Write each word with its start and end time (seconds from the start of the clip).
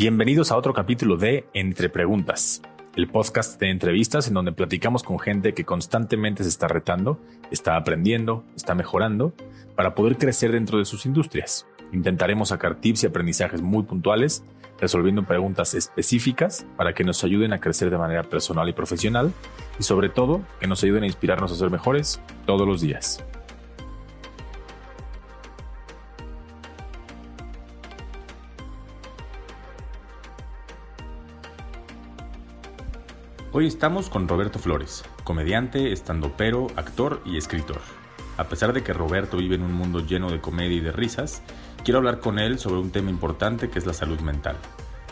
Bienvenidos 0.00 0.50
a 0.50 0.56
otro 0.56 0.72
capítulo 0.72 1.18
de 1.18 1.44
Entre 1.52 1.90
Preguntas, 1.90 2.62
el 2.96 3.06
podcast 3.06 3.60
de 3.60 3.68
entrevistas 3.68 4.28
en 4.28 4.32
donde 4.32 4.50
platicamos 4.50 5.02
con 5.02 5.18
gente 5.18 5.52
que 5.52 5.66
constantemente 5.66 6.42
se 6.42 6.48
está 6.48 6.68
retando, 6.68 7.20
está 7.50 7.76
aprendiendo, 7.76 8.42
está 8.56 8.74
mejorando 8.74 9.34
para 9.76 9.94
poder 9.94 10.16
crecer 10.16 10.52
dentro 10.52 10.78
de 10.78 10.86
sus 10.86 11.04
industrias. 11.04 11.66
Intentaremos 11.92 12.48
sacar 12.48 12.76
tips 12.76 13.02
y 13.02 13.08
aprendizajes 13.08 13.60
muy 13.60 13.82
puntuales, 13.82 14.42
resolviendo 14.80 15.24
preguntas 15.24 15.74
específicas 15.74 16.64
para 16.78 16.94
que 16.94 17.04
nos 17.04 17.22
ayuden 17.22 17.52
a 17.52 17.60
crecer 17.60 17.90
de 17.90 17.98
manera 17.98 18.22
personal 18.22 18.70
y 18.70 18.72
profesional 18.72 19.34
y 19.78 19.82
sobre 19.82 20.08
todo 20.08 20.40
que 20.60 20.66
nos 20.66 20.82
ayuden 20.82 21.02
a 21.02 21.08
inspirarnos 21.08 21.52
a 21.52 21.56
ser 21.56 21.68
mejores 21.68 22.22
todos 22.46 22.66
los 22.66 22.80
días. 22.80 23.22
Hoy 33.52 33.66
estamos 33.66 34.08
con 34.08 34.28
Roberto 34.28 34.60
Flores, 34.60 35.02
comediante, 35.24 35.90
estandopero, 35.90 36.68
actor 36.76 37.20
y 37.24 37.36
escritor. 37.36 37.80
A 38.36 38.44
pesar 38.44 38.72
de 38.72 38.84
que 38.84 38.92
Roberto 38.92 39.38
vive 39.38 39.56
en 39.56 39.64
un 39.64 39.72
mundo 39.72 40.06
lleno 40.06 40.30
de 40.30 40.40
comedia 40.40 40.76
y 40.76 40.80
de 40.80 40.92
risas, 40.92 41.42
quiero 41.82 41.98
hablar 41.98 42.20
con 42.20 42.38
él 42.38 42.60
sobre 42.60 42.78
un 42.78 42.92
tema 42.92 43.10
importante 43.10 43.68
que 43.68 43.80
es 43.80 43.86
la 43.86 43.92
salud 43.92 44.20
mental. 44.20 44.54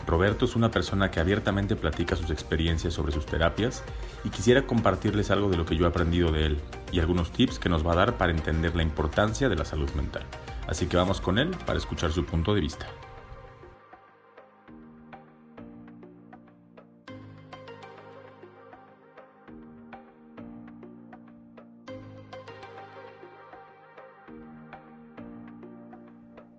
Roberto 0.07 0.45
es 0.45 0.55
una 0.55 0.71
persona 0.71 1.11
que 1.11 1.19
abiertamente 1.19 1.75
platica 1.75 2.15
sus 2.15 2.29
experiencias 2.29 2.93
sobre 2.93 3.11
sus 3.11 3.25
terapias 3.25 3.83
y 4.23 4.29
quisiera 4.29 4.65
compartirles 4.65 5.31
algo 5.31 5.49
de 5.49 5.57
lo 5.57 5.65
que 5.65 5.75
yo 5.75 5.83
he 5.83 5.89
aprendido 5.89 6.31
de 6.31 6.45
él 6.45 6.61
y 6.93 7.01
algunos 7.01 7.33
tips 7.33 7.59
que 7.59 7.67
nos 7.67 7.85
va 7.85 7.91
a 7.91 7.97
dar 7.97 8.17
para 8.17 8.31
entender 8.31 8.73
la 8.73 8.83
importancia 8.83 9.49
de 9.49 9.57
la 9.57 9.65
salud 9.65 9.91
mental. 9.95 10.23
Así 10.65 10.85
que 10.85 10.95
vamos 10.95 11.19
con 11.19 11.39
él 11.39 11.49
para 11.65 11.77
escuchar 11.77 12.13
su 12.13 12.25
punto 12.25 12.53
de 12.53 12.61
vista. 12.61 12.87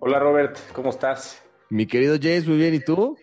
Hola 0.03 0.17
Robert, 0.17 0.57
¿cómo 0.73 0.89
estás? 0.89 1.43
Mi 1.69 1.85
querido 1.85 2.15
James, 2.19 2.47
muy 2.47 2.57
bien, 2.57 2.73
¿y 2.73 2.79
tú? 2.79 3.15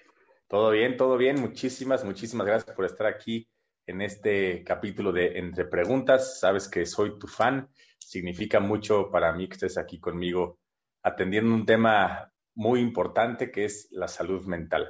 Todo 0.46 0.70
bien, 0.70 0.96
todo 0.96 1.16
bien. 1.16 1.40
Muchísimas, 1.40 2.04
muchísimas 2.04 2.46
gracias 2.46 2.76
por 2.76 2.84
estar 2.84 3.08
aquí 3.08 3.48
en 3.84 4.00
este 4.00 4.62
capítulo 4.62 5.10
de 5.10 5.40
Entre 5.40 5.64
Preguntas. 5.64 6.38
Sabes 6.38 6.68
que 6.68 6.86
soy 6.86 7.18
tu 7.18 7.26
fan. 7.26 7.68
Significa 7.98 8.60
mucho 8.60 9.10
para 9.10 9.32
mí 9.32 9.48
que 9.48 9.54
estés 9.54 9.76
aquí 9.76 9.98
conmigo 9.98 10.60
atendiendo 11.02 11.52
un 11.52 11.66
tema 11.66 12.32
muy 12.54 12.78
importante 12.78 13.50
que 13.50 13.64
es 13.64 13.88
la 13.90 14.06
salud 14.06 14.46
mental. 14.46 14.88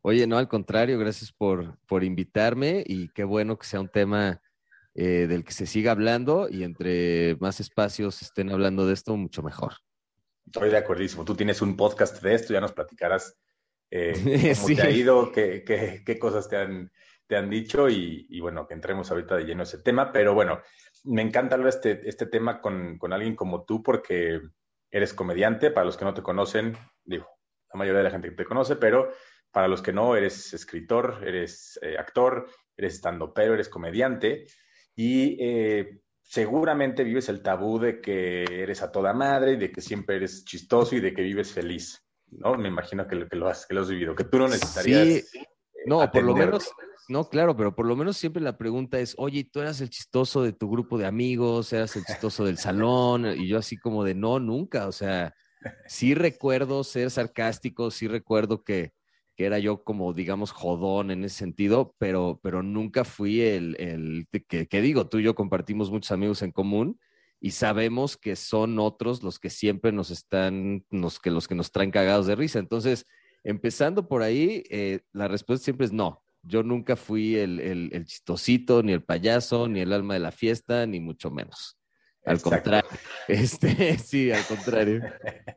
Oye, 0.00 0.26
no, 0.26 0.38
al 0.38 0.48
contrario, 0.48 0.98
gracias 0.98 1.30
por, 1.30 1.78
por 1.86 2.04
invitarme 2.04 2.84
y 2.86 3.10
qué 3.10 3.24
bueno 3.24 3.58
que 3.58 3.66
sea 3.66 3.80
un 3.82 3.90
tema 3.90 4.40
eh, 4.94 5.26
del 5.28 5.44
que 5.44 5.52
se 5.52 5.66
siga 5.66 5.92
hablando 5.92 6.48
y 6.48 6.62
entre 6.62 7.36
más 7.38 7.60
espacios 7.60 8.22
estén 8.22 8.48
hablando 8.48 8.86
de 8.86 8.94
esto, 8.94 9.14
mucho 9.14 9.42
mejor. 9.42 9.74
Estoy 10.46 10.70
de 10.70 10.76
acuerdísimo. 10.76 11.24
Tú 11.24 11.34
tienes 11.34 11.62
un 11.62 11.76
podcast 11.76 12.22
de 12.22 12.34
esto, 12.34 12.52
ya 12.52 12.60
nos 12.60 12.72
platicarás 12.72 13.38
eh, 13.90 14.12
cómo 14.60 14.76
te 14.76 14.82
ha 14.82 14.90
ido, 14.90 15.32
qué, 15.32 15.64
qué, 15.64 16.02
qué 16.04 16.18
cosas 16.18 16.48
te 16.48 16.56
han, 16.56 16.90
te 17.26 17.36
han 17.36 17.50
dicho 17.50 17.88
y, 17.88 18.26
y, 18.28 18.40
bueno, 18.40 18.66
que 18.66 18.74
entremos 18.74 19.10
ahorita 19.10 19.36
de 19.36 19.44
lleno 19.44 19.60
a 19.60 19.64
ese 19.64 19.78
tema. 19.78 20.12
Pero 20.12 20.34
bueno, 20.34 20.60
me 21.04 21.22
encanta 21.22 21.54
hablar 21.54 21.70
este, 21.70 22.08
este 22.08 22.26
tema 22.26 22.60
con, 22.60 22.98
con 22.98 23.12
alguien 23.12 23.36
como 23.36 23.64
tú 23.64 23.82
porque 23.82 24.40
eres 24.90 25.14
comediante. 25.14 25.70
Para 25.70 25.86
los 25.86 25.96
que 25.96 26.04
no 26.04 26.14
te 26.14 26.22
conocen, 26.22 26.76
digo, 27.04 27.26
la 27.72 27.78
mayoría 27.78 27.98
de 27.98 28.04
la 28.04 28.10
gente 28.10 28.28
que 28.28 28.36
te 28.36 28.44
conoce, 28.44 28.76
pero 28.76 29.10
para 29.50 29.68
los 29.68 29.82
que 29.82 29.92
no, 29.92 30.16
eres 30.16 30.54
escritor, 30.54 31.22
eres 31.26 31.78
eh, 31.82 31.96
actor, 31.98 32.48
eres 32.76 33.00
pero 33.34 33.54
eres 33.54 33.68
comediante. 33.68 34.46
Y 34.94 35.36
eh, 35.40 36.00
seguramente 36.22 37.04
vives 37.04 37.28
el 37.28 37.42
tabú 37.42 37.78
de 37.78 38.00
que 38.00 38.44
eres 38.44 38.82
a 38.82 38.90
toda 38.90 39.12
madre 39.12 39.52
y 39.52 39.56
de 39.56 39.70
que 39.70 39.80
siempre 39.80 40.16
eres 40.16 40.44
chistoso 40.44 40.96
y 40.96 41.00
de 41.00 41.12
que 41.12 41.22
vives 41.22 41.52
feliz, 41.52 42.04
¿no? 42.30 42.56
Me 42.56 42.68
imagino 42.68 43.06
que, 43.06 43.26
que, 43.28 43.36
lo, 43.36 43.48
has, 43.48 43.66
que 43.66 43.74
lo 43.74 43.82
has 43.82 43.90
vivido, 43.90 44.14
que 44.14 44.24
tú 44.24 44.38
no 44.38 44.48
necesitarías. 44.48 45.28
Sí. 45.28 45.40
No, 45.86 46.00
atender. 46.00 46.26
por 46.26 46.38
lo 46.38 46.46
menos, 46.46 46.70
no, 47.08 47.28
claro, 47.28 47.56
pero 47.56 47.74
por 47.74 47.86
lo 47.86 47.96
menos 47.96 48.16
siempre 48.16 48.42
la 48.42 48.56
pregunta 48.56 48.98
es, 48.98 49.14
oye, 49.18 49.44
tú 49.44 49.60
eras 49.60 49.80
el 49.80 49.90
chistoso 49.90 50.42
de 50.42 50.52
tu 50.52 50.70
grupo 50.70 50.96
de 50.96 51.06
amigos, 51.06 51.72
eras 51.72 51.96
el 51.96 52.04
chistoso 52.04 52.44
del 52.44 52.58
salón, 52.58 53.26
y 53.36 53.48
yo 53.48 53.58
así 53.58 53.76
como 53.76 54.04
de, 54.04 54.14
no, 54.14 54.38
nunca, 54.38 54.86
o 54.86 54.92
sea, 54.92 55.34
sí 55.86 56.14
recuerdo 56.14 56.84
ser 56.84 57.10
sarcástico, 57.10 57.90
sí 57.90 58.06
recuerdo 58.06 58.62
que, 58.62 58.92
que 59.36 59.46
era 59.46 59.58
yo 59.58 59.82
como, 59.84 60.12
digamos, 60.12 60.50
jodón 60.50 61.10
en 61.10 61.24
ese 61.24 61.36
sentido, 61.36 61.94
pero, 61.98 62.40
pero 62.42 62.62
nunca 62.62 63.04
fui 63.04 63.40
el, 63.40 63.76
el 63.78 64.26
que, 64.48 64.66
que, 64.66 64.80
digo, 64.82 65.08
tú 65.08 65.18
y 65.18 65.22
yo 65.22 65.34
compartimos 65.34 65.90
muchos 65.90 66.12
amigos 66.12 66.42
en 66.42 66.52
común 66.52 66.98
y 67.40 67.52
sabemos 67.52 68.16
que 68.16 68.36
son 68.36 68.78
otros 68.78 69.22
los 69.22 69.38
que 69.38 69.50
siempre 69.50 69.90
nos 69.90 70.10
están, 70.10 70.84
los 70.90 71.18
que, 71.18 71.30
los 71.30 71.48
que 71.48 71.54
nos 71.54 71.72
traen 71.72 71.90
cagados 71.90 72.26
de 72.26 72.36
risa. 72.36 72.58
Entonces, 72.58 73.06
empezando 73.42 74.06
por 74.06 74.22
ahí, 74.22 74.62
eh, 74.70 75.00
la 75.12 75.28
respuesta 75.28 75.64
siempre 75.64 75.86
es 75.86 75.92
no. 75.92 76.22
Yo 76.42 76.62
nunca 76.62 76.96
fui 76.96 77.36
el, 77.36 77.60
el, 77.60 77.90
el, 77.92 78.04
chistosito, 78.04 78.82
ni 78.82 78.92
el 78.92 79.02
payaso, 79.02 79.68
ni 79.68 79.80
el 79.80 79.92
alma 79.92 80.14
de 80.14 80.20
la 80.20 80.32
fiesta, 80.32 80.86
ni 80.86 81.00
mucho 81.00 81.30
menos. 81.30 81.78
Al 82.24 82.36
Exacto. 82.36 82.50
contrario. 82.50 82.90
Este, 83.28 83.98
sí, 83.98 84.30
al 84.30 84.44
contrario. 84.46 85.02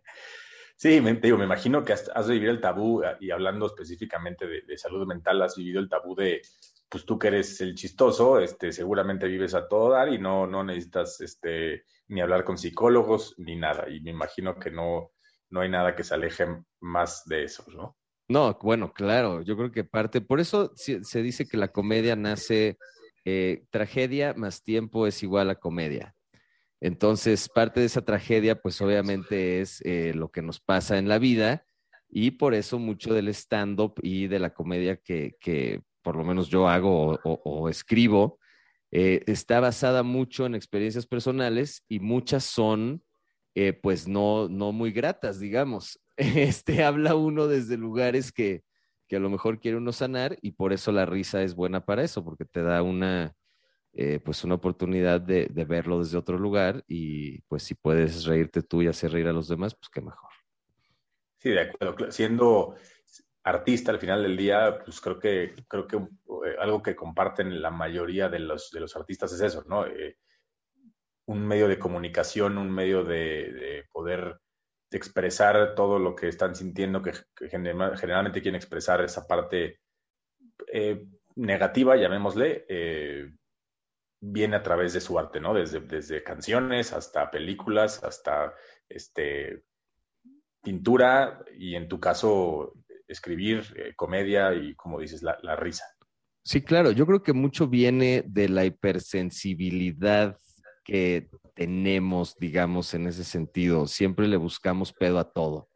Sí, 0.85 1.01
me, 1.01 1.15
digo, 1.15 1.35
me 1.35 1.45
imagino 1.45 1.83
que 1.83 1.93
has, 1.93 2.11
has, 2.13 2.29
vivido 2.29 2.51
el 2.51 2.61
tabú, 2.61 3.01
ah, 3.03 3.17
y 3.19 3.31
hablando 3.31 3.65
específicamente 3.65 4.45
de, 4.45 4.77
salud 4.77 5.07
mental, 5.07 5.41
has 5.41 5.55
vivido 5.55 5.79
el 5.79 5.89
tabú 5.89 6.13
de, 6.13 6.43
pues 6.87 7.07
tú 7.07 7.17
que 7.17 7.29
eres 7.29 7.59
el 7.61 7.73
chistoso, 7.73 8.39
este, 8.39 8.71
seguramente 8.71 9.25
vives 9.25 9.55
a 9.55 9.67
todo 9.67 9.89
dar 9.89 10.13
y 10.13 10.19
no, 10.19 10.45
no 10.45 10.63
necesitas 10.63 11.19
este, 11.21 11.85
ni 12.07 12.21
hablar 12.21 12.43
con 12.43 12.59
psicólogos 12.59 13.33
ni 13.39 13.55
nada. 13.55 13.89
Y 13.89 13.99
me 14.01 14.11
imagino 14.11 14.59
que 14.59 14.69
no, 14.69 15.09
no 15.49 15.61
hay 15.61 15.69
nada 15.69 15.95
que 15.95 16.03
se 16.03 16.13
aleje 16.13 16.45
más 16.81 17.23
de 17.25 17.45
eso, 17.45 17.63
¿no? 17.75 17.97
No, 18.27 18.55
bueno, 18.61 18.93
claro, 18.93 19.41
yo 19.41 19.57
creo 19.57 19.71
que 19.71 19.85
parte, 19.85 20.21
por 20.21 20.39
eso 20.39 20.71
se 20.75 21.23
dice 21.23 21.47
que 21.47 21.57
la 21.57 21.69
comedia 21.69 22.15
nace, 22.15 22.77
eh, 23.23 23.63
tragedia 23.71 24.35
más 24.35 24.61
tiempo 24.61 25.07
es 25.07 25.23
igual 25.23 25.49
a 25.49 25.55
comedia. 25.55 26.14
Entonces, 26.81 27.49
parte 27.49 27.79
de 27.79 27.85
esa 27.85 28.03
tragedia, 28.03 28.61
pues 28.61 28.81
obviamente 28.81 29.61
es 29.61 29.81
eh, 29.85 30.13
lo 30.13 30.29
que 30.29 30.41
nos 30.41 30.59
pasa 30.59 30.97
en 30.97 31.07
la 31.07 31.19
vida 31.19 31.65
y 32.09 32.31
por 32.31 32.53
eso 32.53 32.79
mucho 32.79 33.13
del 33.13 33.29
stand-up 33.29 33.95
y 34.01 34.27
de 34.27 34.39
la 34.39 34.53
comedia 34.53 34.97
que, 34.97 35.35
que, 35.39 35.81
por 36.01 36.15
lo 36.15 36.23
menos 36.23 36.49
yo 36.49 36.67
hago 36.67 37.19
o, 37.23 37.69
escribo, 37.69 38.39
eh, 38.91 39.23
está 39.27 39.59
basada 39.59 40.03
mucho 40.03 40.45
en 40.45 40.55
experiencias 40.55 41.07
personales 41.07 41.83
y 41.87 41.99
muchas 41.99 42.43
son, 42.43 43.03
eh, 43.55 43.73
pues, 43.73 44.07
no, 44.07 44.47
no 44.49 44.71
muy 44.71 44.91
gratas, 44.91 45.39
digamos. 45.39 45.99
Este 46.17 46.83
habla 46.83 47.15
uno 47.15 47.47
desde 47.47 47.75
lugares 47.75 48.31
que, 48.31 48.63
que 49.07 49.17
a 49.17 49.19
lo 49.19 49.29
mejor 49.29 49.59
quiere 49.59 49.77
uno 49.77 49.91
sanar 49.91 50.37
y 50.41 50.51
por 50.51 50.71
eso 50.71 50.91
la 50.91 51.05
risa 51.05 51.43
es 51.43 51.55
buena 51.55 51.85
para 51.85 52.03
eso, 52.03 52.23
porque 52.23 52.45
te 52.45 52.61
da 52.61 52.81
una, 52.83 53.35
eh, 53.97 54.19
pues 54.19 54.43
una 54.43 54.55
oportunidad 54.55 55.21
de, 55.21 55.47
de, 55.49 55.63
verlo 55.63 55.99
desde 55.99 56.17
otro 56.17 56.37
lugar 56.37 56.83
y 56.85 57.39
pues 57.43 57.63
si 57.63 57.75
puedes 57.75 58.25
reírte 58.25 58.61
tú 58.61 58.81
y 58.81 58.87
hacer 58.87 59.13
reír 59.13 59.27
a 59.27 59.31
los 59.31 59.47
demás, 59.47 59.73
pues 59.73 59.87
qué 59.87 60.01
mejor. 60.01 60.29
Sí, 61.37 61.51
de 61.51 61.61
acuerdo. 61.61 62.11
Siendo 62.11 62.75
artista 63.43 63.91
al 63.91 63.99
final 63.99 64.23
del 64.23 64.35
día, 64.35 64.79
pues 64.83 64.99
creo 64.99 65.17
que, 65.17 65.55
creo 65.69 65.87
que 65.87 65.95
eh, 65.95 66.55
algo 66.59 66.83
que 66.83 66.93
comparten 66.93 67.61
la 67.61 67.71
mayoría 67.71 68.27
de 68.27 68.39
los, 68.39 68.69
de 68.69 68.81
los 68.81 68.97
artistas 68.97 69.31
es 69.31 69.39
eso, 69.39 69.63
¿no? 69.65 69.87
Eh, 69.87 70.17
un 71.27 71.47
medio 71.47 71.69
de 71.69 71.79
comunicación, 71.79 72.57
un 72.57 72.71
medio 72.71 73.01
de, 73.05 73.53
de 73.53 73.85
poder 73.93 74.41
expresar 74.91 75.73
todo 75.73 75.99
lo 75.99 76.17
que 76.17 76.27
están 76.27 76.53
sintiendo, 76.53 77.01
que, 77.01 77.13
generalmente 77.49 78.41
quieren 78.41 78.57
expresar 78.57 79.01
esa 79.01 79.25
parte 79.25 79.79
negativa, 81.35 81.95
llamémosle, 81.95 82.65
viene 84.19 84.55
a 84.55 84.63
través 84.63 84.93
de 84.93 85.01
su 85.01 85.17
arte, 85.19 85.39
¿no? 85.39 85.53
Desde, 85.53 85.81
desde 85.81 86.23
canciones 86.23 86.93
hasta 86.93 87.29
películas, 87.29 88.03
hasta 88.03 88.53
este, 88.89 89.63
pintura 90.63 91.43
y 91.57 91.75
en 91.75 91.87
tu 91.87 91.99
caso 91.99 92.73
escribir 93.07 93.63
eh, 93.75 93.93
comedia 93.95 94.53
y, 94.53 94.75
como 94.75 94.99
dices, 94.99 95.21
la, 95.21 95.37
la, 95.43 95.55
risa. 95.55 95.85
Sí, 96.43 96.61
claro, 96.61 96.91
yo 96.91 97.05
creo 97.05 97.21
que 97.21 97.33
mucho 97.33 97.67
viene 97.67 98.23
de 98.27 98.49
la 98.49 98.65
hipersensibilidad 98.65 100.37
que 100.83 101.29
tenemos, 101.55 102.35
digamos, 102.37 102.93
en 102.93 103.07
ese 103.07 103.23
sentido. 103.23 103.87
Siempre 103.87 104.27
le 104.27 104.37
buscamos 104.37 104.93
pedo 104.93 105.19
a 105.19 105.31
todo. 105.31 105.69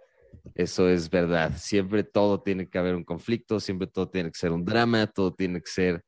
Eso 0.56 0.90
es 0.90 1.10
verdad. 1.10 1.54
Siempre 1.58 2.04
todo 2.04 2.42
tiene 2.42 2.70
que 2.70 2.78
haber 2.78 2.96
un 2.96 3.04
conflicto, 3.04 3.60
siempre 3.60 3.88
todo 3.88 4.10
tiene 4.10 4.32
que 4.32 4.38
ser 4.38 4.52
un 4.52 4.66
drama, 4.66 5.08
todo 5.08 5.34
tiene 5.34 5.62
que 5.62 5.70
ser 5.70 6.04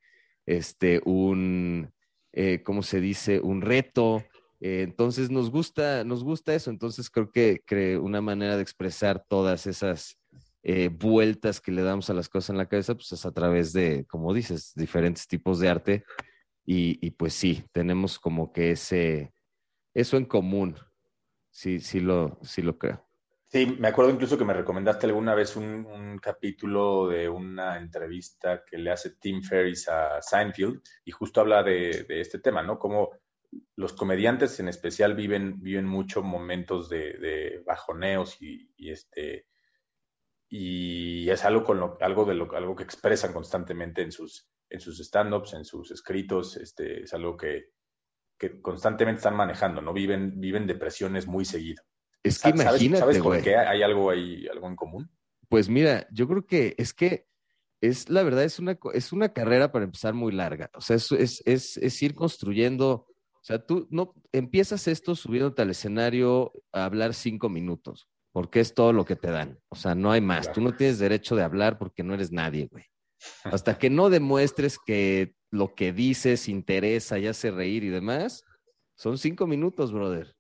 este, 0.46 1.02
un, 1.06 1.92
eh, 2.34 2.62
¿cómo 2.64 2.84
se 2.84 3.02
dice? 3.02 3.40
Un 3.40 3.62
reto. 3.62 4.24
Eh, 4.60 4.84
entonces 4.84 5.30
nos 5.32 5.50
gusta, 5.50 6.04
nos 6.04 6.24
gusta 6.24 6.54
eso. 6.54 6.70
Entonces 6.70 7.10
creo 7.10 7.32
que, 7.32 7.62
que, 7.66 7.98
una 7.98 8.22
manera 8.22 8.56
de 8.56 8.64
expresar 8.64 9.26
todas 9.28 9.68
esas 9.68 10.18
eh, 10.64 10.90
vueltas 10.90 11.60
que 11.60 11.72
le 11.72 11.82
damos 11.82 12.10
a 12.10 12.14
las 12.14 12.30
cosas 12.30 12.52
en 12.52 12.58
la 12.58 12.68
cabeza, 12.68 12.94
pues 12.94 13.12
es 13.12 13.26
a 13.26 13.32
través 13.32 13.74
de, 13.74 14.06
como 14.06 14.34
dices, 14.34 14.74
diferentes 14.76 15.28
tipos 15.28 15.60
de 15.60 15.70
arte. 15.70 16.04
Y, 16.64 17.12
pues 17.12 17.34
sí, 17.34 17.66
tenemos 17.74 18.18
como 18.18 18.54
que 18.54 18.72
ese, 18.72 19.34
eso 19.94 20.16
en 20.16 20.26
común. 20.26 20.78
Sí, 21.50 21.80
sí 21.82 22.00
lo, 22.00 22.40
sí 22.44 22.62
lo 22.62 22.78
creo. 22.78 23.06
Sí, 23.52 23.66
me 23.66 23.90
acuerdo 23.90 24.12
incluso 24.12 24.38
que 24.38 24.46
me 24.46 24.54
recomendaste 24.54 25.08
alguna 25.08 25.36
vez 25.36 25.58
un, 25.58 26.18
capítulo 26.22 27.10
de 27.10 27.28
una 27.28 27.78
entrevista 27.78 28.64
que 28.64 28.78
le 28.78 28.92
hace 28.92 29.18
Tim 29.18 29.42
Ferriss 29.42 29.90
a 29.90 30.22
Seinfeld 30.22 30.82
y 31.04 31.12
justo 31.12 31.42
habla 31.42 31.62
de, 31.62 32.06
este 32.08 32.40
tema, 32.40 32.64
¿no? 32.64 32.80
Como 32.80 33.10
los 33.76 33.92
comediantes 33.92 34.58
en 34.62 34.70
especial 34.70 35.16
viven, 35.16 35.62
viven 35.62 35.86
mucho 35.86 36.24
momentos 36.24 36.88
de, 36.88 37.62
bajoneos 37.66 38.42
y, 38.42 38.90
este 38.90 39.48
y 40.48 41.30
es 41.30 41.44
algo 41.44 41.66
con 41.66 41.80
lo, 41.80 41.98
algo 42.00 42.24
de 42.24 42.36
lo 42.36 42.56
algo 42.56 42.76
que 42.76 42.84
expresan 42.84 43.34
constantemente 43.34 44.02
en 44.02 44.14
sus 44.14 44.50
en 44.70 44.80
sus 44.80 44.98
stand-ups, 45.02 45.54
en 45.56 45.66
sus 45.66 45.92
escritos, 45.92 46.56
este 46.56 47.04
es 47.04 47.14
algo 47.14 47.36
que, 47.36 47.72
que 48.38 48.62
constantemente 48.62 49.20
están 49.20 49.36
manejando, 49.36 49.82
¿no? 49.82 49.92
Viven 49.92 50.40
viven 50.40 50.68
depresiones 50.68 51.28
muy 51.28 51.44
seguido. 51.44 51.84
Es 52.24 52.40
que 52.40 52.50
imagínate, 52.50 53.00
¿Sabes, 53.00 53.20
por 53.20 53.42
qué 53.42 53.56
hay 53.56 53.82
algo 53.82 54.10
ahí, 54.10 54.48
algo 54.48 54.68
en 54.68 54.76
común? 54.76 55.10
Pues 55.50 55.70
mira, 55.70 56.08
yo 56.12 56.28
creo 56.28 56.46
que 56.46 56.76
es 56.78 56.94
que 56.94 57.28
es 57.82 58.10
la 58.10 58.24
verdad, 58.24 58.44
es 58.44 58.60
una, 58.60 58.78
es 58.94 59.12
una 59.12 59.34
carrera 59.34 59.72
para 59.72 59.86
empezar 59.86 60.14
muy 60.14 60.32
larga. 60.32 60.70
O 60.76 60.82
sea, 60.82 60.96
es, 60.96 61.12
es, 61.12 61.42
es, 61.46 61.78
es 61.78 62.02
ir 62.04 62.14
construyendo. 62.14 63.08
O 63.34 63.44
sea, 63.44 63.66
tú 63.66 63.88
no 63.90 64.14
empiezas 64.32 64.88
esto 64.88 65.16
subiéndote 65.16 65.64
al 65.64 65.72
escenario 65.72 66.54
a 66.72 66.86
hablar 66.86 67.16
cinco 67.16 67.50
minutos, 67.50 68.08
porque 68.32 68.60
es 68.60 68.76
todo 68.76 68.94
lo 68.94 69.04
que 69.04 69.16
te 69.16 69.32
dan. 69.32 69.60
O 69.70 69.76
sea, 69.76 69.96
no 69.96 70.12
hay 70.12 70.22
más. 70.22 70.52
Tú 70.52 70.62
no 70.62 70.76
tienes 70.76 71.00
derecho 71.00 71.36
de 71.36 71.44
hablar 71.44 71.80
porque 71.80 72.04
no 72.04 72.14
eres 72.14 72.32
nadie, 72.32 72.68
güey. 72.68 72.86
Hasta 73.44 73.80
que 73.80 73.90
no 73.90 74.10
demuestres 74.12 74.78
que 74.78 75.36
lo 75.50 75.74
que 75.74 75.92
dices 75.92 76.48
interesa 76.48 77.18
y 77.18 77.28
hace 77.28 77.50
reír 77.50 77.84
y 77.84 77.90
demás, 77.90 78.44
son 78.96 79.18
cinco 79.18 79.48
minutos, 79.48 79.92
brother. 79.92 80.36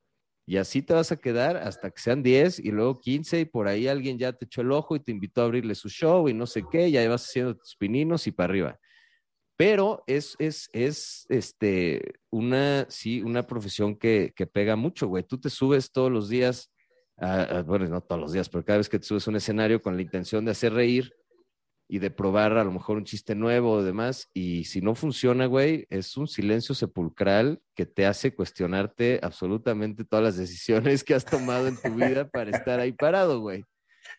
Y 0.52 0.58
así 0.58 0.82
te 0.82 0.94
vas 0.94 1.14
a 1.14 1.16
quedar 1.16 1.56
hasta 1.56 1.90
que 1.92 2.02
sean 2.02 2.22
10 2.22 2.60
y 2.60 2.72
luego 2.72 3.00
15 3.00 3.40
y 3.40 3.46
por 3.46 3.70
ahí 3.70 3.88
alguien 3.88 4.18
ya 4.18 4.34
te 4.34 4.44
echó 4.44 4.60
el 4.60 4.74
ojo 4.74 4.98
y 4.98 5.00
te 5.00 5.14
invitó 5.14 5.40
a 5.40 5.46
abrirle 5.46 5.76
su 5.76 5.88
show 5.88 6.28
y 6.28 6.34
no 6.34 6.46
sé 6.46 6.66
qué, 6.70 6.92
ya 6.92 7.08
vas 7.08 7.24
haciendo 7.24 7.56
tus 7.56 7.78
pininos 7.78 8.28
y 8.28 8.34
para 8.34 8.50
arriba. 8.50 8.80
Pero 9.56 10.04
es, 10.08 10.36
es, 10.40 10.70
es 10.74 11.26
este, 11.30 12.16
una, 12.32 12.86
sí, 12.90 13.22
una 13.22 13.48
profesión 13.48 13.96
que, 13.96 14.34
que 14.36 14.46
pega 14.46 14.76
mucho, 14.76 15.08
güey. 15.08 15.24
Tú 15.24 15.40
te 15.40 15.50
subes 15.50 15.90
todos 15.90 16.12
los 16.12 16.28
días, 16.28 16.70
bueno, 17.66 17.88
no 17.88 18.02
todos 18.02 18.20
los 18.20 18.34
días, 18.34 18.50
pero 18.50 18.66
cada 18.66 18.80
vez 18.80 18.90
que 18.90 19.00
te 19.00 19.06
subes 19.06 19.26
a 19.26 19.30
un 19.32 19.38
escenario 19.38 19.82
con 19.82 19.96
la 19.96 20.02
intención 20.02 20.44
de 20.44 20.52
hacer 20.52 20.74
reír, 20.74 21.14
y 21.92 22.00
de 22.00 22.10
probar 22.10 22.58
a 22.58 22.64
lo 22.64 22.72
mejor 22.72 22.96
un 22.96 23.04
chiste 23.04 23.36
nuevo 23.36 23.74
o 23.74 23.84
demás. 23.84 24.30
Y 24.34 24.64
si 24.64 24.80
no 24.80 24.96
funciona, 24.96 25.46
güey, 25.46 25.88
es 25.90 26.16
un 26.16 26.26
silencio 26.26 26.74
sepulcral 26.74 27.62
que 27.76 27.86
te 27.86 28.06
hace 28.06 28.34
cuestionarte 28.34 29.20
absolutamente 29.22 30.06
todas 30.06 30.24
las 30.24 30.38
decisiones 30.38 31.04
que 31.04 31.16
has 31.16 31.26
tomado 31.26 31.68
en 31.68 31.76
tu 31.76 31.94
vida 31.94 32.30
para 32.30 32.52
estar 32.52 32.80
ahí 32.80 32.94
parado, 32.94 33.42
güey. 33.42 33.66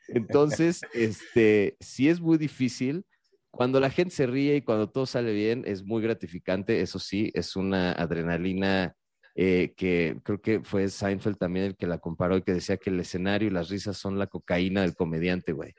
Entonces, 0.09 0.83
este, 0.93 1.79
sí 1.81 2.11
es 2.11 2.21
muy 2.21 2.37
difícil. 2.37 3.07
Cuando 3.51 3.81
la 3.81 3.89
gente 3.89 4.15
se 4.15 4.27
ríe 4.27 4.57
y 4.57 4.63
cuando 4.63 4.91
todo 4.91 5.07
sale 5.07 5.33
bien, 5.33 5.65
es 5.67 5.83
muy 5.83 6.03
gratificante. 6.03 6.83
Eso 6.83 6.99
sí, 6.99 7.31
es 7.33 7.57
una 7.57 7.93
adrenalina 7.93 8.95
eh, 9.35 9.73
que 9.79 10.19
creo 10.23 10.43
que 10.43 10.61
fue 10.61 10.91
Seinfeld 10.91 11.39
también 11.39 11.65
el 11.65 11.77
que 11.79 11.87
la 11.87 11.97
comparó 11.97 12.37
y 12.37 12.43
que 12.43 12.53
decía 12.53 12.77
que 12.77 12.91
el 12.91 13.01
escenario 13.01 13.49
y 13.49 13.51
las 13.51 13.71
risas 13.71 13.97
son 13.97 14.19
la 14.19 14.27
cocaína 14.27 14.83
del 14.83 14.95
comediante, 14.95 15.53
güey. 15.53 15.73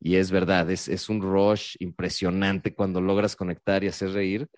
Y 0.00 0.16
es 0.16 0.30
verdad, 0.30 0.70
es, 0.70 0.88
es 0.88 1.10
un 1.10 1.20
rush 1.20 1.76
impresionante 1.78 2.74
cuando 2.74 3.02
logras 3.02 3.36
conectar 3.36 3.84
y 3.84 3.88
hacer 3.88 4.12
reír, 4.12 4.48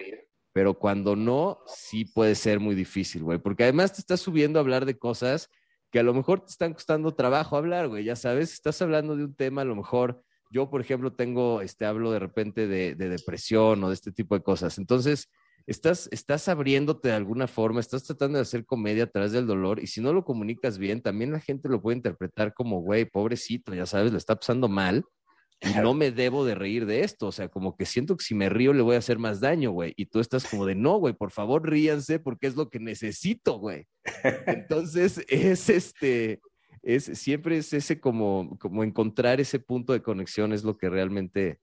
pero 0.53 0.79
cuando 0.79 1.17
no, 1.17 1.59
sí 1.67 2.05
puede 2.05 2.37
ser 2.37 2.61
muy 2.61 2.77
difícil, 2.77 3.25
güey, 3.25 3.39
porque 3.39 3.65
además 3.65 3.93
te 3.93 4.01
estás 4.01 4.21
subiendo 4.21 4.59
a 4.59 4.63
hablar 4.63 4.87
de 4.87 4.99
cosas 4.99 5.49
que 5.91 5.99
a 5.99 6.05
lo 6.05 6.15
mejor 6.15 6.41
te 6.41 6.53
están 6.53 6.75
costando 6.75 7.15
trabajo 7.15 7.57
hablar, 7.57 7.89
güey, 7.89 8.05
ya 8.05 8.15
sabes, 8.15 8.53
estás 8.53 8.81
hablando 8.83 9.17
de 9.17 9.25
un 9.25 9.35
tema, 9.35 9.63
a 9.63 9.65
lo 9.65 9.75
mejor 9.75 10.23
yo, 10.53 10.71
por 10.71 10.81
ejemplo, 10.81 11.13
tengo, 11.13 11.61
este, 11.61 11.87
hablo 11.87 12.13
de 12.13 12.19
repente 12.21 12.69
de, 12.69 12.95
de 12.95 13.09
depresión 13.09 13.83
o 13.83 13.89
de 13.89 13.95
este 13.95 14.13
tipo 14.13 14.37
de 14.37 14.45
cosas, 14.45 14.79
entonces 14.79 15.29
estás, 15.67 16.09
estás 16.13 16.47
abriéndote 16.47 17.09
de 17.09 17.15
alguna 17.15 17.49
forma, 17.49 17.81
estás 17.81 18.05
tratando 18.05 18.39
de 18.39 18.43
hacer 18.43 18.65
comedia 18.65 19.05
a 19.05 19.11
través 19.11 19.33
del 19.33 19.47
dolor 19.47 19.81
y 19.81 19.89
si 19.89 20.01
no 20.01 20.13
lo 20.13 20.25
comunicas 20.25 20.79
bien, 20.79 21.03
también 21.03 21.33
la 21.33 21.41
gente 21.41 21.69
lo 21.69 21.83
puede 21.83 21.97
interpretar 21.97 22.55
como, 22.55 22.81
güey, 22.81 23.07
pobrecito, 23.07 23.75
ya 23.75 23.87
sabes, 23.87 24.13
le 24.13 24.19
está 24.19 24.37
pasando 24.37 24.69
mal 24.69 25.05
y 25.63 25.81
no 25.81 25.95
me 25.95 26.11
debo 26.11 26.45
de 26.45 26.55
reír 26.55 26.87
de 26.87 27.05
esto, 27.05 27.29
o 27.29 27.33
sea, 27.33 27.49
como 27.49 27.77
que 27.77 27.87
siento 27.87 28.17
que 28.17 28.25
si 28.25 28.35
me 28.35 28.49
río 28.49 28.73
le 28.73 28.83
voy 28.83 28.97
a 28.97 28.99
hacer 28.99 29.19
más 29.19 29.41
daño, 29.41 29.71
güey, 29.71 29.95
y 29.97 30.07
tú 30.07 30.21
estás 30.21 30.47
como 30.47 30.67
de, 30.67 30.75
no, 30.75 30.99
güey, 30.99 31.15
por 31.15 31.31
favor 31.31 31.69
ríanse 31.69 32.19
porque 32.19 32.49
es 32.49 32.57
lo 32.57 32.69
que 32.69 32.81
necesito, 32.81 33.59
güey. 33.59 33.87
Entonces, 34.47 35.25
es 35.29 35.69
este, 35.69 36.41
es, 36.83 37.05
siempre 37.05 37.59
es 37.59 37.73
ese 37.73 38.01
como, 38.01 38.59
como 38.59 38.83
encontrar 38.83 39.41
ese 39.41 39.61
punto 39.61 39.93
de 39.93 40.03
conexión 40.03 40.53
es 40.53 40.65
lo 40.65 40.77
que 40.77 40.91
realmente 40.91 41.61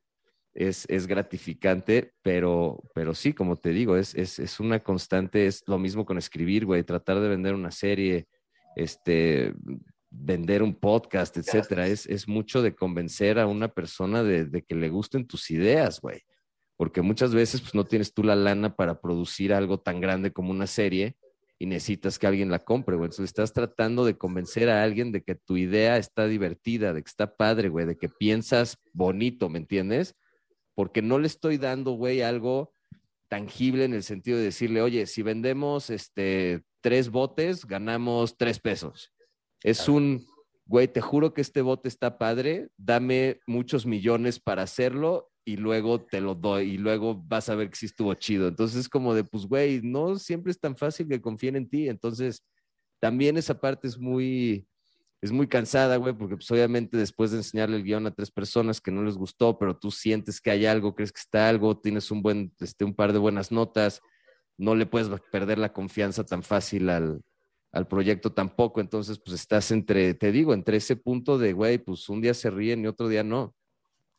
es, 0.53 0.85
es 0.89 1.05
gratificante, 1.05 2.13
pero, 2.21 2.81
pero 2.95 3.13
sí, 3.13 3.33
como 3.33 3.57
te 3.57 3.69
digo, 3.69 3.97
es, 3.97 4.15
es, 4.15 4.39
es 4.39 4.59
una 4.59 4.81
constante, 4.81 5.45
es 5.45 5.63
lo 5.67 5.77
mismo 5.77 6.05
con 6.05 6.17
escribir, 6.17 6.65
güey, 6.65 6.83
tratar 6.83 7.19
de 7.19 7.29
vender 7.29 7.53
una 7.53 7.71
serie, 7.71 8.27
este, 8.75 9.53
vender 10.09 10.63
un 10.63 10.75
podcast, 10.75 11.37
etcétera. 11.37 11.87
Es, 11.87 12.05
es 12.07 12.27
mucho 12.27 12.61
de 12.61 12.75
convencer 12.75 13.39
a 13.39 13.47
una 13.47 13.67
persona 13.67 14.23
de, 14.23 14.63
que 14.63 14.75
le 14.75 14.89
gusten 14.89 15.27
tus 15.27 15.51
ideas, 15.51 16.01
güey. 16.01 16.21
Porque 16.77 17.01
muchas 17.01 17.33
veces 17.33 17.61
pues, 17.61 17.75
no 17.75 17.85
tienes 17.85 18.13
tú 18.13 18.23
la 18.23 18.35
lana 18.35 18.75
para 18.75 19.01
producir 19.01 19.53
algo 19.53 19.79
tan 19.79 19.99
grande 19.99 20.31
como 20.31 20.51
una 20.51 20.67
serie 20.67 21.15
y 21.59 21.65
necesitas 21.65 22.17
que 22.17 22.25
alguien 22.25 22.49
la 22.49 22.59
compre, 22.59 22.95
güey. 22.95 23.07
Entonces 23.07 23.25
estás 23.25 23.53
tratando 23.53 24.05
de 24.05 24.17
convencer 24.17 24.69
a 24.69 24.81
alguien 24.81 25.11
de 25.11 25.21
que 25.21 25.35
tu 25.35 25.57
idea 25.57 25.97
está 25.97 26.25
divertida, 26.27 26.93
de 26.93 27.03
que 27.03 27.09
está 27.09 27.35
padre, 27.35 27.67
güey, 27.67 27.85
de 27.85 27.97
que 27.97 28.07
piensas 28.07 28.77
bonito, 28.93 29.49
¿me 29.49 29.59
entiendes? 29.59 30.15
Porque 30.73 31.01
no 31.01 31.19
le 31.19 31.27
estoy 31.27 31.57
dando, 31.57 31.91
güey, 31.91 32.21
algo 32.21 32.71
tangible 33.27 33.83
en 33.83 33.93
el 33.93 34.03
sentido 34.03 34.37
de 34.37 34.45
decirle, 34.45 34.81
oye, 34.81 35.05
si 35.05 35.21
vendemos 35.21 35.89
este, 35.89 36.63
tres 36.81 37.09
botes, 37.09 37.65
ganamos 37.65 38.37
tres 38.37 38.59
pesos 38.59 39.11
es 39.63 39.87
un, 39.89 40.25
güey, 40.65 40.87
te 40.87 41.01
juro 41.01 41.33
que 41.33 41.41
este 41.41 41.61
bote 41.61 41.87
está 41.87 42.17
padre, 42.17 42.69
dame 42.77 43.39
muchos 43.47 43.85
millones 43.85 44.39
para 44.39 44.63
hacerlo 44.63 45.31
y 45.45 45.57
luego 45.57 46.05
te 46.05 46.21
lo 46.21 46.35
doy 46.35 46.71
y 46.71 46.77
luego 46.77 47.15
vas 47.15 47.49
a 47.49 47.55
ver 47.55 47.69
que 47.69 47.75
sí 47.75 47.87
estuvo 47.87 48.13
chido. 48.13 48.47
Entonces 48.47 48.81
es 48.81 48.89
como 48.89 49.13
de, 49.13 49.23
pues, 49.23 49.45
güey, 49.45 49.81
no 49.81 50.17
siempre 50.17 50.51
es 50.51 50.59
tan 50.59 50.77
fácil 50.77 51.07
que 51.07 51.21
confíen 51.21 51.55
en 51.55 51.67
ti. 51.67 51.89
Entonces, 51.89 52.43
también 52.99 53.37
esa 53.37 53.59
parte 53.59 53.87
es 53.87 53.97
muy, 53.97 54.67
es 55.21 55.31
muy 55.31 55.47
cansada, 55.47 55.97
güey, 55.97 56.13
porque 56.13 56.35
pues 56.35 56.49
obviamente 56.51 56.97
después 56.97 57.31
de 57.31 57.37
enseñarle 57.37 57.77
el 57.77 57.83
guion 57.83 58.07
a 58.07 58.11
tres 58.11 58.31
personas 58.31 58.79
que 58.79 58.91
no 58.91 59.03
les 59.03 59.15
gustó, 59.15 59.57
pero 59.57 59.77
tú 59.77 59.91
sientes 59.91 60.39
que 60.39 60.51
hay 60.51 60.65
algo, 60.65 60.95
crees 60.95 61.11
que 61.11 61.21
está 61.21 61.49
algo, 61.49 61.77
tienes 61.79 62.11
un 62.11 62.21
buen, 62.21 62.53
este, 62.59 62.85
un 62.85 62.93
par 62.93 63.11
de 63.11 63.19
buenas 63.19 63.51
notas, 63.51 64.01
no 64.57 64.75
le 64.75 64.85
puedes 64.85 65.09
perder 65.31 65.57
la 65.57 65.73
confianza 65.73 66.25
tan 66.25 66.43
fácil 66.43 66.89
al, 66.89 67.21
al 67.71 67.87
proyecto 67.87 68.31
tampoco. 68.31 68.81
Entonces, 68.81 69.19
pues 69.19 69.39
estás 69.39 69.71
entre, 69.71 70.13
te 70.13 70.31
digo, 70.31 70.53
entre 70.53 70.77
ese 70.77 70.95
punto 70.95 71.37
de, 71.37 71.53
güey, 71.53 71.77
pues 71.77 72.09
un 72.09 72.21
día 72.21 72.33
se 72.33 72.49
ríen 72.49 72.83
y 72.83 72.87
otro 72.87 73.07
día 73.07 73.23
no. 73.23 73.55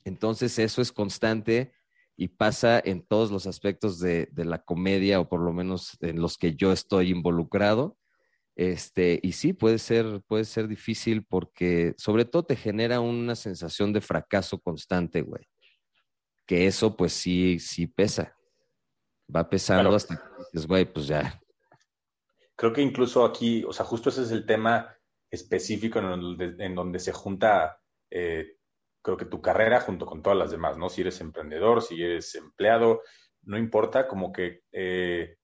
Entonces, 0.05 0.59
eso 0.59 0.81
es 0.81 0.93
constante 0.93 1.73
y 2.17 2.29
pasa 2.29 2.81
en 2.85 3.03
todos 3.03 3.31
los 3.31 3.47
aspectos 3.47 3.99
de, 3.99 4.29
la 4.35 4.63
comedia 4.63 5.21
o 5.21 5.29
por 5.29 5.41
lo 5.41 5.53
menos 5.53 5.97
en 6.01 6.21
los 6.21 6.37
que 6.37 6.55
yo 6.55 6.73
estoy 6.73 7.11
involucrado. 7.11 7.97
Este, 8.57 9.19
y 9.23 9.33
sí, 9.33 9.53
puede 9.53 9.79
ser, 9.79 10.21
puede 10.27 10.45
ser 10.45 10.69
difícil 10.69 11.25
porque 11.25 11.95
sobre 11.97 12.25
todo 12.27 12.43
te 12.43 12.57
genera 12.57 13.01
una 13.01 13.35
sensación 13.35 13.93
de 13.93 14.01
fracaso 14.01 14.59
constante, 14.59 15.23
güey. 15.23 15.45
Que 16.47 16.67
eso 16.67 16.97
pues 16.97 17.13
sí, 17.13 17.59
sí 17.59 17.87
pesa. 17.87 18.37
Va 19.35 19.49
pesando 19.49 19.95
hasta 19.95 20.17
que 20.17 20.23
dices, 20.53 20.67
güey, 20.67 20.85
pues 20.93 21.07
ya, 21.07 21.41
creo 22.61 22.75
que 22.75 22.83
incluso 22.83 23.25
aquí, 23.25 23.65
o 23.65 23.73
sea, 23.73 23.87
justo 23.87 24.11
ese 24.11 24.21
es 24.21 24.31
el 24.33 24.45
tema 24.45 24.95
específico 25.31 25.99
en 25.99 26.75
donde, 26.75 26.99
se 26.99 27.11
junta, 27.11 27.81
eh, 28.11 28.59
creo 29.03 29.17
que 29.17 29.25
tu 29.25 29.41
carrera 29.41 29.81
junto 29.81 30.05
con 30.05 30.21
todas 30.21 30.39
las 30.39 30.51
demás, 30.51 30.77
¿no? 30.77 30.91
Si 30.91 31.01
eres 31.01 31.23
emprendedor, 31.23 31.81
si 31.81 32.03
eres 32.03 32.35
empleado, 32.35 33.01
no 33.45 33.57
importa, 33.57 34.07
como 34.07 34.31
que 34.31 34.65
eh, 34.73 35.39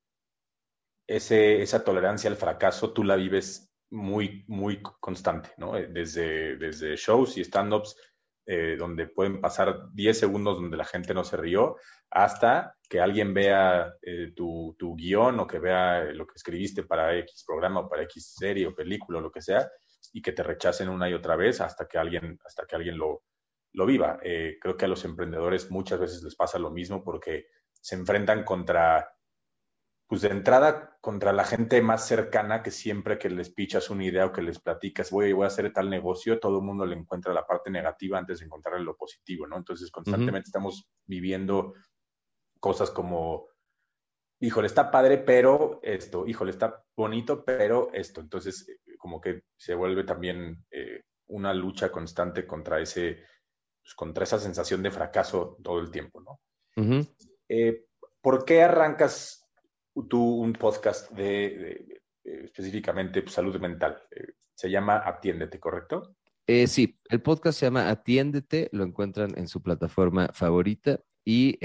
ese, 1.07 1.63
esa 1.63 1.83
tolerancia 1.83 2.29
al 2.29 2.37
fracaso 2.37 2.93
tú 2.93 3.03
la 3.03 3.17
vives 3.17 3.73
muy, 3.89 4.45
muy 4.47 4.83
constante, 4.83 5.53
¿no? 5.57 5.75
Eh, 5.75 5.87
desde, 5.87 6.59
desde 6.59 6.97
shows 6.97 7.39
y 7.39 7.45
stand-ups 7.45 7.97
eh, 8.47 8.77
donde 8.79 9.09
pueden 9.09 9.41
pasar 9.41 9.93
10 9.93 10.19
segundos 10.19 10.57
donde 10.57 10.77
la 10.77 10.85
gente 10.85 11.13
no 11.13 11.25
se 11.25 11.37
rió, 11.37 11.77
hasta 12.11 12.77
que 12.89 13.01
alguien 13.01 13.35
vea 13.35 13.93
eh, 14.03 14.33
tu, 14.37 14.77
tu, 14.79 14.95
guion 14.95 15.41
o 15.41 15.47
que 15.47 15.59
vea 15.59 16.05
lo 16.13 16.27
que 16.27 16.35
escribiste 16.37 16.85
para 16.85 17.17
X 17.19 17.45
programa 17.45 17.81
o 17.81 17.89
para 17.89 18.05
X 18.05 18.35
serie 18.39 18.69
o 18.69 18.75
película 18.75 19.19
o 19.19 19.23
lo 19.23 19.33
que 19.33 19.43
sea, 19.43 19.69
y 20.13 20.23
que 20.23 20.33
te 20.33 20.43
rechacen 20.43 20.89
una 20.89 21.11
y 21.11 21.15
otra 21.15 21.37
vez 21.37 21.61
hasta 21.61 21.87
que 21.87 21.99
alguien, 21.99 22.39
hasta 22.45 22.65
que 22.67 22.77
alguien 22.77 22.97
lo, 22.97 23.25
lo 23.73 23.87
viva. 23.87 24.19
Eh, 24.23 24.59
creo 24.61 24.77
que 24.77 24.87
a 24.87 24.89
los 24.89 25.05
emprendedores 25.05 25.71
muchas 25.71 26.01
veces 26.01 26.23
les 26.23 26.35
pasa 26.35 26.59
lo 26.59 26.71
mismo 26.71 27.05
porque 27.05 27.49
se 27.73 27.95
enfrentan 27.95 28.45
contra, 28.45 29.16
pues 30.07 30.23
de 30.23 30.29
entrada, 30.29 30.97
contra 31.01 31.33
la 31.33 31.45
gente 31.45 31.81
más 31.83 32.07
cercana 32.07 32.63
que 32.63 32.71
siempre 32.71 33.19
que 33.19 33.29
les 33.29 33.51
pichas 33.51 33.91
una 33.91 34.05
idea 34.05 34.27
o 34.27 34.33
que 34.33 34.43
les 34.43 34.61
platicas, 34.61 35.11
voy, 35.11 35.33
voy 35.33 35.45
a 35.45 35.49
hacer 35.49 35.73
tal 35.73 35.91
negocio, 35.91 36.39
todo 36.39 36.59
el 36.59 36.65
mundo 36.65 36.87
le 36.87 36.97
encuentra 36.97 37.33
la 37.33 37.47
parte 37.47 37.71
negativa 37.71 38.19
antes 38.19 38.39
de 38.39 38.47
encontrarle 38.47 38.85
lo 38.85 38.97
positivo, 38.97 39.47
¿no? 39.47 39.57
Entonces, 39.57 39.91
constantemente 39.91 40.49
estamos 40.49 40.89
viviendo 41.07 41.75
cosas 42.61 42.91
como 42.91 43.49
híjole, 44.41 44.67
está 44.67 44.91
padre, 44.91 45.19
pero 45.19 45.81
esto, 45.83 46.27
híjole, 46.27 46.51
está 46.51 46.85
bonito, 46.97 47.45
pero 47.45 47.91
esto. 47.93 48.21
Entonces, 48.21 48.69
eh, 48.69 48.97
como 48.99 49.21
que 49.21 49.43
se 49.57 49.75
vuelve 49.75 50.05
también 50.05 50.65
eh, 50.71 51.03
una 51.29 51.55
lucha 51.55 51.91
constante 51.91 52.47
contra 52.47 52.81
ese, 52.81 53.25
pues, 53.83 53.95
contra 53.95 54.25
esa 54.25 54.39
sensación 54.39 54.83
de 54.83 54.91
fracaso 54.91 55.57
todo 55.63 55.81
el 55.81 55.91
tiempo, 55.91 56.21
¿no? 56.21 56.41
Eh, 57.49 57.87
¿Por 58.21 58.45
qué 58.45 58.63
arrancas 58.63 59.46
tú 60.09 60.41
un 60.41 60.53
podcast 60.53 61.11
de, 61.13 62.01
específicamente 62.25 63.23
pues, 63.23 63.35
salud 63.35 63.59
mental? 63.61 63.99
se 64.55 64.71
llama 64.71 65.03
Atiéndete, 65.05 65.61
¿correcto? 65.61 66.17
sí, 66.67 66.99
el 67.11 67.21
podcast 67.21 67.59
se 67.59 67.67
llama 67.67 67.91
Atiéndete, 67.91 68.71
lo 68.73 68.85
encuentran 68.85 69.37
en 69.37 69.49
su 69.49 69.63
plataforma 69.63 70.31
favorita 70.33 71.01
y 71.25 71.59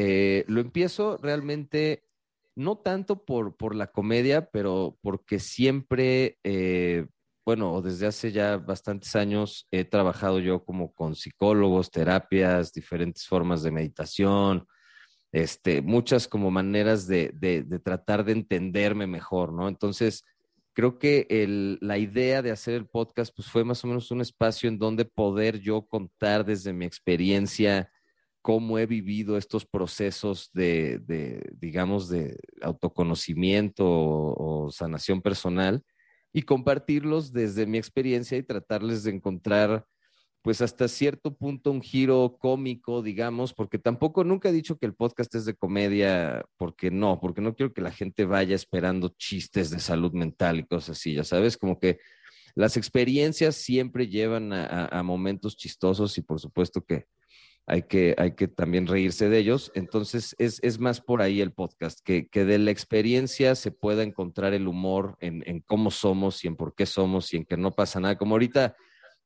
lo 0.48 0.60
empiezo 0.60 1.18
realmente 1.18 2.04
no 2.56 2.78
tanto 2.78 3.26
por, 3.26 3.56
por 3.56 3.76
la 3.76 3.88
comedia, 3.88 4.50
pero 4.50 4.98
porque 5.02 5.40
siempre, 5.40 6.38
eh, 6.44 7.08
bueno, 7.46 7.82
desde 7.82 8.08
hace 8.08 8.32
ya 8.32 8.58
bastantes 8.58 9.16
años 9.16 9.68
he 9.72 9.86
trabajado 9.86 10.40
yo 10.40 10.64
como 10.64 10.94
con 10.94 11.16
psicólogos, 11.16 11.92
terapias, 11.92 12.74
diferentes 12.74 13.26
formas 13.26 13.64
de 13.64 13.72
meditación, 13.72 14.68
este, 15.32 15.82
muchas 15.82 16.28
como 16.28 16.52
maneras 16.52 17.08
de, 17.08 17.34
tratar 17.84 18.26
de 18.26 18.34
entenderme 18.34 19.08
mejor, 19.08 19.54
¿no? 19.54 19.68
Entonces, 19.68 20.26
creo 20.74 21.00
que 21.00 21.28
la 21.82 21.98
idea 21.98 22.42
de 22.42 22.52
hacer 22.52 22.76
el 22.76 22.88
podcast, 22.88 23.34
pues 23.36 23.48
fue 23.48 23.64
más 23.64 23.84
o 23.84 23.88
menos 23.88 24.12
un 24.12 24.22
espacio 24.22 24.70
en 24.70 24.78
donde 24.78 25.06
poder 25.06 25.60
yo 25.60 25.86
contar 25.86 26.46
desde 26.46 26.74
mi 26.74 26.86
experiencia, 26.86 27.90
cómo 28.42 28.80
he 28.80 28.86
vivido 28.86 29.38
estos 29.38 29.66
procesos 29.66 30.50
de, 30.54 31.02
digamos, 31.60 32.10
de 32.10 32.38
autoconocimiento 32.62 33.86
o, 33.88 34.72
sanación 34.72 35.22
personal 35.22 35.84
y 36.34 36.44
compartirlos 36.44 37.34
desde 37.34 37.66
mi 37.66 37.78
experiencia 37.78 38.38
y 38.38 38.44
tratarles 38.44 39.04
de 39.04 39.12
encontrar, 39.12 39.86
pues 40.42 40.62
hasta 40.62 40.88
cierto 40.88 41.36
punto, 41.36 41.72
un 41.72 41.82
giro 41.82 42.38
cómico, 42.40 43.02
digamos, 43.02 43.54
porque 43.54 43.80
tampoco 43.80 44.24
nunca 44.24 44.50
he 44.50 44.52
dicho 44.52 44.78
que 44.78 44.86
el 44.86 44.96
podcast 44.96 45.34
es 45.36 45.46
de 45.46 45.54
comedia, 45.54 46.44
porque 46.58 46.92
no, 46.92 47.20
porque 47.20 47.42
no 47.42 47.56
quiero 47.56 47.74
que 47.74 47.82
la 47.82 47.92
gente 47.92 48.26
vaya 48.26 48.56
esperando 48.56 49.14
chistes 49.18 49.70
de 49.70 49.80
salud 49.80 50.14
mental 50.14 50.60
y 50.60 50.66
cosas 50.66 50.98
así, 50.98 51.14
ya 51.14 51.24
sabes, 51.24 51.58
como 51.58 51.80
que 51.80 52.00
las 52.56 52.76
experiencias 52.76 53.56
siempre 53.56 54.08
llevan 54.08 54.52
a 54.52 55.02
momentos 55.04 55.56
chistosos 55.56 56.18
y 56.18 56.22
por 56.22 56.38
supuesto 56.40 56.82
que 56.84 57.06
hay 57.68 57.84
que, 57.84 58.16
hay 58.18 58.32
que 58.32 58.48
también 58.48 58.88
reírse 58.88 59.30
de 59.30 59.38
ellos. 59.38 59.72
Entonces, 59.76 60.36
es, 60.40 60.80
más 60.80 61.02
por 61.02 61.22
ahí 61.22 61.42
el 61.42 61.54
podcast, 61.54 62.00
que, 62.04 62.28
de 62.34 62.58
la 62.58 62.72
experiencia 62.72 63.56
se 63.56 63.72
pueda 63.72 64.04
encontrar 64.04 64.54
el 64.54 64.68
humor 64.68 65.18
en, 65.20 65.62
cómo 65.62 65.92
somos 65.92 66.44
y 66.44 66.48
en 66.48 66.56
por 66.56 66.76
qué 66.76 66.86
somos 66.86 67.34
y 67.34 67.38
en 67.38 67.46
que 67.46 67.58
no 67.58 67.72
pasa 67.72 68.00
nada. 68.00 68.18
Como 68.18 68.36
ahorita, 68.36 68.76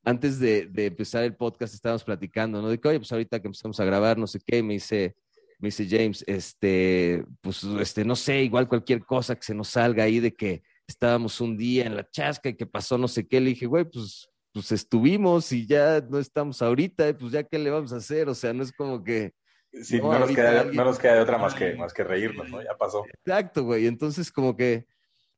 antes 0.06 0.38
de, 0.38 0.70
empezar 0.76 1.24
el 1.24 1.34
podcast, 1.34 1.74
estábamos 1.74 2.04
platicando, 2.04 2.62
¿no? 2.62 2.68
De 2.68 2.78
que, 2.78 2.88
oye, 2.88 2.98
pues 2.98 3.10
ahorita 3.10 3.40
que 3.40 3.48
empezamos 3.48 3.78
a 3.80 3.84
grabar, 3.84 4.16
no 4.16 4.28
sé 4.28 4.38
qué, 4.44 4.62
me 4.62 4.74
dice, 4.74 5.16
me 5.58 5.66
dice 5.66 5.86
James, 5.90 6.24
este, 6.28 7.24
pues, 7.40 7.64
este, 7.64 8.04
no 8.04 8.14
sé, 8.14 8.42
igual 8.42 8.68
cualquier 8.68 9.04
cosa 9.04 9.34
que 9.34 9.42
se 9.42 9.54
nos 9.54 9.68
salga 9.68 10.04
ahí 10.04 10.20
de 10.20 10.32
que 10.32 10.62
estábamos 10.86 11.40
un 11.40 11.58
día 11.58 11.86
en 11.86 11.96
la 11.96 12.08
chasca 12.08 12.48
y 12.48 12.54
que 12.54 12.66
pasó 12.66 12.96
no 12.96 13.08
sé 13.08 13.26
qué, 13.26 13.40
le 13.40 13.50
dije, 13.50 13.66
güey, 13.66 13.84
pues 13.84 14.30
pues 14.56 14.72
estuvimos 14.72 15.52
y 15.52 15.66
ya 15.66 16.00
no 16.08 16.18
estamos 16.18 16.62
ahorita, 16.62 17.18
pues 17.18 17.30
ya 17.30 17.42
qué 17.42 17.58
le 17.58 17.68
vamos 17.68 17.92
a 17.92 17.96
hacer, 17.96 18.26
o 18.30 18.34
sea, 18.34 18.54
no 18.54 18.62
es 18.62 18.72
como 18.72 19.04
que... 19.04 19.34
Sí, 19.82 19.98
no, 19.98 20.18
nos, 20.18 20.30
queda, 20.30 20.64
de 20.64 21.20
otra 21.20 21.36
más 21.36 21.54
que, 21.54 21.74
más 21.74 21.92
que 21.92 22.02
reírnos, 22.02 22.48
¿no? 22.48 22.62
Ya 22.62 22.74
pasó. 22.78 23.04
Exacto, 23.04 23.64
güey, 23.64 23.86
entonces 23.86 24.32
como 24.32 24.56
que 24.56 24.86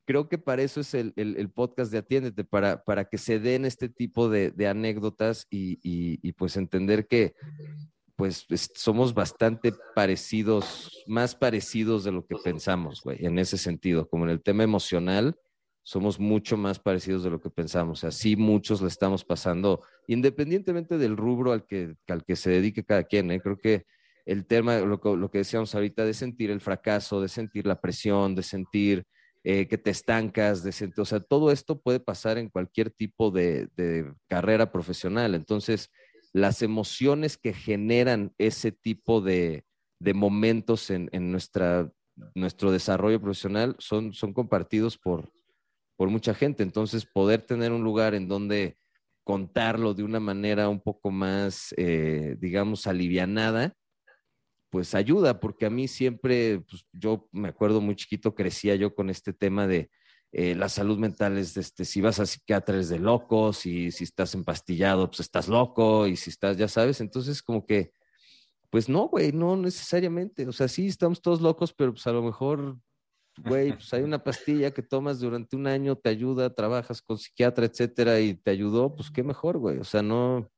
creo 0.08 0.26
que 0.26 0.38
para 0.38 0.62
eso 0.62 0.80
es 0.80 0.94
el, 0.94 1.12
el, 1.16 1.50
podcast 1.50 1.92
de 1.92 1.98
Atiéndete, 1.98 2.42
para, 2.42 2.82
para 2.82 3.04
que 3.04 3.18
se 3.18 3.38
den 3.38 3.66
este 3.66 3.90
tipo 3.90 4.30
de, 4.30 4.50
de 4.52 4.66
anécdotas 4.66 5.46
y, 5.50 5.78
y, 5.82 6.32
pues 6.32 6.56
entender 6.56 7.06
que 7.06 7.34
pues 8.16 8.46
somos 8.74 9.12
bastante 9.12 9.74
parecidos, 9.94 11.04
más 11.06 11.34
parecidos 11.34 12.04
de 12.04 12.12
lo 12.12 12.24
que 12.26 12.36
pensamos, 12.42 13.02
güey, 13.02 13.18
en 13.26 13.38
ese 13.38 13.58
sentido, 13.58 14.08
como 14.08 14.24
en 14.24 14.30
el 14.30 14.42
tema 14.42 14.64
emocional, 14.64 15.36
somos 15.82 16.18
mucho 16.18 16.56
más 16.56 16.78
parecidos 16.78 17.22
de 17.22 17.28
lo 17.28 17.42
que 17.42 17.50
pensamos. 17.50 18.02
Así 18.02 18.34
muchos 18.34 18.80
le 18.80 18.88
estamos 18.88 19.26
pasando, 19.26 19.82
independientemente 20.06 20.96
del 20.96 21.18
rubro 21.18 21.52
al 21.52 21.66
que, 21.66 21.96
al 22.06 22.24
que 22.24 22.34
se 22.34 22.48
dedique 22.48 22.82
cada 22.82 23.04
quien. 23.04 23.30
¿eh? 23.30 23.42
Creo 23.42 23.58
que 23.58 23.84
el 24.24 24.46
tema, 24.46 24.78
lo, 24.78 24.98
lo, 25.16 25.30
que 25.30 25.38
decíamos 25.38 25.74
ahorita, 25.74 26.06
de 26.06 26.14
sentir 26.14 26.50
el 26.50 26.62
fracaso, 26.62 27.20
de 27.20 27.28
sentir 27.28 27.66
la 27.66 27.78
presión, 27.78 28.34
de 28.34 28.42
sentir 28.42 29.06
eh, 29.50 29.66
que 29.66 29.78
te 29.78 29.88
estancas, 29.88 30.62
de 30.62 30.92
o 30.98 31.04
sea, 31.06 31.20
todo 31.20 31.50
esto 31.50 31.80
puede 31.80 32.00
pasar 32.00 32.36
en 32.36 32.50
cualquier 32.50 32.90
tipo 32.90 33.30
de, 33.30 33.70
carrera 34.28 34.70
profesional. 34.70 35.34
Entonces, 35.34 35.90
las 36.34 36.60
emociones 36.60 37.38
que 37.38 37.54
generan 37.54 38.34
ese 38.36 38.72
tipo 38.72 39.22
de, 39.22 39.64
momentos 40.14 40.90
en, 40.90 41.08
en, 41.12 41.32
nuestra, 41.32 41.90
nuestro 42.34 42.70
desarrollo 42.70 43.22
profesional 43.22 43.74
son, 43.78 44.12
son 44.12 44.34
compartidos 44.34 44.98
por, 44.98 45.32
por 45.96 46.10
mucha 46.10 46.34
gente. 46.34 46.62
Entonces, 46.62 47.06
poder 47.06 47.40
tener 47.40 47.72
un 47.72 47.82
lugar 47.82 48.14
en 48.14 48.28
donde 48.28 48.76
contarlo 49.24 49.94
de 49.94 50.02
una 50.02 50.20
manera 50.20 50.68
un 50.68 50.82
poco 50.82 51.10
más, 51.10 51.74
eh, 51.78 52.36
digamos, 52.38 52.86
alivianada, 52.86 53.72
pues 54.70 54.94
ayuda, 54.94 55.40
porque 55.40 55.66
a 55.66 55.70
mí 55.70 55.88
siempre, 55.88 56.60
pues, 56.60 56.84
yo 56.92 57.28
me 57.32 57.48
acuerdo 57.48 57.80
muy 57.80 57.96
chiquito, 57.96 58.34
crecía 58.34 58.74
yo 58.76 58.94
con 58.94 59.10
este 59.10 59.32
tema 59.32 59.66
de 59.66 59.90
eh, 60.32 60.54
la 60.54 60.68
salud 60.68 60.98
mental, 60.98 61.38
es 61.38 61.56
este, 61.56 61.84
si 61.84 62.00
vas 62.00 62.20
a 62.20 62.26
psiquiatra 62.26 62.78
es 62.78 62.88
de 62.88 62.98
locos, 62.98 63.66
y 63.66 63.90
si 63.90 64.04
estás 64.04 64.34
empastillado, 64.34 65.08
pues 65.08 65.20
estás 65.20 65.48
loco, 65.48 66.06
y 66.06 66.16
si 66.16 66.30
estás, 66.30 66.56
ya 66.56 66.68
sabes, 66.68 67.00
entonces 67.00 67.42
como 67.42 67.66
que, 67.66 67.92
pues 68.70 68.88
no, 68.88 69.08
güey, 69.08 69.32
no 69.32 69.56
necesariamente, 69.56 70.46
o 70.46 70.52
sea, 70.52 70.68
sí, 70.68 70.86
estamos 70.88 71.22
todos 71.22 71.40
locos, 71.40 71.72
pero 71.72 71.92
pues 71.92 72.06
a 72.06 72.12
lo 72.12 72.22
mejor 72.22 72.78
güey, 73.44 73.72
pues 73.72 73.92
hay 73.94 74.02
una 74.02 74.22
pastilla 74.22 74.72
que 74.72 74.82
tomas 74.82 75.20
durante 75.20 75.56
un 75.56 75.66
año, 75.66 75.96
te 75.96 76.08
ayuda, 76.08 76.54
trabajas 76.54 77.02
con 77.02 77.18
psiquiatra, 77.18 77.66
etcétera, 77.66 78.20
y 78.20 78.34
te 78.34 78.50
ayudó, 78.50 78.94
pues 78.94 79.10
qué 79.10 79.22
mejor, 79.22 79.58
güey. 79.58 79.78
O 79.78 79.84
sea, 79.84 80.02
no, 80.02 80.50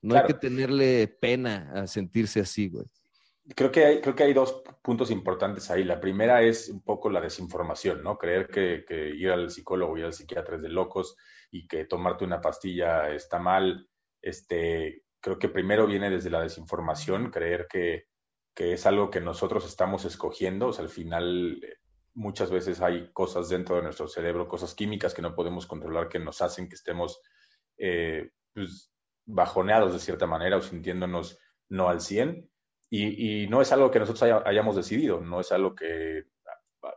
no 0.00 0.14
hay 0.14 0.26
que 0.26 0.34
tenerle 0.34 1.08
pena 1.08 1.72
a 1.74 1.86
sentirse 1.86 2.40
así, 2.40 2.68
güey. 2.68 2.86
Creo 3.56 3.72
que, 3.72 3.84
hay, 3.84 4.00
creo 4.00 4.14
que 4.14 4.22
hay 4.22 4.32
dos 4.32 4.62
puntos 4.82 5.10
importantes 5.10 5.70
ahí. 5.70 5.82
La 5.82 6.00
primera 6.00 6.42
es 6.42 6.68
un 6.68 6.82
poco 6.82 7.10
la 7.10 7.20
desinformación, 7.20 8.02
¿no? 8.02 8.16
Creer 8.16 8.46
que, 8.46 8.84
ir 9.16 9.30
al 9.30 9.50
psicólogo 9.50 9.98
y 9.98 10.02
al 10.02 10.12
psiquiatra 10.12 10.56
es 10.56 10.62
de 10.62 10.68
locos 10.68 11.16
y 11.50 11.66
que 11.66 11.84
tomarte 11.84 12.24
una 12.24 12.40
pastilla 12.40 13.10
está 13.10 13.40
mal. 13.40 13.88
Este, 14.20 15.02
creo 15.20 15.38
que 15.38 15.48
primero 15.48 15.86
viene 15.86 16.08
desde 16.08 16.30
la 16.30 16.40
desinformación, 16.40 17.30
creer 17.30 17.66
que, 17.68 18.06
que 18.54 18.74
es 18.74 18.86
algo 18.86 19.10
que 19.10 19.20
nosotros 19.20 19.66
estamos 19.66 20.04
escogiendo. 20.04 20.68
O 20.68 20.72
sea, 20.72 20.84
al 20.84 20.90
final 20.90 21.60
muchas 22.14 22.50
veces 22.50 22.80
hay 22.80 23.10
cosas 23.12 23.48
dentro 23.48 23.76
de 23.76 23.82
nuestro 23.82 24.08
cerebro, 24.08 24.48
cosas 24.48 24.74
químicas 24.74 25.14
que 25.14 25.22
no 25.22 25.34
podemos 25.34 25.66
controlar 25.66 26.08
que 26.08 26.18
nos 26.18 26.42
hacen 26.42 26.68
que 26.68 26.74
estemos 26.74 27.20
eh, 27.78 28.30
pues, 28.54 28.92
bajoneados 29.24 29.92
de 29.92 29.98
cierta 29.98 30.26
manera 30.26 30.58
o 30.58 30.62
sintiéndonos 30.62 31.38
no 31.68 31.88
al 31.88 32.00
100. 32.00 32.50
Y, 32.94 33.46
no 33.48 33.62
es 33.62 33.72
algo 33.72 33.90
que 33.90 33.98
nosotros 33.98 34.42
hayamos 34.44 34.76
decidido, 34.76 35.18
no 35.18 35.40
es 35.40 35.50
algo 35.50 35.74
que, 35.74 36.24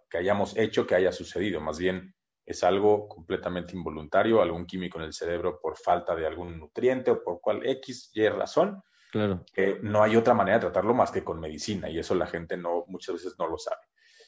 que 0.09 0.17
hayamos 0.17 0.57
hecho, 0.57 0.85
que 0.85 0.95
haya 0.95 1.13
sucedido, 1.13 1.61
más 1.61 1.79
bien 1.79 2.13
es 2.45 2.65
algo 2.65 3.07
completamente 3.07 3.75
involuntario, 3.75 4.41
algún 4.41 4.65
químico 4.65 4.99
en 4.99 5.05
el 5.05 5.13
cerebro 5.13 5.57
por 5.59 5.77
falta 5.77 6.13
de 6.13 6.27
algún 6.27 6.59
nutriente 6.59 7.11
o 7.11 7.23
por 7.23 7.39
cual 7.39 7.65
X, 7.65 8.11
Y 8.13 8.27
razón. 8.27 8.83
Claro. 9.11 9.45
no 9.81 10.03
hay 10.03 10.17
otra 10.17 10.33
manera 10.33 10.57
de 10.57 10.63
tratarlo 10.63 10.93
más 10.93 11.09
que 11.09 11.23
con 11.23 11.39
medicina 11.39 11.89
y 11.89 11.97
eso 11.97 12.13
la 12.15 12.27
gente 12.27 12.57
no, 12.57 12.83
muchas 12.87 13.13
veces 13.15 13.35
no 13.39 13.47
lo 13.47 13.57
sabe. 13.57 13.79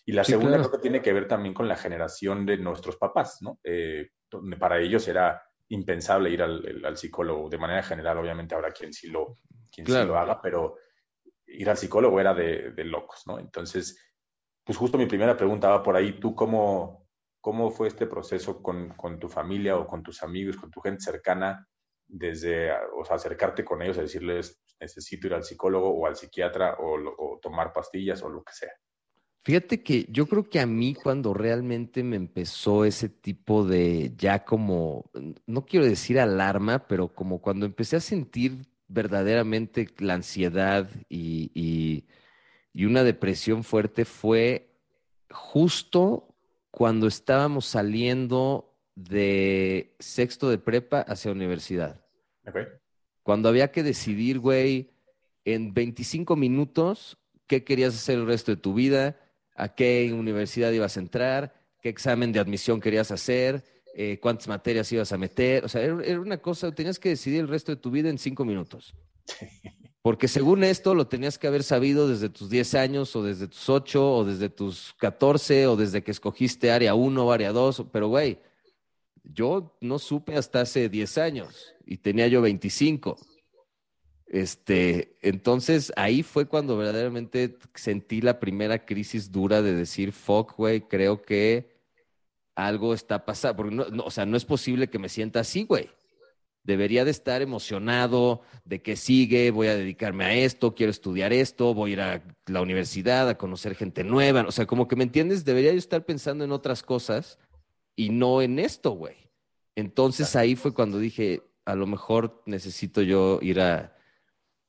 Y 0.05 0.13
la 0.13 0.23
segunda 0.23 0.57
creo 0.57 0.71
que 0.71 0.77
tiene 0.77 1.01
que 1.01 1.11
ver 1.11 1.27
también 1.27 1.53
con 1.53 1.67
la 1.67 1.75
generación 1.75 2.45
de 2.45 2.57
nuestros 2.57 2.95
papás, 2.95 3.39
¿no? 3.41 3.59
Eh, 3.65 4.11
donde 4.31 4.55
para 4.55 4.79
ellos 4.79 5.05
era 5.09 5.43
impensable 5.67 6.29
ir 6.29 6.41
al, 6.41 6.95
psicólogo. 6.95 7.49
De 7.49 7.57
manera 7.57 7.83
general, 7.83 8.17
obviamente 8.17 8.55
habrá 8.55 8.71
quien 8.71 8.93
sí 8.93 9.09
lo, 9.09 9.39
quien 9.69 9.85
sí 9.85 9.91
lo 9.91 10.17
haga, 10.17 10.41
pero 10.41 10.77
ir 11.57 11.69
al 11.69 11.77
psicólogo 11.77 12.19
era 12.19 12.33
de, 12.33 12.71
locos, 12.85 13.23
¿no? 13.25 13.39
Entonces, 13.39 13.99
pues 14.63 14.77
justo 14.77 14.97
mi 14.97 15.07
primera 15.07 15.35
pregunta 15.35 15.69
va 15.69 15.83
por 15.83 15.95
ahí. 15.95 16.19
¿Tú 16.19 16.35
cómo, 16.35 17.07
cómo 17.41 17.71
fue 17.71 17.87
este 17.87 18.05
proceso 18.05 18.61
con, 18.61 18.89
con, 18.89 19.19
tu 19.19 19.27
familia 19.27 19.77
o 19.77 19.87
con 19.87 20.03
tus 20.03 20.21
amigos, 20.21 20.57
con 20.57 20.69
tu 20.69 20.79
gente 20.81 21.01
cercana, 21.01 21.67
desde 22.07 22.71
o 22.71 23.03
sea, 23.03 23.15
acercarte 23.15 23.65
con 23.65 23.81
ellos 23.81 23.97
a 23.97 24.01
decirles, 24.01 24.61
necesito 24.79 25.27
ir 25.27 25.33
al 25.33 25.43
psicólogo 25.43 25.89
o 25.89 26.05
al 26.05 26.15
psiquiatra 26.15 26.77
o, 26.79 27.39
tomar 27.41 27.73
pastillas 27.73 28.21
o 28.21 28.29
lo 28.29 28.43
que 28.43 28.53
sea. 28.53 28.71
Fíjate 29.43 29.81
que 29.81 30.05
yo 30.09 30.27
creo 30.27 30.49
que 30.49 30.59
a 30.59 30.65
mí 30.65 30.93
cuando 30.93 31.33
realmente 31.33 32.03
me 32.03 32.17
empezó 32.17 32.83
ese 32.83 33.07
tipo 33.07 33.63
de 33.65 34.13
ya 34.17 34.43
como, 34.43 35.09
no 35.45 35.65
quiero 35.65 35.85
decir 35.85 36.19
alarma, 36.19 36.87
pero 36.87 37.07
como 37.07 37.41
cuando 37.41 37.65
empecé 37.65 37.95
a 37.95 38.01
sentir 38.01 38.67
verdaderamente 38.87 39.87
la 39.99 40.15
ansiedad 40.15 40.89
y, 41.09 42.03
y 42.73 42.85
una 42.85 43.03
depresión 43.03 43.63
fuerte 43.63 44.05
fue 44.05 44.69
justo 45.29 46.35
cuando 46.71 47.07
estábamos 47.07 47.65
saliendo 47.65 48.77
de 48.95 49.95
sexto 49.99 50.49
de 50.49 50.57
prepa 50.57 51.01
hacia 51.01 51.31
universidad. 51.31 52.03
Cuando 53.23 53.49
había 53.49 53.71
que 53.71 53.83
decidir, 53.83 54.39
güey, 54.39 54.91
en 55.43 55.73
25 55.73 56.35
minutos, 56.35 57.17
qué 57.45 57.63
querías 57.63 57.95
hacer 57.95 58.17
el 58.19 58.27
resto 58.27 58.51
de 58.51 58.61
tu 58.61 58.73
vida, 58.73 59.17
a 59.55 59.75
qué 59.75 60.13
universidad 60.13 60.71
ibas 60.71 60.97
a 60.97 60.99
entrar, 60.99 61.53
qué 61.81 61.89
examen 61.89 62.31
de 62.31 62.39
admisión 62.39 62.79
querías 62.79 63.11
hacer, 63.11 63.63
eh, 63.99 64.19
cuántas 64.19 64.47
materias 64.47 64.91
ibas 64.91 65.11
a 65.11 65.17
meter. 65.17 65.65
O 65.65 65.67
sea, 65.67 65.81
era, 65.81 66.03
era, 66.03 66.21
una 66.21 66.37
cosa, 66.37 66.71
tenías 66.71 66.99
que 66.99 67.09
decidir 67.09 67.39
el 67.39 67.47
resto 67.47 67.71
de 67.71 67.81
tu 67.81 67.89
vida 67.89 68.09
en 68.09 68.19
cinco 68.19 68.45
minutos. 68.45 68.93
Porque 70.03 70.27
según 70.27 70.63
esto 70.63 70.93
lo 70.93 71.07
tenías 71.07 71.39
que 71.39 71.47
haber 71.47 71.63
sabido 71.63 72.07
desde 72.07 72.29
tus 72.29 72.51
10 72.51 72.75
años 72.75 73.15
o 73.15 73.23
desde 73.23 73.47
tus 73.47 73.67
8 73.67 74.13
o 74.17 74.23
desde 74.23 74.49
tus 74.49 74.93
14 74.99 75.65
o 75.65 75.75
desde 75.75 76.03
que 76.03 76.11
escogiste 76.11 76.69
área 76.69 76.93
1 76.93 77.25
o 77.25 77.31
área 77.31 77.51
2, 77.51 77.87
pero 77.91 78.07
güey, 78.07 78.37
yo 79.23 79.75
no 79.81 79.97
supe 79.97 80.35
hasta 80.35 80.61
hace 80.61 80.89
10 80.89 81.17
años 81.17 81.73
y 81.83 81.97
tenía 81.97 82.27
yo 82.27 82.43
25. 82.43 83.17
Este, 84.27 85.17
entonces 85.23 85.91
ahí 85.95 86.21
fue 86.21 86.45
cuando 86.45 86.77
verdaderamente 86.77 87.57
sentí 87.73 88.21
la 88.21 88.39
primera 88.39 88.85
crisis 88.85 89.31
dura 89.31 89.63
de 89.63 89.73
decir, 89.73 90.11
fuck, 90.11 90.55
güey, 90.55 90.81
creo 90.81 91.23
que 91.23 91.76
algo 92.57 92.93
está 92.93 93.23
pasando. 93.23 93.55
Porque 93.55 93.75
no, 93.75 94.03
o 94.03 94.11
sea, 94.11 94.25
no 94.25 94.35
es 94.35 94.43
posible 94.43 94.89
que 94.89 94.99
me 94.99 95.07
sienta 95.07 95.39
así, 95.39 95.63
güey 95.63 95.89
debería 96.67 97.05
de 97.05 97.11
estar 97.11 97.41
emocionado 97.41 98.41
de 98.65 98.81
que 98.81 98.97
sigue, 98.97 99.51
voy 99.51 99.67
a 99.67 99.75
dedicarme 99.75 100.25
a 100.25 100.33
esto, 100.33 100.75
quiero 100.75 100.91
estudiar 100.91 101.31
esto, 101.31 101.73
voy 101.73 101.91
a 101.91 101.93
ir 101.93 102.01
a 102.01 102.23
la 102.45 102.61
universidad 102.61 103.29
a 103.29 103.37
conocer 103.37 103.73
gente 103.73 104.03
nueva. 104.03 104.41
O 104.45 104.51
sea, 104.51 104.67
como 104.67 104.87
que 104.89 104.97
me 104.97 105.05
entiendes, 105.05 105.45
debería 105.45 105.71
yo 105.71 105.77
estar 105.77 106.05
pensando 106.05 106.43
en 106.43 106.51
otras 106.51 106.83
cosas 106.83 107.39
y 107.95 108.09
no 108.09 108.41
en 108.41 108.59
esto, 108.59 108.91
güey. 108.91 109.15
Entonces 109.75 110.35
ahí 110.35 110.57
fue 110.57 110.73
cuando 110.73 110.99
dije, 110.99 111.41
a 111.63 111.73
lo 111.73 111.87
mejor 111.87 112.43
necesito 112.45 113.01
yo 113.01 113.39
ir 113.41 113.61
a, 113.61 113.95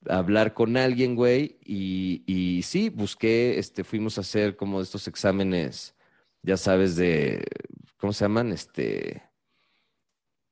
hablar 0.09 0.55
con 0.55 0.77
alguien, 0.77 1.17
güey. 1.17 1.59
Y, 1.65 2.23
y, 2.27 2.63
sí, 2.63 2.91
busqué, 2.91 3.59
este, 3.59 3.83
fuimos 3.83 4.19
a 4.19 4.21
hacer 4.21 4.55
como 4.55 4.81
estos 4.81 5.09
exámenes, 5.09 5.97
ya 6.43 6.57
sabes, 6.57 6.95
de, 6.95 7.45
¿cómo 7.99 8.13
se 8.13 8.25
llaman? 8.25 8.53
Este, 8.53 9.23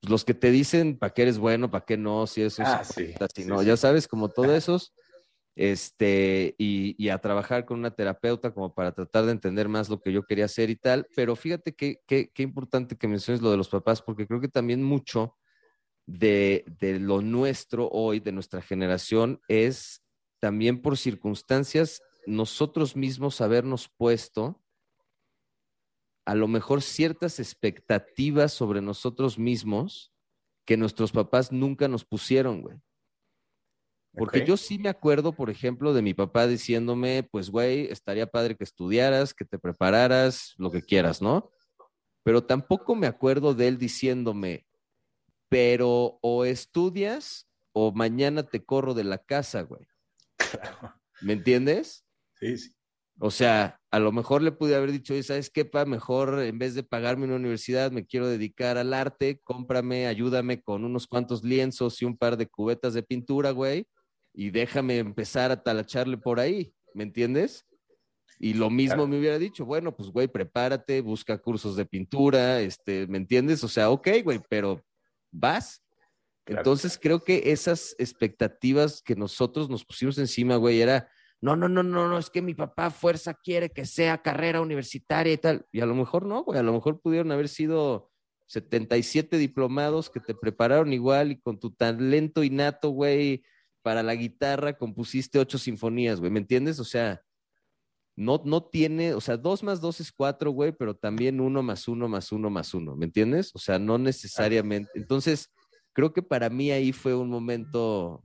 los 0.02 0.24
que 0.24 0.34
te 0.34 0.50
dicen 0.50 0.98
para 0.98 1.12
qué 1.12 1.22
eres 1.22 1.38
bueno, 1.38 1.70
para 1.70 1.84
qué 1.84 1.96
no, 1.96 2.26
si 2.26 2.42
eso 2.42 2.62
ah, 2.64 2.84
sí, 2.84 3.14
no, 3.44 3.62
ya 3.62 3.76
sabes, 3.76 4.08
como 4.08 4.28
todos 4.28 4.50
esos, 4.56 4.94
este, 5.54 6.54
y, 6.58 7.08
a 7.08 7.18
trabajar 7.18 7.64
con 7.64 7.78
una 7.78 7.90
terapeuta 7.90 8.52
como 8.52 8.74
para 8.74 8.92
tratar 8.92 9.24
de 9.24 9.32
entender 9.32 9.68
más 9.68 9.88
lo 9.88 10.00
que 10.00 10.12
yo 10.12 10.22
quería 10.24 10.44
hacer 10.44 10.68
y 10.70 10.76
tal, 10.76 11.06
pero 11.16 11.34
fíjate 11.34 11.74
qué 11.74 12.00
que, 12.06 12.30
importante 12.42 12.96
que 12.96 13.08
menciones 13.08 13.42
lo 13.42 13.50
de 13.50 13.56
los 13.56 13.68
papás, 13.68 14.02
porque 14.02 14.26
creo 14.26 14.40
que 14.40 14.48
también 14.48 14.82
mucho 14.82 15.36
de, 16.06 16.64
de 16.78 17.00
lo 17.00 17.22
nuestro 17.22 17.88
hoy, 17.88 18.20
de 18.20 18.32
nuestra 18.32 18.60
generación, 18.60 19.40
es 19.48 20.02
también 20.40 20.82
por 20.82 20.98
circunstancias 20.98 22.02
nosotros 22.26 22.94
mismos 22.94 23.40
habernos 23.40 23.88
puesto 23.88 24.62
a 26.26 26.34
lo 26.34 26.48
mejor 26.48 26.82
ciertas 26.82 27.38
expectativas 27.38 28.52
sobre 28.52 28.82
nosotros 28.82 29.38
mismos 29.38 30.12
que 30.66 30.76
nuestros 30.76 31.12
papás 31.12 31.52
nunca 31.52 31.86
nos 31.86 32.04
pusieron, 32.04 32.62
güey. 32.62 32.76
Porque 34.12 34.44
yo 34.46 34.56
sí 34.56 34.78
me 34.78 34.88
acuerdo, 34.88 35.32
por 35.32 35.50
ejemplo, 35.50 35.92
de 35.92 36.00
mi 36.00 36.14
papá 36.14 36.46
diciéndome, 36.46 37.22
pues, 37.22 37.50
güey, 37.50 37.86
estaría 37.92 38.26
padre 38.26 38.56
que 38.56 38.64
estudiaras, 38.64 39.34
que 39.34 39.44
te 39.44 39.58
prepararas, 39.58 40.54
lo 40.56 40.70
que 40.70 40.82
quieras, 40.82 41.20
¿no? 41.20 41.50
Pero 42.22 42.42
tampoco 42.44 42.94
me 42.94 43.06
acuerdo 43.06 43.54
de 43.54 43.68
él 43.68 43.78
diciéndome, 43.78 44.66
pero 45.48 46.18
o 46.22 46.44
estudias 46.44 47.46
o 47.72 47.92
mañana 47.92 48.42
te 48.42 48.64
corro 48.64 48.94
de 48.94 49.04
la 49.04 49.18
casa, 49.18 49.62
güey. 49.62 49.86
¿Me 51.20 51.34
entiendes? 51.34 52.04
Sí, 52.40 52.56
sí. 52.56 52.75
O 53.18 53.30
sea, 53.30 53.80
a 53.90 53.98
lo 53.98 54.12
mejor 54.12 54.42
le 54.42 54.52
pude 54.52 54.74
haber 54.74 54.92
dicho, 54.92 55.14
¿sabes 55.22 55.48
qué, 55.48 55.64
pa? 55.64 55.86
Mejor 55.86 56.38
en 56.40 56.58
vez 56.58 56.74
de 56.74 56.82
pagarme 56.82 57.24
una 57.24 57.36
universidad, 57.36 57.90
me 57.90 58.04
quiero 58.04 58.28
dedicar 58.28 58.76
al 58.76 58.92
arte, 58.92 59.40
cómprame, 59.42 60.06
ayúdame 60.06 60.60
con 60.60 60.84
unos 60.84 61.06
cuantos 61.06 61.42
lienzos 61.42 62.02
y 62.02 62.04
un 62.04 62.18
par 62.18 62.36
de 62.36 62.46
cubetas 62.46 62.92
de 62.92 63.02
pintura, 63.02 63.52
güey, 63.52 63.86
y 64.34 64.50
déjame 64.50 64.98
empezar 64.98 65.50
a 65.50 65.62
talacharle 65.62 66.18
por 66.18 66.40
ahí, 66.40 66.74
¿me 66.92 67.04
entiendes? 67.04 67.64
Y 68.38 68.52
lo 68.52 68.68
mismo 68.68 69.06
me 69.06 69.18
hubiera 69.18 69.38
dicho, 69.38 69.64
bueno, 69.64 69.96
pues, 69.96 70.10
güey, 70.10 70.28
prepárate, 70.28 71.00
busca 71.00 71.38
cursos 71.38 71.74
de 71.74 71.86
pintura, 71.86 72.60
este, 72.60 73.06
¿me 73.06 73.16
entiendes? 73.16 73.64
O 73.64 73.68
sea, 73.68 73.88
ok, 73.88 74.08
güey, 74.22 74.42
pero 74.50 74.84
vas. 75.30 75.82
Entonces 76.44 76.98
creo 77.00 77.24
que 77.24 77.50
esas 77.50 77.96
expectativas 77.98 79.00
que 79.02 79.16
nosotros 79.16 79.70
nos 79.70 79.86
pusimos 79.86 80.18
encima, 80.18 80.56
güey, 80.56 80.82
era 80.82 81.08
no, 81.40 81.54
no, 81.54 81.68
no, 81.68 81.82
no, 81.82 82.08
no, 82.08 82.18
es 82.18 82.30
que 82.30 82.42
mi 82.42 82.54
papá 82.54 82.90
fuerza 82.90 83.34
quiere 83.34 83.70
que 83.70 83.84
sea 83.84 84.22
carrera 84.22 84.60
universitaria 84.60 85.32
y 85.32 85.38
tal. 85.38 85.66
Y 85.70 85.80
a 85.80 85.86
lo 85.86 85.94
mejor 85.94 86.24
no, 86.24 86.42
güey, 86.44 86.58
a 86.58 86.62
lo 86.62 86.72
mejor 86.72 87.00
pudieron 87.00 87.30
haber 87.30 87.48
sido 87.48 88.10
77 88.46 89.36
diplomados 89.36 90.08
que 90.08 90.20
te 90.20 90.34
prepararon 90.34 90.92
igual 90.92 91.32
y 91.32 91.40
con 91.40 91.58
tu 91.58 91.72
talento 91.72 92.42
innato, 92.42 92.90
güey, 92.90 93.44
para 93.82 94.02
la 94.02 94.14
guitarra 94.14 94.78
compusiste 94.78 95.38
ocho 95.38 95.58
sinfonías, 95.58 96.20
güey, 96.20 96.32
¿me 96.32 96.40
entiendes? 96.40 96.80
O 96.80 96.84
sea, 96.84 97.22
no, 98.16 98.40
no 98.44 98.64
tiene, 98.64 99.12
o 99.12 99.20
sea, 99.20 99.36
dos 99.36 99.62
más 99.62 99.80
dos 99.80 100.00
es 100.00 100.10
cuatro, 100.10 100.50
güey, 100.52 100.72
pero 100.72 100.96
también 100.96 101.40
uno 101.40 101.62
más 101.62 101.86
uno 101.86 102.08
más 102.08 102.32
uno 102.32 102.48
más 102.48 102.72
uno, 102.72 102.96
¿me 102.96 103.04
entiendes? 103.04 103.52
O 103.54 103.58
sea, 103.58 103.78
no 103.78 103.98
necesariamente. 103.98 104.90
Entonces, 104.94 105.52
creo 105.92 106.14
que 106.14 106.22
para 106.22 106.48
mí 106.48 106.70
ahí 106.70 106.92
fue 106.92 107.14
un 107.14 107.28
momento 107.28 108.24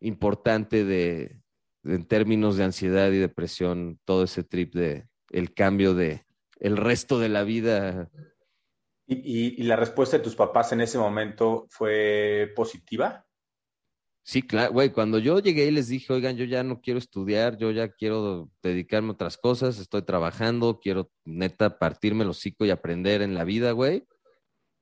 importante 0.00 0.84
de, 0.84 1.40
en 1.86 2.04
términos 2.04 2.56
de 2.56 2.64
ansiedad 2.64 3.10
y 3.12 3.18
depresión, 3.18 3.98
todo 4.04 4.24
ese 4.24 4.42
trip 4.42 4.74
de 4.74 5.08
el 5.30 5.54
cambio 5.54 5.94
de 5.94 6.24
el 6.58 6.76
resto 6.76 7.18
de 7.18 7.28
la 7.28 7.44
vida. 7.44 8.10
¿Y, 9.06 9.62
la 9.62 9.76
respuesta 9.76 10.18
de 10.18 10.24
tus 10.24 10.34
papás 10.34 10.72
en 10.72 10.80
ese 10.80 10.98
momento 10.98 11.66
fue 11.70 12.52
positiva? 12.56 13.24
Sí, 14.24 14.42
claro, 14.42 14.72
güey, 14.72 14.90
cuando 14.90 15.20
yo 15.20 15.38
llegué 15.38 15.66
y 15.66 15.70
les 15.70 15.86
dije, 15.86 16.12
oigan, 16.12 16.36
yo 16.36 16.44
ya 16.44 16.64
no 16.64 16.80
quiero 16.80 16.98
estudiar, 16.98 17.56
yo 17.58 17.70
ya 17.70 17.92
quiero 17.92 18.50
dedicarme 18.60 19.10
a 19.10 19.12
otras 19.12 19.36
cosas, 19.36 19.78
estoy 19.78 20.02
trabajando, 20.02 20.80
quiero 20.80 21.12
neta 21.24 21.78
partirme 21.78 22.24
el 22.24 22.30
hocico 22.30 22.64
y 22.64 22.70
aprender 22.70 23.22
en 23.22 23.34
la 23.34 23.44
vida, 23.44 23.70
güey. 23.70 24.04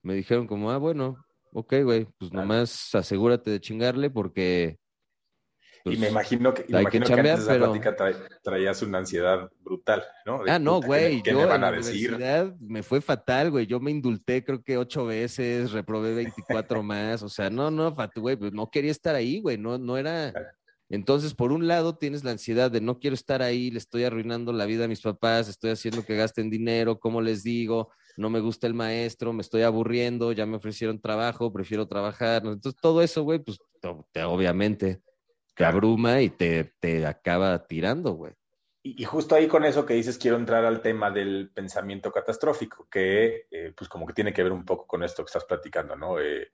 Me 0.03 0.14
dijeron 0.14 0.47
como, 0.47 0.71
ah, 0.71 0.79
bueno, 0.79 1.23
ok, 1.53 1.75
güey, 1.83 2.07
pues 2.19 2.33
nomás 2.33 2.95
asegúrate 2.95 3.51
de 3.51 3.61
chingarle 3.61 4.09
porque 4.09 4.79
y 5.87 5.90
me 5.90 5.97
pues, 5.99 6.11
imagino 6.11 6.55
que, 6.55 6.64
imagino 6.66 7.07
que, 7.07 7.12
antes 7.12 7.47
de 7.47 7.59
plática 7.59 7.94
traías 8.42 8.81
una 8.81 8.99
ansiedad 8.99 9.51
brutal, 9.61 10.03
¿no? 10.25 10.40
ah, 10.49 10.59
no, 10.59 10.81
güey. 10.81 11.20
Yo 11.23 11.37
me 11.37 11.44
van 11.44 11.62
a 11.62 11.73
decir? 11.73 12.16
Me 12.59 12.83
fue 12.83 13.03
fatal, 13.03 13.51
güey. 13.51 13.66
Yo 13.66 13.81
me 13.81 13.90
indulté 13.90 14.42
creo 14.42 14.62
que 14.62 14.79
ocho 14.79 15.05
veces, 15.05 15.73
reprobé 15.73 16.14
24 16.14 16.83
más. 16.83 17.23
O 17.23 17.29
sea, 17.29 17.51
no, 17.51 17.70
no, 17.70 17.94
güey, 18.16 18.37
pues 18.37 18.55
no 18.55 18.70
quería 18.70 18.90
estar 18.90 19.14
ahí, 19.14 19.40
güey. 19.40 19.59
No, 19.59 19.77
no 19.77 19.99
era. 19.99 20.33
Entonces, 20.88 21.35
por 21.35 21.53
un 21.53 21.68
lado, 21.68 21.97
tienes 21.97 22.25
la 22.25 22.31
ansiedad 22.31 22.70
de 22.70 22.81
no 22.81 22.99
quiero 22.99 23.14
estar 23.14 23.42
ahí, 23.42 23.70
le 23.70 23.79
estoy 23.79 24.05
arruinando 24.05 24.55
la 24.55 24.64
vida 24.64 24.87
a 24.87 24.88
mis 24.88 25.03
papás, 25.03 25.49
estoy 25.49 25.70
haciendo 25.70 26.05
que 26.05 26.16
gasten 26.16 26.49
dinero, 26.49 26.99
¿cómo 26.99 27.20
les 27.20 27.42
digo? 27.42 27.90
No 28.16 28.31
me 28.31 28.40
gusta 28.40 28.66
el 28.66 28.75
maestro, 28.75 29.33
me 29.35 29.42
estoy 29.42 29.62
aburriendo, 29.62 30.33
ya 30.33 30.47
me 30.47 30.57
ofrecieron 30.57 31.01
trabajo, 31.01 31.53
prefiero 31.53 31.87
trabajar. 31.87 32.42
Entonces, 32.47 32.81
todo 32.81 33.03
eso, 33.03 33.23
güey, 33.23 33.38
pues 33.38 33.59
obviamente 34.25 35.03
te 35.55 35.64
abruma 35.64 36.21
y 36.21 36.31
te, 36.31 36.75
te 36.81 37.07
acaba 37.07 37.67
tirando, 37.67 38.12
güey. 38.12 38.35
Y, 38.83 39.05
justo 39.05 39.35
ahí 39.35 39.49
con 39.49 39.64
eso 39.64 39.87
que 39.87 39.95
dices, 39.95 40.19
quiero 40.19 40.37
entrar 40.37 40.64
al 40.67 40.83
tema 40.83 41.11
del 41.11 41.51
pensamiento 41.55 42.12
catastrófico, 42.12 42.87
que 42.90 43.47
eh, 43.51 43.73
pues 43.75 43.88
como 43.88 44.07
que 44.07 44.12
tiene 44.12 44.35
que 44.35 44.43
ver 44.43 44.53
un 44.53 44.67
poco 44.67 44.87
con 44.87 45.03
esto 45.03 45.25
que 45.25 45.29
estás 45.29 45.47
platicando, 45.47 45.97
¿no? 45.97 46.21
Eh, 46.21 46.49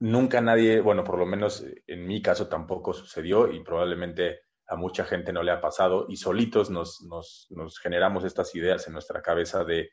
nunca 0.00 0.42
nadie, 0.42 0.80
bueno, 0.80 1.02
por 1.02 1.18
lo 1.18 1.24
menos 1.24 1.64
en 1.86 2.06
mi 2.06 2.20
caso 2.20 2.48
tampoco 2.48 2.92
sucedió 2.92 3.50
y 3.50 3.62
probablemente 3.62 4.40
a 4.66 4.76
mucha 4.76 5.04
gente 5.04 5.32
no 5.32 5.42
le 5.42 5.50
ha 5.50 5.62
pasado 5.62 6.06
y 6.10 6.16
solitos 6.16 6.68
nos, 6.68 7.00
nos, 7.08 7.46
nos 7.50 7.78
generamos 7.78 8.24
estas 8.24 8.54
ideas 8.54 8.86
en 8.86 8.92
nuestra 8.92 9.22
cabeza 9.22 9.64
de, 9.64 9.90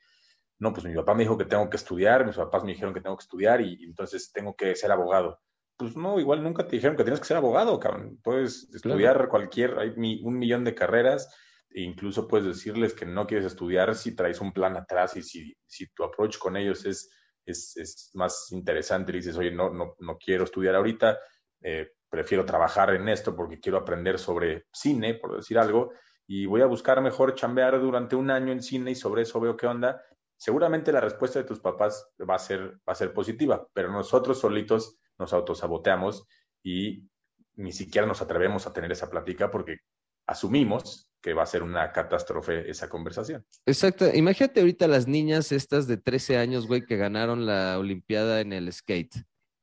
no, 0.57 0.73
pues 0.73 0.85
mi 0.85 0.93
papá 0.95 1.13
me 1.13 1.23
dijo 1.23 1.37
que 1.37 1.45
tengo 1.45 1.69
que 1.69 1.77
estudiar, 1.77 2.25
mis 2.25 2.35
papás 2.35 2.63
me 2.63 2.71
dijeron 2.71 2.93
que 2.93 3.01
tengo 3.01 3.15
que 3.15 3.23
estudiar 3.23 3.61
y 3.61 3.85
entonces 3.85 4.33
tengo 4.33 4.53
que 4.53 4.75
ser 4.75 4.91
abogado 4.91 5.39
pues 5.79 5.95
no, 5.95 6.19
igual 6.19 6.43
nunca 6.43 6.67
te 6.67 6.75
dijeron 6.75 6.97
que 6.97 7.03
tienes 7.03 7.21
que 7.21 7.25
ser 7.25 7.37
abogado, 7.37 7.79
cabrón. 7.79 8.19
Puedes 8.21 8.69
estudiar 8.75 9.29
cualquier, 9.29 9.79
hay 9.79 9.93
un 10.21 10.37
millón 10.37 10.65
de 10.65 10.75
carreras, 10.75 11.33
e 11.69 11.81
incluso 11.83 12.27
puedes 12.27 12.47
decirles 12.47 12.93
que 12.93 13.05
no 13.05 13.25
quieres 13.25 13.45
estudiar 13.45 13.95
si 13.95 14.13
traes 14.13 14.41
un 14.41 14.51
plan 14.51 14.75
atrás 14.75 15.15
y 15.15 15.23
si, 15.23 15.55
si 15.65 15.87
tu 15.93 16.03
approach 16.03 16.37
con 16.37 16.57
ellos 16.57 16.85
es, 16.85 17.09
es, 17.45 17.77
es 17.77 18.11
más 18.13 18.51
interesante, 18.51 19.13
y 19.13 19.15
dices, 19.15 19.37
oye, 19.37 19.51
no, 19.51 19.69
no, 19.69 19.95
no 19.99 20.17
quiero 20.17 20.43
estudiar 20.43 20.75
ahorita, 20.75 21.17
eh, 21.61 21.93
prefiero 22.09 22.43
trabajar 22.43 22.93
en 22.93 23.07
esto 23.07 23.33
porque 23.33 23.61
quiero 23.61 23.77
aprender 23.77 24.19
sobre 24.19 24.65
cine, 24.73 25.13
por 25.13 25.37
decir 25.37 25.57
algo, 25.57 25.93
y 26.27 26.45
voy 26.45 26.59
a 26.59 26.65
buscar 26.65 27.01
mejor 27.01 27.35
chambear 27.35 27.79
durante 27.79 28.17
un 28.17 28.31
año 28.31 28.51
en 28.51 28.61
cine 28.61 28.91
y 28.91 28.95
sobre 28.95 29.21
eso 29.21 29.39
veo 29.39 29.55
qué 29.55 29.67
onda. 29.67 30.01
Seguramente 30.35 30.91
la 30.91 30.99
respuesta 30.99 31.39
de 31.39 31.45
tus 31.45 31.61
papás 31.61 32.11
va 32.29 32.35
a 32.35 32.39
ser, 32.39 32.73
va 32.79 32.91
a 32.91 32.95
ser 32.95 33.13
positiva, 33.13 33.65
pero 33.73 33.89
nosotros 33.89 34.41
solitos 34.41 34.99
nos 35.19 35.33
autosaboteamos 35.33 36.25
y 36.63 37.09
ni 37.55 37.71
siquiera 37.71 38.07
nos 38.07 38.21
atrevemos 38.21 38.65
a 38.65 38.73
tener 38.73 38.91
esa 38.91 39.09
plática 39.09 39.51
porque 39.51 39.77
asumimos 40.25 41.11
que 41.21 41.33
va 41.33 41.43
a 41.43 41.47
ser 41.47 41.63
una 41.63 41.91
catástrofe 41.91 42.69
esa 42.69 42.87
conversación. 42.87 43.45
Exacto. 43.65 44.05
Imagínate 44.13 44.61
ahorita 44.61 44.87
las 44.87 45.07
niñas 45.07 45.51
estas 45.51 45.87
de 45.87 45.97
13 45.97 46.37
años, 46.37 46.67
güey, 46.67 46.85
que 46.85 46.95
ganaron 46.95 47.45
la 47.45 47.77
Olimpiada 47.77 48.39
en 48.39 48.53
el 48.53 48.71
skate. 48.71 49.13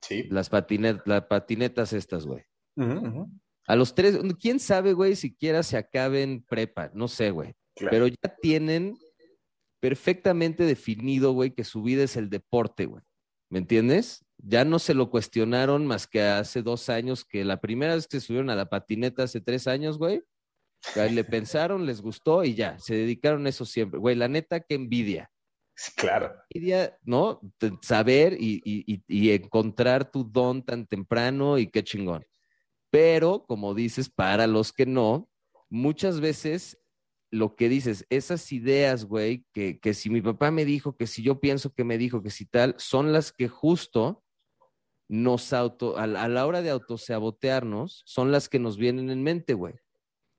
Sí. 0.02 0.24
Las, 0.30 0.50
las 1.06 1.22
patinetas 1.26 1.92
estas, 1.92 2.26
güey. 2.26 2.44
A 3.66 3.74
los 3.74 3.94
tres, 3.94 4.18
quién 4.38 4.60
sabe, 4.60 4.92
güey, 4.92 5.16
siquiera 5.16 5.62
se 5.62 5.76
acaben 5.76 6.44
prepa, 6.46 6.90
no 6.94 7.08
sé, 7.08 7.30
güey. 7.30 7.54
Pero 7.74 8.06
ya 8.06 8.36
tienen 8.40 8.96
perfectamente 9.80 10.64
definido, 10.64 11.32
güey, 11.32 11.52
que 11.52 11.64
su 11.64 11.82
vida 11.82 12.04
es 12.04 12.16
el 12.16 12.28
deporte, 12.28 12.86
güey. 12.86 13.02
¿Me 13.48 13.58
entiendes? 13.58 14.24
Ya 14.38 14.64
no 14.64 14.78
se 14.78 14.94
lo 14.94 15.10
cuestionaron 15.10 15.86
más 15.86 16.06
que 16.06 16.22
hace 16.22 16.62
dos 16.62 16.88
años, 16.88 17.24
que 17.24 17.44
la 17.44 17.60
primera 17.60 17.94
vez 17.94 18.06
que 18.06 18.20
subieron 18.20 18.50
a 18.50 18.56
la 18.56 18.68
patineta 18.68 19.22
hace 19.22 19.40
tres 19.40 19.66
años, 19.66 19.98
güey, 19.98 20.22
le 20.94 21.24
pensaron, 21.24 21.86
les 21.86 22.00
gustó 22.00 22.44
y 22.44 22.54
ya, 22.54 22.78
se 22.78 22.94
dedicaron 22.94 23.46
a 23.46 23.48
eso 23.48 23.64
siempre. 23.64 23.98
Güey, 23.98 24.14
la 24.16 24.28
neta, 24.28 24.60
qué 24.60 24.74
envidia. 24.74 25.30
Claro. 25.96 26.32
Envidia, 26.50 26.96
¿no? 27.02 27.40
Saber 27.82 28.36
y, 28.38 28.60
y 29.06 29.30
encontrar 29.30 30.10
tu 30.10 30.24
don 30.24 30.64
tan 30.64 30.86
temprano 30.86 31.58
y 31.58 31.68
qué 31.68 31.82
chingón. 31.82 32.24
Pero, 32.90 33.44
como 33.46 33.74
dices, 33.74 34.08
para 34.08 34.46
los 34.46 34.72
que 34.72 34.86
no, 34.86 35.28
muchas 35.68 36.20
veces 36.20 36.78
lo 37.36 37.54
que 37.54 37.68
dices, 37.68 38.06
esas 38.10 38.50
ideas, 38.52 39.04
güey, 39.04 39.44
que, 39.52 39.78
que, 39.78 39.94
si 39.94 40.10
mi 40.10 40.20
papá 40.20 40.50
me 40.50 40.64
dijo, 40.64 40.96
que 40.96 41.06
si 41.06 41.22
yo 41.22 41.40
pienso 41.40 41.72
que 41.72 41.84
me 41.84 41.98
dijo, 41.98 42.22
que 42.22 42.30
si 42.30 42.46
tal, 42.46 42.74
son 42.78 43.12
las 43.12 43.32
que 43.32 43.48
justo 43.48 44.24
nos 45.08 45.52
auto, 45.52 45.96
a, 45.98 46.06
la 46.06 46.46
hora 46.46 46.62
de 46.62 46.70
autosabotearnos, 46.70 48.02
son 48.06 48.32
las 48.32 48.48
que 48.48 48.58
nos 48.58 48.76
vienen 48.76 49.10
en 49.10 49.22
mente, 49.22 49.54
güey. 49.54 49.74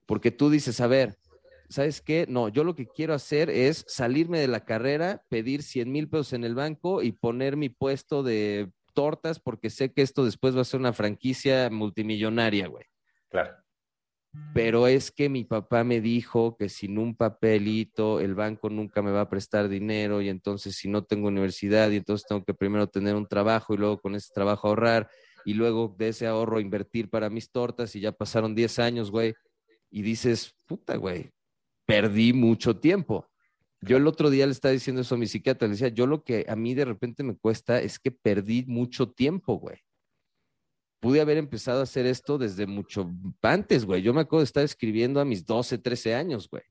Porque 0.05 0.31
tú 0.31 0.49
dices, 0.49 0.81
a 0.81 0.87
ver, 0.87 1.17
¿sabes 1.69 2.01
qué? 2.01 2.25
No, 2.27 2.49
yo 2.49 2.63
lo 2.63 2.75
que 2.75 2.87
quiero 2.87 3.13
hacer 3.13 3.49
es 3.49 3.85
salirme 3.87 4.39
de 4.39 4.47
la 4.47 4.65
carrera, 4.65 5.23
pedir 5.29 5.63
100 5.63 5.91
mil 5.91 6.09
pesos 6.09 6.33
en 6.33 6.43
el 6.43 6.55
banco 6.55 7.01
y 7.01 7.11
poner 7.11 7.57
mi 7.57 7.69
puesto 7.69 8.23
de 8.23 8.71
tortas 8.93 9.39
porque 9.39 9.69
sé 9.69 9.93
que 9.93 10.01
esto 10.01 10.25
después 10.25 10.55
va 10.57 10.61
a 10.61 10.65
ser 10.65 10.79
una 10.79 10.93
franquicia 10.93 11.69
multimillonaria, 11.69 12.67
güey. 12.67 12.85
Claro 13.29 13.66
pero 14.53 14.87
es 14.87 15.11
que 15.11 15.29
mi 15.29 15.43
papá 15.43 15.83
me 15.83 16.01
dijo 16.01 16.57
que 16.57 16.69
sin 16.69 16.97
un 16.97 17.15
papelito 17.15 18.19
el 18.19 18.35
banco 18.35 18.69
nunca 18.69 19.01
me 19.01 19.11
va 19.11 19.21
a 19.21 19.29
prestar 19.29 19.69
dinero 19.69 20.21
y 20.21 20.29
entonces 20.29 20.75
si 20.75 20.89
no 20.89 21.03
tengo 21.03 21.27
universidad 21.27 21.89
y 21.91 21.97
entonces 21.97 22.27
tengo 22.27 22.43
que 22.43 22.53
primero 22.53 22.87
tener 22.87 23.15
un 23.15 23.27
trabajo 23.27 23.73
y 23.73 23.77
luego 23.77 23.99
con 23.99 24.15
ese 24.15 24.31
trabajo 24.33 24.67
ahorrar 24.67 25.09
y 25.45 25.53
luego 25.53 25.95
de 25.97 26.09
ese 26.09 26.27
ahorro 26.27 26.59
invertir 26.59 27.09
para 27.09 27.29
mis 27.29 27.51
tortas 27.51 27.95
y 27.95 28.01
ya 28.01 28.11
pasaron 28.11 28.53
10 28.53 28.79
años, 28.79 29.11
güey, 29.11 29.33
y 29.89 30.01
dices, 30.01 30.53
puta, 30.65 30.97
güey, 30.97 31.31
perdí 31.85 32.33
mucho 32.33 32.77
tiempo. 32.77 33.29
Yo 33.79 33.95
el 33.95 34.07
otro 34.07 34.29
día 34.29 34.45
le 34.45 34.51
estaba 34.51 34.73
diciendo 34.73 35.03
eso 35.03 35.15
a 35.15 35.17
mi 35.17 35.27
psiquiatra, 35.27 35.67
le 35.67 35.73
decía, 35.73 35.87
yo 35.87 36.05
lo 36.05 36.23
que 36.23 36.45
a 36.49 36.55
mí 36.55 36.73
de 36.73 36.83
repente 36.83 37.23
me 37.23 37.37
cuesta 37.37 37.79
es 37.79 37.97
que 37.97 38.11
perdí 38.11 38.65
mucho 38.67 39.09
tiempo, 39.09 39.55
güey 39.55 39.77
pude 40.99 41.21
haber 41.21 41.37
empezado 41.37 41.79
a 41.79 41.83
hacer 41.83 42.05
esto 42.05 42.37
desde 42.37 42.65
mucho 42.67 43.11
antes, 43.41 43.85
güey. 43.85 44.01
Yo 44.01 44.13
me 44.13 44.21
acuerdo 44.21 44.41
de 44.41 44.45
estar 44.45 44.63
escribiendo 44.63 45.19
a 45.19 45.25
mis 45.25 45.45
12, 45.45 45.77
13 45.77 46.15
años, 46.15 46.49
güey. 46.49 46.63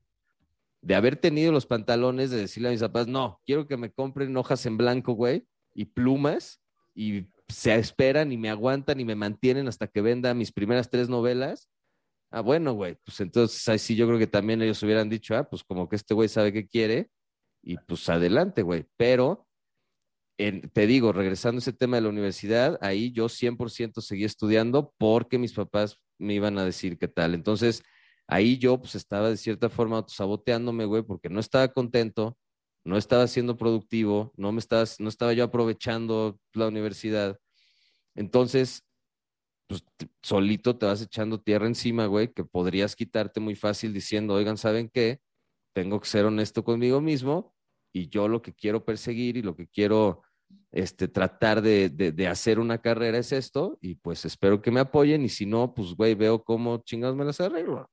De 0.81 0.95
haber 0.95 1.15
tenido 1.15 1.51
los 1.51 1.65
pantalones 1.65 2.29
de 2.29 2.37
decirle 2.37 2.69
a 2.69 2.71
mis 2.71 2.81
papás, 2.81 3.07
no, 3.07 3.41
quiero 3.45 3.67
que 3.67 3.77
me 3.77 3.91
compren 3.91 4.35
hojas 4.37 4.65
en 4.65 4.77
blanco, 4.77 5.13
güey, 5.13 5.47
y 5.73 5.85
plumas, 5.85 6.61
y 6.93 7.27
se 7.47 7.75
esperan 7.75 8.31
y 8.31 8.37
me 8.37 8.49
aguantan 8.49 8.99
y 8.99 9.05
me 9.05 9.15
mantienen 9.15 9.67
hasta 9.67 9.87
que 9.87 10.01
venda 10.01 10.33
mis 10.33 10.51
primeras 10.51 10.89
tres 10.89 11.09
novelas. 11.09 11.69
Ah, 12.29 12.41
bueno, 12.41 12.73
güey, 12.73 12.97
pues 13.05 13.19
entonces 13.21 13.67
ahí 13.69 13.79
sí 13.79 13.95
yo 13.95 14.05
creo 14.07 14.19
que 14.19 14.27
también 14.27 14.61
ellos 14.61 14.81
hubieran 14.83 15.09
dicho, 15.09 15.35
ah, 15.35 15.49
pues 15.49 15.63
como 15.63 15.87
que 15.87 15.95
este 15.95 16.13
güey 16.13 16.27
sabe 16.27 16.51
qué 16.51 16.67
quiere, 16.67 17.09
y 17.63 17.77
pues 17.77 18.07
adelante, 18.09 18.61
güey. 18.61 18.85
Pero 18.97 19.46
te 20.37 20.87
digo, 20.87 21.13
regresando 21.13 21.57
a 21.57 21.61
ese 21.61 21.73
tema 21.73 21.97
de 21.97 22.03
la 22.03 22.09
universidad, 22.09 22.77
ahí 22.81 23.11
yo 23.11 23.27
100% 23.27 24.01
seguí 24.01 24.23
estudiando 24.23 24.93
porque 24.97 25.39
mis 25.39 25.53
papás 25.53 25.99
me 26.19 26.35
iban 26.35 26.57
a 26.59 26.65
decir 26.65 26.97
qué 26.99 27.07
tal. 27.07 27.33
Entonces, 27.33 27.83
ahí 28.27 28.57
yo 28.57 28.79
pues 28.79 28.95
estaba 28.95 29.29
de 29.29 29.37
cierta 29.37 29.69
forma 29.69 30.05
saboteándome, 30.07 30.85
güey, 30.85 31.01
porque 31.03 31.29
no 31.29 31.39
estaba 31.39 31.67
contento, 31.69 32.37
no 32.85 32.97
estaba 32.97 33.27
siendo 33.27 33.57
productivo, 33.57 34.31
no 34.37 34.51
me 34.51 34.59
estaba, 34.59 34.85
no 34.99 35.09
estaba 35.09 35.33
yo 35.33 35.43
aprovechando 35.43 36.39
la 36.53 36.67
universidad. 36.67 37.39
Entonces, 38.15 38.83
pues 39.67 39.83
solito 40.23 40.77
te 40.77 40.85
vas 40.85 41.01
echando 41.01 41.41
tierra 41.41 41.67
encima, 41.67 42.05
güey, 42.05 42.31
que 42.33 42.45
podrías 42.45 42.95
quitarte 42.95 43.39
muy 43.39 43.55
fácil 43.55 43.93
diciendo, 43.93 44.35
oigan, 44.35 44.57
¿saben 44.57 44.89
qué? 44.89 45.19
Tengo 45.73 45.99
que 45.99 46.07
ser 46.07 46.25
honesto 46.25 46.63
conmigo 46.63 47.01
mismo 47.01 47.55
y 47.93 48.09
yo 48.09 48.27
lo 48.27 48.41
que 48.41 48.53
quiero 48.53 48.85
perseguir 48.85 49.37
y 49.37 49.41
lo 49.41 49.55
que 49.55 49.67
quiero 49.67 50.23
este, 50.71 51.07
tratar 51.07 51.61
de, 51.61 52.27
hacer 52.29 52.59
una 52.59 52.79
carrera 52.79 53.17
es 53.17 53.31
esto, 53.31 53.77
y 53.81 53.95
pues 53.95 54.25
espero 54.25 54.61
que 54.61 54.71
me 54.71 54.79
apoyen, 54.79 55.23
y 55.23 55.29
si 55.29 55.45
no, 55.45 55.73
pues 55.73 55.93
güey, 55.93 56.15
veo 56.15 56.43
cómo 56.43 56.77
chingados 56.79 57.15
me 57.15 57.25
las 57.25 57.39
arreglo. 57.41 57.89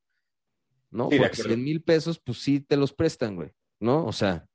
¿No? 0.90 1.08
Porque 1.08 1.34
100 1.34 1.62
mil 1.62 1.82
pesos, 1.82 2.20
pues 2.20 2.38
sí 2.38 2.60
te 2.60 2.76
los 2.76 2.92
prestan, 2.92 3.34
güey, 3.34 3.50
¿no? 3.80 4.06
O 4.06 4.12
sea, 4.12 4.46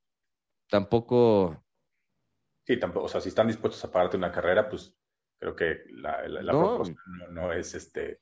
tampoco. 0.69 1.61
Sí, 2.65 2.77
tampoco, 2.77 3.07
o 3.07 3.09
sea, 3.09 3.19
si 3.19 3.29
están 3.29 3.47
dispuestos 3.47 3.83
a 3.83 3.91
pagarte 3.91 4.15
una 4.15 4.31
carrera, 4.31 4.69
pues 4.69 4.95
creo 5.39 5.55
que 5.55 5.83
la, 5.89 6.23
propuesta 6.51 6.95
no, 7.31 7.51
es 7.51 7.73
este. 7.73 8.21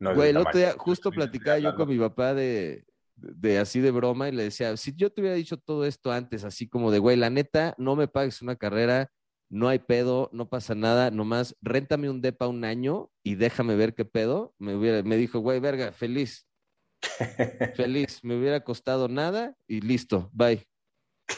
güey, 0.00 0.30
el 0.30 0.38
otro 0.38 0.58
día 0.58 0.74
justo 0.76 1.10
platicaba 1.10 1.58
yo 1.58 1.74
con 1.76 1.88
mi 1.88 1.98
papá 1.98 2.34
de, 2.34 2.84
de 3.16 3.58
así 3.58 3.80
de 3.80 3.90
broma 3.90 4.28
y 4.28 4.32
le 4.32 4.44
decía, 4.44 4.76
si 4.76 4.94
yo 4.94 5.10
te 5.10 5.20
hubiera 5.20 5.36
dicho 5.36 5.56
todo 5.56 5.84
esto 5.86 6.12
antes, 6.12 6.44
así 6.44 6.68
como 6.68 6.90
de, 6.90 6.98
güey, 6.98 7.16
la 7.16 7.30
neta, 7.30 7.74
no 7.78 7.96
me 7.96 8.08
pagues 8.08 8.42
una 8.42 8.56
carrera, 8.56 9.10
no 9.48 9.68
hay 9.68 9.78
pedo, 9.78 10.28
no 10.32 10.48
pasa 10.48 10.74
nada, 10.74 11.10
nomás 11.10 11.56
réntame 11.62 12.10
un 12.10 12.20
depa 12.20 12.46
un 12.46 12.64
año 12.64 13.10
y 13.24 13.36
déjame 13.36 13.76
ver 13.76 13.94
qué 13.94 14.04
pedo, 14.04 14.54
me, 14.58 14.74
hubiera, 14.74 15.02
me 15.02 15.16
dijo, 15.16 15.38
güey, 15.40 15.60
verga, 15.60 15.92
feliz, 15.92 16.46
feliz, 17.76 18.22
me 18.22 18.38
hubiera 18.38 18.60
costado 18.64 19.08
nada 19.08 19.56
y 19.66 19.80
listo, 19.80 20.30
bye. 20.32 20.66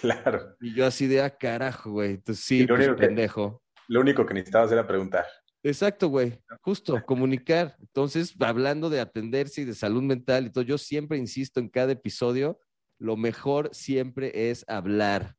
Claro. 0.00 0.54
Y 0.60 0.74
yo 0.74 0.86
así 0.86 1.06
de, 1.06 1.22
ah, 1.22 1.30
carajo, 1.30 1.92
güey, 1.92 2.14
entonces 2.14 2.44
sí, 2.44 2.66
pues, 2.66 2.88
pendejo. 2.96 3.62
lo 3.88 4.00
único 4.00 4.26
que 4.26 4.34
necesitabas 4.34 4.72
era 4.72 4.86
preguntar. 4.86 5.24
Exacto, 5.62 6.08
güey. 6.08 6.38
Justo, 6.62 6.94
comunicar. 7.06 7.76
Entonces, 7.80 8.34
hablando 8.40 8.90
de 8.90 9.00
atenderse 9.00 9.62
y 9.62 9.64
de 9.64 9.74
salud 9.74 10.02
mental 10.02 10.46
y 10.46 10.50
todo, 10.50 10.64
yo 10.64 10.78
siempre 10.78 11.18
insisto 11.18 11.60
en 11.60 11.68
cada 11.68 11.92
episodio, 11.92 12.60
lo 13.00 13.16
mejor 13.16 13.70
siempre 13.72 14.50
es 14.50 14.64
hablar, 14.68 15.36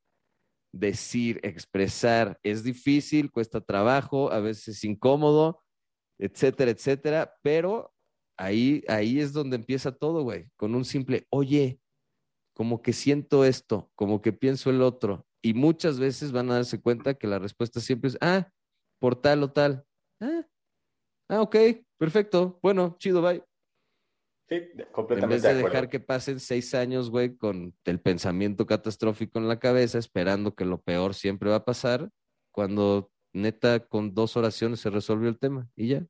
decir, 0.72 1.40
expresar. 1.42 2.38
Es 2.42 2.62
difícil, 2.64 3.30
cuesta 3.30 3.60
trabajo, 3.60 4.30
a 4.30 4.40
veces 4.40 4.76
es 4.76 4.84
incómodo, 4.84 5.62
etcétera, 6.18 6.70
etcétera, 6.70 7.34
pero 7.42 7.92
ahí, 8.38 8.84
ahí 8.88 9.20
es 9.20 9.32
donde 9.32 9.56
empieza 9.56 9.92
todo, 9.92 10.22
güey, 10.22 10.50
con 10.56 10.74
un 10.74 10.84
simple, 10.84 11.26
oye, 11.30 11.80
como 12.54 12.82
que 12.82 12.92
siento 12.92 13.44
esto, 13.44 13.90
como 13.94 14.20
que 14.20 14.32
pienso 14.32 14.70
el 14.70 14.82
otro. 14.82 15.26
Y 15.42 15.54
muchas 15.54 15.98
veces 15.98 16.32
van 16.32 16.50
a 16.50 16.54
darse 16.56 16.80
cuenta 16.80 17.14
que 17.14 17.26
la 17.26 17.38
respuesta 17.38 17.80
siempre 17.80 18.08
es, 18.08 18.18
ah, 18.20 18.50
por 18.98 19.20
tal 19.20 19.42
o 19.42 19.52
tal 19.52 19.86
Ah, 20.20 20.46
ah, 21.28 21.40
ok, 21.42 21.56
perfecto. 21.98 22.58
Bueno, 22.62 22.96
chido, 22.98 23.22
bye. 23.22 23.42
Sí, 24.48 24.68
completamente. 24.90 25.36
En 25.36 25.42
vez 25.42 25.42
de, 25.42 25.62
dejar 25.62 25.88
que 25.88 26.00
pasen 26.00 26.40
seis 26.40 26.74
años, 26.74 27.08
güey, 27.08 27.36
con 27.36 27.74
el 27.84 28.00
pensamiento 28.00 28.66
catastrófico 28.66 29.38
en 29.38 29.48
la 29.48 29.60
cabeza, 29.60 29.98
esperando 29.98 30.54
que 30.54 30.64
lo 30.64 30.80
peor 30.80 31.14
siempre 31.14 31.50
va 31.50 31.56
a 31.56 31.64
pasar, 31.64 32.10
cuando 32.50 33.12
neta 33.32 33.86
con 33.86 34.12
dos 34.12 34.36
oraciones 34.36 34.80
se 34.80 34.90
resolvió 34.90 35.28
el 35.28 35.38
tema 35.38 35.68
y 35.76 35.88
ya. 35.88 36.04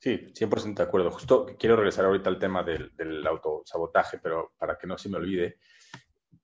Sí, 0.00 0.32
100% 0.34 0.82
de 0.82 0.82
acuerdo. 0.82 1.12
Justo 1.12 1.46
quiero 1.56 1.76
regresar 1.76 2.06
ahorita 2.06 2.28
al 2.28 2.40
tema 2.40 2.64
del, 2.64 2.90
del 2.96 3.24
autosabotaje, 3.24 4.18
pero 4.18 4.52
para 4.58 4.76
que 4.76 4.88
no 4.88 4.98
se 4.98 5.08
me 5.08 5.18
olvide, 5.18 5.58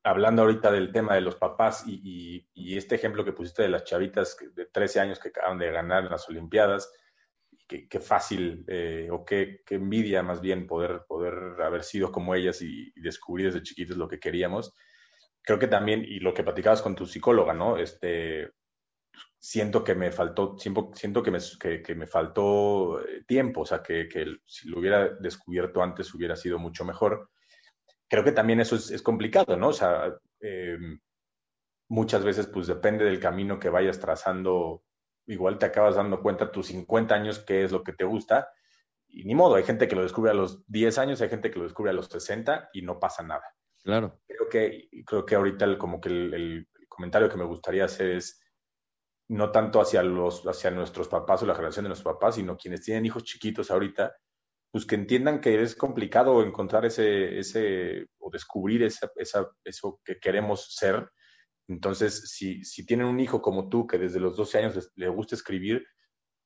hablando 0.03 0.43
ahorita 0.43 0.71
del 0.71 0.93
tema 0.93 1.15
de 1.15 1.21
los 1.21 1.37
papás 1.37 1.85
y, 1.87 2.47
este 2.55 2.95
ejemplo 2.95 3.25
que 3.25 3.33
pusiste 3.33 3.63
de 3.63 3.69
las 3.69 3.85
chavitas 3.85 4.37
de 4.55 4.67
13 4.67 5.01
años 5.01 5.19
que 5.19 5.29
acaban 5.29 5.59
de 5.59 5.71
ganar 5.71 6.05
las 6.11 6.29
Olimpiadas, 6.29 6.93
qué, 7.67 8.01
fácil 8.01 8.65
eh, 8.69 9.09
o 9.11 9.25
qué, 9.25 9.63
envidia 9.69 10.23
más 10.23 10.41
bien 10.41 10.67
poder, 10.67 11.03
poder 11.07 11.61
haber 11.63 11.83
sido 11.83 12.11
como 12.11 12.35
ellas 12.35 12.63
y, 12.63 12.93
descubrir 12.97 13.47
desde 13.47 13.63
chiquitos 13.63 13.97
lo 13.97 14.09
que 14.09 14.19
queríamos. 14.19 14.75
Creo 15.43 15.59
que 15.59 15.69
también, 15.69 16.05
y 16.05 16.21
lo 16.21 16.35
que 16.35 16.43
platicabas 16.43 16.83
con 16.83 16.95
tu 16.95 17.07
psicóloga, 17.07 17.53
¿no? 17.53 17.77
Este, 17.77 18.53
siento 19.39 19.85
que 19.85 19.95
me 19.95 20.11
faltó, 20.11 20.57
siento, 20.59 20.91
siento 20.95 21.23
que, 21.23 21.31
me, 21.31 21.39
que, 21.83 21.95
me 21.95 22.07
faltó 22.07 23.01
eh, 23.01 23.25
tiempo, 23.27 23.63
o 23.63 23.67
sea, 23.67 23.83
que, 23.83 24.09
si 24.47 24.69
lo 24.69 24.79
hubiera 24.79 25.09
descubierto 25.09 25.83
antes 25.83 26.13
hubiera 26.15 26.37
sido 26.37 26.59
mucho 26.59 26.85
mejor. 26.85 27.31
Creo 28.09 28.25
que 28.25 28.33
también 28.33 28.61
eso 28.61 28.77
es, 28.77 28.91
es 28.91 29.03
complicado, 29.03 29.57
¿no? 29.57 29.69
O 29.69 29.73
sea, 29.73 30.15
em, 30.41 30.99
muchas 31.89 32.25
veces 32.25 32.47
pues 32.47 32.67
depende 32.67 33.05
del 33.05 33.21
camino 33.21 33.59
que 33.59 33.71
vayas 33.71 33.99
trazando 33.99 34.83
igual 35.29 35.59
te 35.59 35.67
acabas 35.67 35.97
dando 35.97 36.21
cuenta 36.23 36.51
tus 36.51 36.67
50 36.69 37.15
años 37.15 37.39
qué 37.41 37.63
es 37.63 37.71
lo 37.71 37.85
que 37.85 37.93
te 37.93 38.05
gusta. 38.05 38.51
Y 39.09 39.25
ni 39.25 39.35
modo, 39.35 39.55
hay 39.55 39.63
gente 39.63 39.89
que 39.89 39.95
lo 39.95 40.03
descubre 40.03 40.31
a 40.31 40.35
los 40.35 40.67
10 40.67 40.99
años, 40.99 41.21
hay 41.21 41.29
gente 41.29 41.51
que 41.51 41.59
lo 41.59 41.65
descubre 41.65 41.91
a 41.91 41.95
los 41.95 42.07
60 42.07 42.71
y 42.73 42.83
no 42.83 42.99
pasa 42.99 43.23
nada. 43.23 43.45
Claro. 43.83 44.21
Creo 44.27 44.49
que, 44.49 44.89
creo 45.07 45.25
que 45.25 45.35
ahorita 45.35 45.65
el, 45.65 45.79
como 45.79 46.01
que 46.01 46.09
el, 46.09 46.69
comentario 46.89 47.29
que 47.29 47.37
me 47.37 47.45
gustaría 47.45 47.85
hacer 47.85 48.11
es 48.11 48.43
no 49.29 49.53
tanto 49.53 49.81
hacia, 49.81 50.03
los, 50.03 50.45
hacia 50.47 50.71
nuestros 50.73 51.07
papás 51.07 51.43
o 51.43 51.47
la 51.47 51.55
generación 51.55 51.85
de 51.85 51.91
nuestros 51.91 52.13
papás, 52.13 52.35
sino 52.35 52.57
quienes 52.57 52.83
tienen 52.83 53.07
hijos 53.07 53.23
chiquitos 53.23 53.71
ahorita, 53.71 54.17
pues 54.71 54.85
que 54.85 54.95
entiendan 54.95 55.41
que 55.41 55.63
es 55.63 55.75
complicado 55.75 56.43
encontrar 56.43 56.85
ese, 56.85 57.39
ese 57.39 58.07
o 58.19 58.31
descubrir 58.31 58.83
esa, 58.83 59.11
esa, 59.17 59.51
eso 59.65 60.01
que 60.05 60.19
queremos 60.19 60.75
ser 60.75 61.11
entonces, 61.69 62.31
si, 62.31 62.65
si 62.65 62.87
tienen 62.87 63.07
un 63.07 63.21
hijo 63.21 63.43
como 63.43 63.69
tú 63.69 63.87
que 63.87 63.99
desde 63.99 64.21
los 64.21 64.37
12 64.37 64.59
años 64.59 64.93
le 64.97 65.09
gusta 65.09 65.35
escribir, 65.35 65.87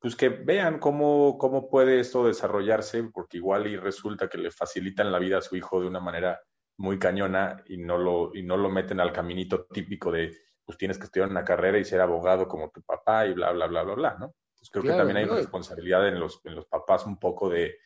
pues 0.00 0.16
que 0.16 0.28
vean 0.28 0.80
cómo, 0.80 1.38
cómo 1.38 1.70
puede 1.70 2.00
esto 2.00 2.26
desarrollarse, 2.26 3.04
porque 3.04 3.36
igual 3.36 3.68
y 3.68 3.76
resulta 3.76 4.28
que 4.28 4.38
le 4.38 4.50
facilitan 4.50 5.12
la 5.12 5.20
vida 5.20 5.38
a 5.38 5.42
su 5.42 5.54
hijo 5.56 5.80
de 5.80 5.86
una 5.86 6.00
manera 6.00 6.40
muy 6.76 6.98
cañona 6.98 7.62
y 7.66 7.76
no 7.78 7.98
lo, 7.98 8.34
y 8.34 8.42
no 8.42 8.56
lo 8.56 8.68
meten 8.68 8.98
al 8.98 9.12
caminito 9.12 9.66
típico 9.66 10.10
de, 10.10 10.36
pues 10.64 10.76
tienes 10.76 10.98
que 10.98 11.04
estudiar 11.04 11.30
una 11.30 11.44
carrera 11.44 11.78
y 11.78 11.84
ser 11.84 12.00
abogado 12.00 12.48
como 12.48 12.70
tu 12.70 12.82
papá 12.82 13.26
y 13.26 13.34
bla, 13.34 13.52
bla, 13.52 13.68
bla, 13.68 13.84
bla, 13.84 13.94
bla, 13.94 14.16
¿no? 14.18 14.34
Entonces 14.54 14.70
creo 14.72 14.82
que 14.82 14.98
también 14.98 15.18
hay 15.18 15.24
responsabilidad 15.24 16.08
en 16.08 16.18
los, 16.18 16.40
en 16.44 16.56
los 16.56 16.66
papás 16.66 17.06
un 17.06 17.18
poco 17.18 17.48
de, 17.48 17.76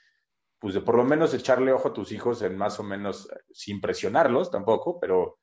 pues 0.58 0.74
de 0.74 0.80
por 0.80 0.96
lo 0.96 1.04
menos 1.04 1.34
echarle 1.34 1.72
ojo 1.72 1.88
a 1.88 1.92
tus 1.92 2.12
hijos 2.12 2.42
en 2.42 2.56
más 2.56 2.80
o 2.80 2.82
menos, 2.82 3.28
sin 3.52 3.80
presionarlos 3.80 4.50
tampoco, 4.50 4.98
pero 5.00 5.38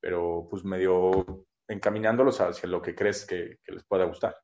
pero 0.00 0.46
pues 0.48 0.64
medio 0.64 1.46
encaminándolos 1.68 2.40
hacia 2.40 2.68
lo 2.68 2.80
que 2.80 2.94
crees 2.94 3.26
que, 3.26 3.58
les 3.66 3.84
pueda 3.84 4.04
gustar. 4.04 4.36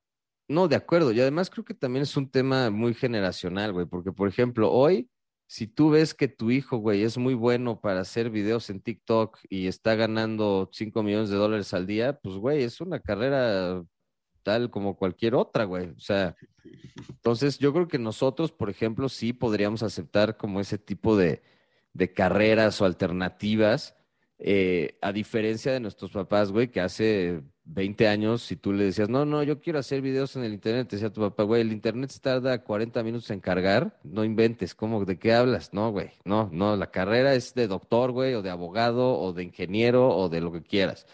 No, 0.49 0.67
de 0.67 0.75
acuerdo. 0.75 1.11
Y 1.13 1.21
además 1.21 1.49
creo 1.49 1.63
que 1.63 1.73
también 1.73 2.03
es 2.03 2.17
un 2.17 2.29
tema 2.29 2.69
muy 2.69 2.93
generacional, 2.93 3.71
güey, 3.71 3.85
porque 3.85 4.11
por 4.11 4.27
ejemplo, 4.27 4.71
hoy, 4.71 5.09
si 5.47 5.67
tú 5.67 5.91
ves 5.91 6.13
que 6.13 6.27
tu 6.27 6.51
hijo, 6.51 6.77
güey, 6.77 7.03
es 7.03 7.17
muy 7.17 7.33
bueno 7.33 7.79
para 7.79 8.01
hacer 8.01 8.29
videos 8.29 8.69
en 8.69 8.81
TikTok 8.81 9.39
y 9.49 9.67
está 9.67 9.95
ganando 9.95 10.69
5 10.73 11.01
millones 11.01 11.29
de 11.29 11.37
dólares 11.37 11.73
al 11.73 11.87
día, 11.87 12.19
pues, 12.21 12.35
güey, 12.35 12.63
es 12.63 12.81
una 12.81 12.99
carrera 12.99 13.83
tal 14.43 14.69
como 14.69 14.95
cualquier 14.95 15.35
otra, 15.35 15.63
güey. 15.63 15.89
O 15.89 15.99
sea, 15.99 16.35
entonces 17.09 17.57
yo 17.59 17.73
creo 17.73 17.87
que 17.87 17.99
nosotros, 17.99 18.51
por 18.51 18.69
ejemplo, 18.69 19.09
sí 19.09 19.33
podríamos 19.33 19.83
aceptar 19.83 20.37
como 20.37 20.59
ese 20.59 20.77
tipo 20.77 21.17
de, 21.17 21.41
de 21.93 22.13
carreras 22.13 22.81
o 22.81 22.85
alternativas 22.85 23.95
eh, 24.45 24.97
a 25.01 25.13
diferencia 25.13 25.71
de 25.71 25.79
nuestros 25.79 26.11
papás, 26.11 26.51
güey, 26.51 26.67
que 26.69 26.81
hace 26.81 27.41
20 27.65 28.07
años, 28.09 28.41
si 28.41 28.57
tú 28.57 28.73
le 28.73 28.83
decías, 28.83 29.07
no, 29.07 29.23
no, 29.23 29.41
yo 29.41 29.61
quiero 29.61 29.79
hacer 29.79 30.01
videos 30.01 30.35
en 30.35 30.43
el 30.43 30.53
Internet, 30.53 30.89
te 30.89 30.97
decía 30.97 31.13
tu 31.13 31.21
papá, 31.21 31.43
güey, 31.43 31.61
el 31.61 31.71
Internet 31.71 32.09
se 32.09 32.19
tarda 32.19 32.61
40 32.61 33.03
minutos 33.03 33.29
en 33.31 33.39
cargar, 33.39 33.97
no 34.03 34.25
inventes, 34.25 34.75
¿cómo, 34.75 35.05
de 35.05 35.17
qué 35.17 35.33
hablas? 35.33 35.73
No, 35.73 35.91
güey, 35.91 36.11
no, 36.25 36.49
no, 36.51 36.75
la 36.75 36.91
carrera 36.91 37.35
es 37.35 37.53
de 37.53 37.67
doctor, 37.67 38.11
güey, 38.11 38.33
o 38.33 38.41
de 38.41 38.49
abogado, 38.49 39.17
o 39.17 39.31
de 39.31 39.43
ingeniero, 39.43 40.09
o 40.09 40.27
de 40.27 40.41
lo 40.41 40.51
que 40.51 40.61
quieras. 40.61 41.07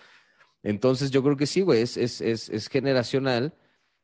Entonces, 0.63 1.12
yo 1.12 1.24
creo 1.24 1.38
que 1.38 1.48
sí, 1.48 1.62
güey, 1.62 1.82
es, 1.82 1.98
es, 1.98 2.22
es, 2.22 2.50
es 2.50 2.67
generacional. 2.67 3.54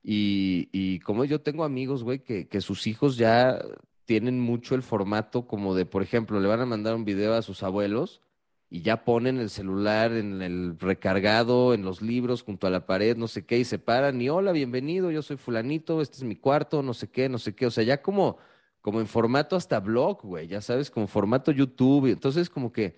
Y, 0.03 0.69
y, 0.71 0.99
como 0.99 1.25
yo 1.25 1.41
tengo 1.41 1.63
amigos, 1.63 2.03
güey, 2.03 2.19
que, 2.19 2.47
que 2.47 2.61
sus 2.61 2.87
hijos 2.87 3.17
ya 3.17 3.59
tienen 4.05 4.39
mucho 4.39 4.75
el 4.75 4.83
formato 4.83 5.47
como 5.47 5.75
de, 5.75 5.85
por 5.85 6.03
ejemplo, 6.03 6.39
le 6.39 6.47
van 6.47 6.61
a 6.61 6.65
mandar 6.65 6.95
un 6.95 7.05
video 7.05 7.33
a 7.33 7.41
sus 7.41 7.63
abuelos 7.63 8.21
y 8.69 8.81
ya 8.81 9.03
ponen 9.03 9.39
el 9.39 9.49
celular 9.49 10.11
en 10.11 10.41
el 10.41 10.79
recargado, 10.79 11.73
en 11.73 11.83
los 11.83 12.01
libros, 12.01 12.43
junto 12.43 12.67
a 12.67 12.69
la 12.69 12.85
pared, 12.85 13.15
no 13.15 13.27
sé 13.27 13.45
qué, 13.45 13.59
y 13.59 13.65
se 13.65 13.79
paran 13.79 14.21
y 14.21 14.29
hola, 14.29 14.51
bienvenido, 14.51 15.11
yo 15.11 15.21
soy 15.21 15.37
fulanito, 15.37 16.01
este 16.01 16.17
es 16.17 16.23
mi 16.23 16.35
cuarto, 16.35 16.81
no 16.81 16.93
sé 16.93 17.09
qué, 17.09 17.29
no 17.29 17.37
sé 17.37 17.55
qué, 17.55 17.67
o 17.67 17.71
sea, 17.71 17.83
ya 17.83 18.01
como, 18.01 18.37
como 18.81 18.99
en 18.99 19.07
formato 19.07 19.55
hasta 19.55 19.79
blog, 19.79 20.21
güey, 20.23 20.47
ya 20.47 20.61
sabes, 20.61 20.89
como 20.91 21.07
formato 21.07 21.51
YouTube, 21.51 22.07
entonces 22.07 22.49
como 22.49 22.71
que, 22.71 22.95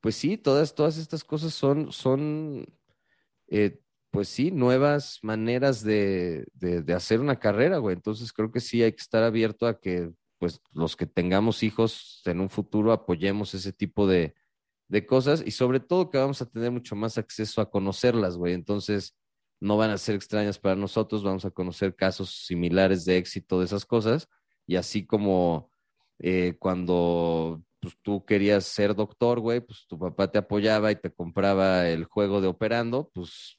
pues 0.00 0.16
sí, 0.16 0.36
todas, 0.36 0.74
todas 0.74 0.96
estas 0.98 1.22
cosas 1.24 1.54
son, 1.54 1.92
son, 1.92 2.66
eh, 3.48 3.80
pues 4.10 4.28
sí, 4.28 4.50
nuevas 4.50 5.18
maneras 5.22 5.82
de, 5.82 6.46
de, 6.54 6.94
hacer 6.94 7.20
una 7.20 7.38
carrera, 7.38 7.78
güey, 7.78 7.96
entonces 7.96 8.32
creo 8.32 8.52
que 8.52 8.60
sí 8.60 8.82
hay 8.82 8.92
que 8.92 9.02
estar 9.02 9.22
abierto 9.22 9.66
a 9.66 9.80
que, 9.80 10.12
pues, 10.38 10.60
los 10.72 10.96
que 10.96 11.06
tengamos 11.06 11.62
hijos 11.62 12.22
en 12.24 12.40
un 12.40 12.50
futuro 12.50 12.92
apoyemos 12.92 13.54
ese 13.54 13.72
tipo 13.72 14.06
de 14.06 14.34
de 14.88 15.06
cosas 15.06 15.42
y 15.44 15.50
sobre 15.50 15.80
todo 15.80 16.10
que 16.10 16.18
vamos 16.18 16.42
a 16.42 16.46
tener 16.46 16.70
mucho 16.70 16.96
más 16.96 17.18
acceso 17.18 17.60
a 17.60 17.70
conocerlas, 17.70 18.36
güey. 18.36 18.54
Entonces, 18.54 19.16
no 19.60 19.76
van 19.76 19.90
a 19.90 19.98
ser 19.98 20.14
extrañas 20.14 20.58
para 20.58 20.76
nosotros, 20.76 21.24
vamos 21.24 21.44
a 21.44 21.50
conocer 21.50 21.94
casos 21.96 22.44
similares 22.46 23.04
de 23.04 23.16
éxito 23.16 23.58
de 23.58 23.66
esas 23.66 23.86
cosas 23.86 24.28
y 24.66 24.76
así 24.76 25.06
como 25.06 25.70
eh, 26.18 26.56
cuando 26.58 27.62
pues, 27.84 27.96
tú 28.02 28.24
querías 28.24 28.64
ser 28.64 28.94
doctor, 28.94 29.40
güey, 29.40 29.60
pues 29.60 29.86
tu 29.86 29.98
papá 29.98 30.30
te 30.30 30.38
apoyaba 30.38 30.90
y 30.90 30.96
te 30.96 31.12
compraba 31.12 31.88
el 31.88 32.04
juego 32.04 32.40
de 32.40 32.48
operando, 32.48 33.10
pues 33.14 33.58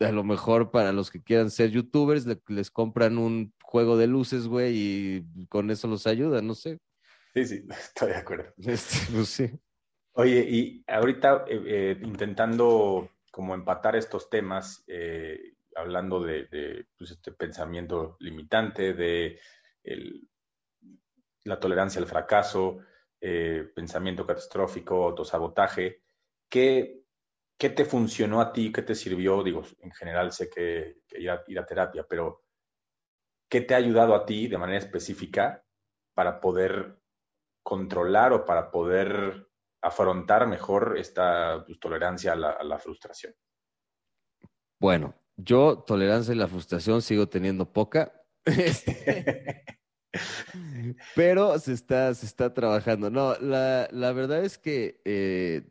a 0.00 0.12
lo 0.12 0.22
mejor 0.22 0.70
para 0.70 0.92
los 0.92 1.10
que 1.10 1.22
quieran 1.22 1.50
ser 1.50 1.70
youtubers 1.70 2.24
les 2.46 2.70
compran 2.70 3.18
un 3.18 3.52
juego 3.62 3.96
de 3.96 4.06
luces, 4.06 4.46
güey, 4.46 4.74
y 4.76 5.46
con 5.48 5.70
eso 5.70 5.88
los 5.88 6.06
ayuda, 6.06 6.40
no 6.40 6.54
sé. 6.54 6.78
Sí, 7.34 7.44
sí, 7.44 7.64
estoy 7.70 8.10
de 8.10 8.16
acuerdo. 8.16 8.52
Este, 8.58 9.12
pues 9.12 9.28
sí. 9.28 9.50
Oye, 10.12 10.46
y 10.48 10.84
ahorita 10.86 11.44
eh, 11.48 11.62
eh, 11.66 12.00
intentando 12.02 13.10
como 13.30 13.54
empatar 13.54 13.96
estos 13.96 14.28
temas, 14.30 14.82
eh, 14.88 15.54
hablando 15.76 16.20
de, 16.20 16.86
pues, 16.96 17.12
este 17.12 17.32
pensamiento 17.32 18.16
limitante, 18.20 18.94
de 18.94 19.38
la 21.44 21.60
tolerancia 21.60 22.00
al 22.00 22.06
fracaso, 22.06 22.78
pensamiento 23.20 24.26
catastrófico, 24.26 25.04
autosabotaje, 25.04 26.02
¿qué, 26.48 27.02
¿qué 27.58 27.70
te 27.70 27.84
funcionó 27.84 28.40
a 28.40 28.52
ti? 28.52 28.72
¿Qué 28.72 28.82
te 28.82 28.94
sirvió? 28.94 29.42
Digo, 29.42 29.62
en 29.80 29.90
general 29.90 30.32
sé 30.32 30.48
que, 30.48 31.02
ir, 31.18 31.30
a, 31.30 31.66
terapia, 31.66 32.06
pero 32.08 32.44
¿qué 33.48 33.60
te 33.60 33.74
ha 33.74 33.78
ayudado 33.78 34.14
a 34.14 34.24
ti 34.24 34.46
de 34.46 34.58
manera 34.58 34.78
específica 34.78 35.64
para 36.14 36.40
poder 36.40 37.00
controlar 37.62 38.32
o 38.32 38.44
para 38.44 38.70
poder 38.70 39.48
afrontar 39.82 40.46
mejor 40.46 40.96
esta 40.98 41.64
pues, 41.66 41.78
tolerancia 41.80 42.32
a 42.32 42.36
la, 42.36 42.78
frustración? 42.78 43.34
Bueno, 44.80 45.14
yo 45.36 45.84
tolerancia 45.86 46.32
a 46.32 46.36
la 46.36 46.48
frustración 46.48 47.02
sigo 47.02 47.28
teniendo 47.28 47.72
poca. 47.72 48.14
Este, 48.48 49.64
pero 51.14 51.58
se 51.58 51.72
está, 51.72 52.14
se 52.14 52.26
está 52.26 52.54
trabajando. 52.54 53.10
No, 53.10 53.34
la, 53.40 54.12
verdad 54.12 54.44
es 54.44 54.58
que, 54.58 55.00
eh, 55.04 55.62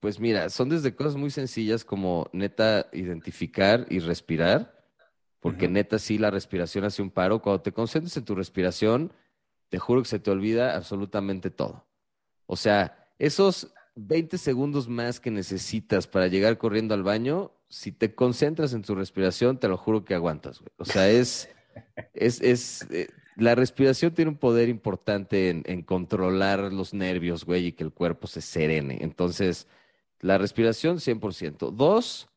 pues 0.00 0.20
mira, 0.20 0.50
son 0.50 0.68
desde 0.68 0.94
cosas 0.94 1.16
muy 1.16 1.30
sencillas 1.30 1.84
como 1.84 2.28
neta 2.32 2.88
identificar 2.92 3.86
y 3.88 3.98
respirar, 4.00 4.74
porque 5.40 5.68
neta 5.68 5.98
sí 5.98 6.18
la 6.18 6.30
respiración 6.30 6.84
hace 6.84 7.02
un 7.02 7.10
paro. 7.10 7.40
Cuando 7.40 7.62
te 7.62 7.72
concentres 7.72 8.16
en 8.16 8.24
tu 8.24 8.34
respiración, 8.34 9.12
te 9.68 9.78
juro 9.78 10.02
que 10.02 10.08
se 10.08 10.18
te 10.18 10.30
olvida 10.30 10.76
absolutamente 10.76 11.50
todo. 11.50 11.86
O 12.46 12.56
sea, 12.56 13.08
esos 13.18 13.72
20 13.94 14.38
segundos 14.38 14.88
más 14.88 15.20
que 15.20 15.30
necesitas 15.30 16.06
para 16.06 16.26
llegar 16.28 16.58
corriendo 16.58 16.94
al 16.94 17.02
baño, 17.02 17.52
si 17.68 17.92
te 17.92 18.14
concentras 18.14 18.72
en 18.72 18.82
tu 18.82 18.94
respiración, 18.94 19.58
te 19.58 19.68
lo 19.68 19.76
juro 19.76 20.04
que 20.04 20.14
aguantas, 20.14 20.60
güey. 20.60 20.70
O 20.78 20.84
sea, 20.84 21.08
es, 21.08 21.48
es, 22.14 22.40
es, 22.40 22.86
eh, 22.90 23.08
la 23.36 23.54
respiración 23.54 24.12
tiene 24.14 24.30
un 24.30 24.38
poder 24.38 24.68
importante 24.68 25.50
en, 25.50 25.82
controlar 25.82 26.72
los 26.72 26.94
nervios, 26.94 27.44
güey, 27.44 27.66
y 27.66 27.72
que 27.72 27.84
el 27.84 27.92
cuerpo 27.92 28.26
se 28.26 28.40
serene. 28.40 28.98
Entonces, 29.00 29.68
la 30.20 30.38
respiración, 30.38 30.98
100%. 30.98 31.70
Dos, 31.70 32.28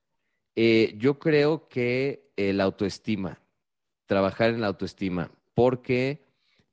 eh, 0.56 0.96
yo 0.98 1.18
creo 1.18 1.68
que 1.70 2.30
la 2.36 2.66
autoestima, 2.66 3.40
trabajar 4.06 4.50
en 4.50 4.62
la 4.62 4.68
autoestima, 4.68 5.32
porque 5.54 6.22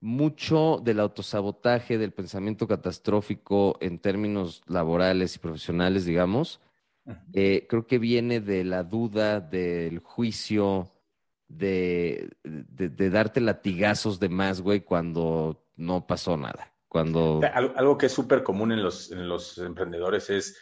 mucho 0.01 0.81
del 0.83 1.01
autosabotaje, 1.01 1.99
del 1.99 2.13
pensamiento 2.13 2.67
catastrófico 2.67 3.77
en 3.81 3.99
términos 3.99 4.63
laborales 4.67 5.37
y 5.37 5.39
profesionales, 5.39 6.05
digamos, 6.05 6.61
eh, 7.33 7.67
creo 7.69 7.87
que 7.87 7.99
viene 7.99 8.41
de 8.41 8.65
la 8.65 8.83
duda, 8.83 9.41
del 9.41 10.01
juicio, 10.01 10.91
de, 11.49 12.31
de, 12.45 13.11
darte 13.11 13.41
latigazos 13.41 14.19
de 14.21 14.29
más, 14.29 14.61
güey, 14.61 14.81
cuando 14.81 15.65
no 15.77 16.07
pasó 16.07 16.37
nada. 16.37 16.73
Cuando... 16.89 17.41
Algo 17.53 17.99
que 17.99 18.07
es 18.07 18.13
súper 18.13 18.43
común 18.43 18.73
en 18.73 18.83
los, 18.83 19.13
en 19.13 19.29
los 19.29 19.59
emprendedores 19.59 20.31
es, 20.31 20.59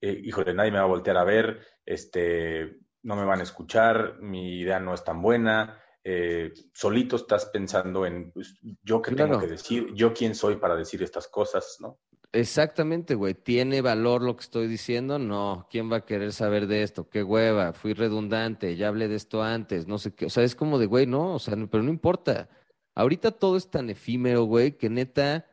eh, 0.00 0.20
híjole, 0.24 0.54
nadie 0.54 0.72
me 0.72 0.78
va 0.78 0.84
a 0.84 0.88
voltear 0.88 1.16
a 1.16 1.24
ver, 1.24 1.60
este, 1.84 2.78
no 3.02 3.16
me 3.16 3.24
van 3.24 3.40
a 3.40 3.44
escuchar, 3.44 4.18
mi 4.20 4.60
idea 4.60 4.80
no 4.80 4.94
es 4.94 5.04
tan 5.04 5.20
buena, 5.20 5.80
eh, 6.08 6.52
solito 6.72 7.16
estás 7.16 7.46
pensando 7.46 8.06
en 8.06 8.30
pues, 8.30 8.56
yo 8.82 9.02
qué 9.02 9.12
tengo 9.14 9.40
que 9.40 9.48
decir, 9.48 9.92
yo 9.94 10.14
quién 10.14 10.34
soy 10.36 10.56
para 10.56 10.76
decir 10.76 11.02
estas 11.02 11.26
cosas, 11.26 11.78
¿no? 11.80 11.98
Exactamente, 12.36 13.14
güey. 13.14 13.32
¿Tiene 13.34 13.80
valor 13.80 14.22
lo 14.22 14.36
que 14.36 14.42
estoy 14.42 14.66
diciendo? 14.68 15.18
No. 15.18 15.66
¿Quién 15.70 15.90
va 15.90 15.96
a 15.98 16.04
querer 16.04 16.34
saber 16.34 16.66
de 16.66 16.82
esto? 16.82 17.08
Qué 17.08 17.22
hueva, 17.22 17.72
fui 17.72 17.94
redundante, 17.94 18.76
ya 18.76 18.88
hablé 18.88 19.08
de 19.08 19.16
esto 19.16 19.42
antes, 19.42 19.86
no 19.86 19.98
sé 19.98 20.14
qué. 20.14 20.26
O 20.26 20.30
sea, 20.30 20.44
es 20.44 20.54
como 20.54 20.78
de, 20.78 20.84
güey, 20.84 21.06
no, 21.06 21.34
o 21.34 21.38
sea, 21.38 21.56
pero 21.70 21.82
no 21.82 21.90
importa. 21.90 22.50
Ahorita 22.94 23.30
todo 23.30 23.56
es 23.56 23.70
tan 23.70 23.88
efímero, 23.88 24.44
güey, 24.44 24.76
que 24.76 24.90
neta, 24.90 25.46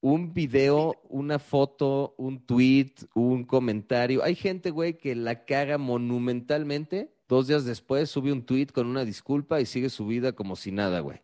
un 0.00 0.32
video, 0.32 0.94
una 1.10 1.38
foto, 1.38 2.14
un 2.16 2.46
tweet, 2.46 2.94
un 3.14 3.44
comentario. 3.44 4.24
Hay 4.24 4.36
gente, 4.36 4.70
güey, 4.70 4.96
que 4.98 5.14
la 5.14 5.44
caga 5.44 5.76
monumentalmente 5.78 7.16
Dos 7.28 7.48
días 7.48 7.64
después 7.64 8.08
sube 8.08 8.30
un 8.30 8.46
tweet 8.46 8.66
con 8.66 8.86
una 8.86 9.04
disculpa 9.04 9.60
y 9.60 9.66
sigue 9.66 9.90
su 9.90 10.06
vida 10.06 10.32
como 10.32 10.54
si 10.54 10.70
nada, 10.70 11.00
güey. 11.00 11.20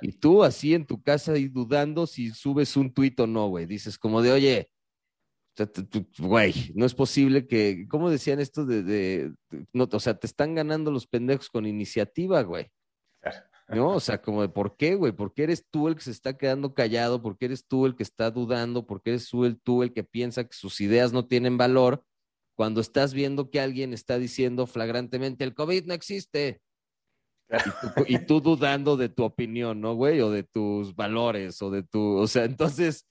Y 0.00 0.12
tú 0.12 0.42
así 0.44 0.74
en 0.74 0.86
tu 0.86 1.02
casa 1.02 1.36
y 1.36 1.48
dudando 1.48 2.06
si 2.06 2.30
subes 2.30 2.76
un 2.76 2.92
tweet 2.92 3.14
o 3.18 3.26
no, 3.26 3.48
güey. 3.48 3.66
Dices 3.66 3.98
como 3.98 4.22
de, 4.22 4.32
oye, 4.32 4.70
güey, 6.18 6.72
no 6.74 6.86
es 6.86 6.94
posible 6.94 7.46
que, 7.46 7.86
¿cómo 7.88 8.10
decían 8.10 8.40
esto 8.40 8.66
de, 8.66 8.82
de, 8.82 9.34
no, 9.72 9.88
o 9.90 10.00
sea, 10.00 10.18
te 10.18 10.26
están 10.26 10.54
ganando 10.54 10.90
los 10.90 11.06
pendejos 11.06 11.48
con 11.48 11.66
iniciativa, 11.66 12.42
güey. 12.42 12.70
¿No? 13.68 13.94
O 13.94 14.00
sea, 14.00 14.22
como 14.22 14.42
de, 14.42 14.48
¿por 14.48 14.76
qué, 14.76 14.94
güey? 14.94 15.12
¿Por 15.12 15.34
qué 15.34 15.42
eres 15.44 15.66
tú 15.68 15.88
el 15.88 15.96
que 15.96 16.02
se 16.02 16.12
está 16.12 16.36
quedando 16.36 16.72
callado? 16.72 17.20
¿Por 17.20 17.36
qué 17.36 17.46
eres 17.46 17.66
tú 17.66 17.86
el 17.86 17.96
que 17.96 18.04
está 18.04 18.30
dudando? 18.30 18.86
¿Por 18.86 19.02
qué 19.02 19.10
eres 19.10 19.28
tú 19.28 19.44
el, 19.44 19.60
tú 19.60 19.82
el 19.82 19.92
que 19.92 20.04
piensa 20.04 20.44
que 20.44 20.54
sus 20.54 20.80
ideas 20.80 21.12
no 21.12 21.26
tienen 21.26 21.58
valor? 21.58 22.04
cuando 22.56 22.80
estás 22.80 23.14
viendo 23.14 23.50
que 23.50 23.60
alguien 23.60 23.92
está 23.92 24.18
diciendo 24.18 24.66
flagrantemente, 24.66 25.44
el 25.44 25.54
COVID 25.54 25.84
no 25.84 25.94
existe. 25.94 26.60
Y 28.06 28.18
tú, 28.20 28.40
dudando 28.40 28.96
de 28.96 29.08
tu 29.08 29.24
opinión, 29.24 29.80
¿no, 29.80 29.94
güey? 29.94 30.20
O 30.20 30.30
de 30.30 30.42
tus 30.42 30.94
valores, 30.94 31.60
o 31.62 31.70
de 31.70 31.82
tu, 31.82 32.16
o 32.16 32.26
sea, 32.26 32.44
entonces, 32.44 33.06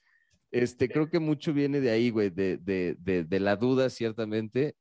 este, 0.52 0.89
creo 0.89 1.10
que 1.10 1.19
mucho 1.19 1.54
viene 1.54 1.80
de 1.80 1.91
ahí, 1.91 2.10
güey, 2.10 2.30
de, 2.30 2.58
de, 2.58 2.95
de, 2.98 3.39
la 3.39 3.56
duda, 3.56 3.89
ciertamente. 3.89 4.76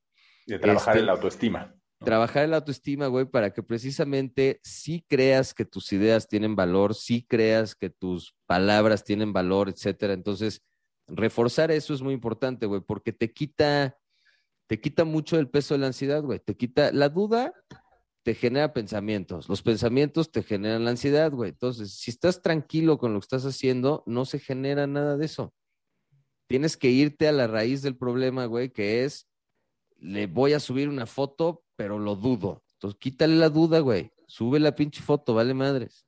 De 0.47 0.59
trabajar 0.59 0.95
en 0.95 0.99
este, 0.99 1.07
la 1.07 1.13
autoestima. 1.13 1.75
Trabajar 1.99 2.45
en 2.45 2.51
la 2.51 2.57
autoestima, 2.59 3.07
güey, 3.07 3.25
para 3.27 3.53
que 3.53 3.63
precisamente 3.63 4.61
sí 4.63 5.05
creas 5.09 5.55
que 5.55 5.65
tus 5.65 5.93
ideas 5.93 6.29
tienen 6.29 6.57
valor, 6.57 6.95
sí 6.95 7.25
creas 7.27 7.75
que 7.75 7.91
tus 7.91 8.35
palabras 8.47 9.05
tienen 9.05 9.33
valor, 9.33 9.69
etcétera. 9.69 10.13
Entonces, 10.13 10.63
reforzar 11.07 11.71
eso 11.71 11.95
es 11.95 12.03
muy 12.03 12.15
importante, 12.15 12.67
güey, 12.67 12.81
porque 12.81 13.13
te 13.13 13.33
quita, 13.33 13.97
te 14.67 14.81
quita 14.81 15.05
mucho 15.05 15.39
el 15.39 15.49
peso 15.49 15.75
de 15.75 15.81
la 15.81 15.87
ansiedad, 15.87 16.23
güey. 16.23 16.41
Te 16.41 16.57
quita 16.57 16.93
la 16.93 17.09
duda, 17.09 17.53
te 18.25 18.35
genera 18.35 18.73
pensamientos. 18.73 19.49
Los 19.51 19.63
pensamientos 19.63 20.33
te 20.33 20.43
generan 20.43 20.85
la 20.85 20.91
ansiedad, 20.91 21.31
güey. 21.31 21.51
Entonces, 21.51 21.93
si 21.93 22.11
estás 22.11 22.41
tranquilo 22.41 22.97
con 22.99 23.13
lo 23.13 23.21
que 23.21 23.25
estás 23.25 23.45
haciendo, 23.45 24.03
no 24.07 24.25
se 24.25 24.39
genera 24.39 24.87
nada 24.87 25.19
de 25.19 25.27
eso. 25.27 25.55
Tienes 26.47 26.79
que 26.79 26.91
irte 26.91 27.29
a 27.29 27.33
la 27.33 27.47
raíz 27.47 27.83
del 27.83 27.97
problema, 27.97 28.47
güey, 28.47 28.71
que 28.71 29.05
es, 29.05 29.29
le 29.99 30.27
voy 30.27 30.55
a 30.55 30.61
subir 30.61 30.89
una 30.89 31.05
foto, 31.05 31.65
pero 31.77 31.99
lo 31.99 32.17
dudo. 32.17 32.65
Entonces, 32.73 32.99
quítale 32.99 33.37
la 33.37 33.51
duda, 33.51 33.81
güey. 33.81 34.11
Sube 34.27 34.59
la 34.59 34.75
pinche 34.75 35.03
foto, 35.03 35.35
vale 35.35 35.53
madres. 35.53 36.07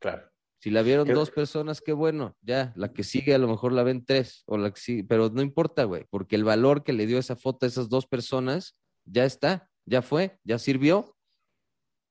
Claro. 0.00 0.28
Si 0.58 0.70
la 0.70 0.82
vieron 0.82 1.06
dos 1.06 1.30
personas, 1.30 1.80
qué 1.80 1.92
bueno, 1.92 2.36
ya, 2.40 2.72
la 2.74 2.92
que 2.92 3.04
sigue 3.04 3.34
a 3.34 3.38
lo 3.38 3.46
mejor 3.46 3.72
la 3.72 3.84
ven 3.84 4.04
tres, 4.04 4.42
o 4.46 4.58
la 4.58 4.72
que 4.72 4.80
sigue, 4.80 5.04
pero 5.04 5.28
no 5.30 5.42
importa, 5.42 5.84
güey, 5.84 6.06
porque 6.10 6.34
el 6.34 6.42
valor 6.42 6.82
que 6.82 6.92
le 6.92 7.06
dio 7.06 7.18
esa 7.18 7.36
foto 7.36 7.66
a 7.66 7.68
esas 7.68 7.88
dos 7.88 8.06
personas 8.06 8.76
ya 9.04 9.24
está, 9.24 9.70
ya 9.84 10.02
fue, 10.02 10.40
ya 10.42 10.58
sirvió. 10.58 11.15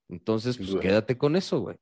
Entonces, 0.10 0.58
pues 0.58 0.76
quédate 0.82 1.18
con 1.18 1.36
eso, 1.36 1.60
güey. 1.60 1.78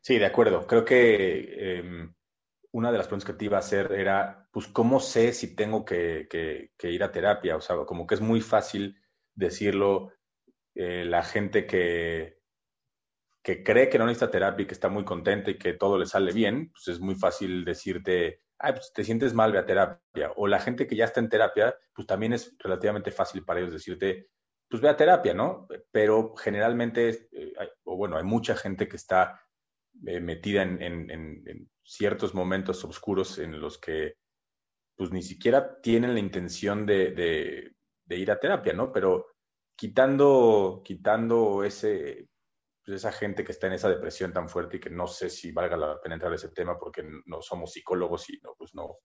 Sí, 0.00 0.18
de 0.18 0.26
acuerdo. 0.26 0.66
Creo 0.66 0.84
que 0.84 1.78
em, 1.78 2.14
una 2.72 2.92
de 2.92 2.98
las 2.98 3.06
preguntas 3.06 3.26
que 3.26 3.38
te 3.38 3.44
iba 3.44 3.56
a 3.56 3.60
hacer 3.60 3.92
era, 3.92 4.48
pues, 4.52 4.66
¿cómo 4.68 5.00
sé 5.00 5.32
si 5.32 5.54
tengo 5.54 5.84
que, 5.84 6.70
ir 6.82 7.02
a 7.02 7.12
terapia? 7.12 7.56
O 7.56 7.60
sea, 7.60 7.76
como 7.84 8.06
que 8.06 8.14
es 8.14 8.20
muy 8.20 8.40
fácil 8.40 8.96
decirlo, 9.34 10.12
eh, 10.74 11.04
la 11.04 11.22
gente 11.22 11.66
que, 11.66 12.38
que 13.42 13.62
cree 13.62 13.88
que 13.88 13.98
no 13.98 14.06
necesita 14.06 14.30
terapia 14.30 14.64
y 14.64 14.66
que 14.66 14.74
está 14.74 14.88
muy 14.88 15.04
contenta 15.04 15.50
y 15.50 15.58
que 15.58 15.74
todo 15.74 15.98
le 15.98 16.06
sale 16.06 16.32
bien, 16.32 16.70
pues 16.70 16.88
es 16.88 17.00
muy 17.00 17.14
fácil 17.14 17.64
decirte, 17.64 18.42
ay, 18.58 18.72
pues 18.72 18.92
te 18.94 19.04
sientes 19.04 19.34
mal, 19.34 19.52
ve 19.52 19.58
a 19.58 19.66
terapia. 19.66 20.32
O 20.36 20.46
la 20.46 20.60
gente 20.60 20.86
que 20.86 20.96
ya 20.96 21.06
está 21.06 21.20
en 21.20 21.28
terapia, 21.28 21.74
pues 21.94 22.06
también 22.06 22.32
es 22.32 22.54
relativamente 22.58 23.10
fácil 23.10 23.44
para 23.44 23.60
ellos 23.60 23.72
decirte, 23.72 24.28
pues 24.70 24.80
ve 24.80 24.88
a 24.88 24.96
terapia, 24.96 25.34
¿no? 25.34 25.66
Pero 25.90 26.34
generalmente, 26.36 27.28
eh, 27.32 27.52
o 27.84 27.96
bueno, 27.96 28.16
hay 28.16 28.24
mucha 28.24 28.56
gente 28.56 28.88
que 28.88 28.96
está 28.96 29.42
eh, 30.06 30.20
metida 30.20 30.62
en, 30.62 31.70
ciertos 31.82 32.34
momentos 32.34 32.84
oscuros 32.84 33.38
en 33.38 33.60
los 33.60 33.76
que 33.76 34.14
pues 34.96 35.10
ni 35.10 35.22
siquiera 35.22 35.80
tienen 35.80 36.14
la 36.14 36.20
intención 36.20 36.86
de, 36.86 37.72
de 38.04 38.16
ir 38.16 38.30
a 38.30 38.38
terapia, 38.38 38.72
¿no? 38.72 38.92
Pero 38.92 39.26
quitando, 39.74 40.82
quitando 40.84 41.64
ese, 41.64 42.28
pues, 42.84 42.96
esa 42.96 43.12
gente 43.12 43.44
que 43.44 43.52
está 43.52 43.66
en 43.68 43.74
esa 43.74 43.88
depresión 43.88 44.32
tan 44.32 44.48
fuerte 44.48 44.76
y 44.76 44.80
que 44.80 44.90
no 44.90 45.06
sé 45.06 45.30
si 45.30 45.52
valga 45.52 45.76
la 45.76 46.00
pena 46.00 46.16
entrar 46.16 46.32
a 46.32 46.34
ese 46.34 46.50
tema 46.50 46.78
porque 46.78 47.02
no 47.24 47.40
somos 47.40 47.72
psicólogos 47.72 48.28
y 48.30 48.38
no, 48.42 48.54
pues 48.58 48.74
no, 48.74 48.98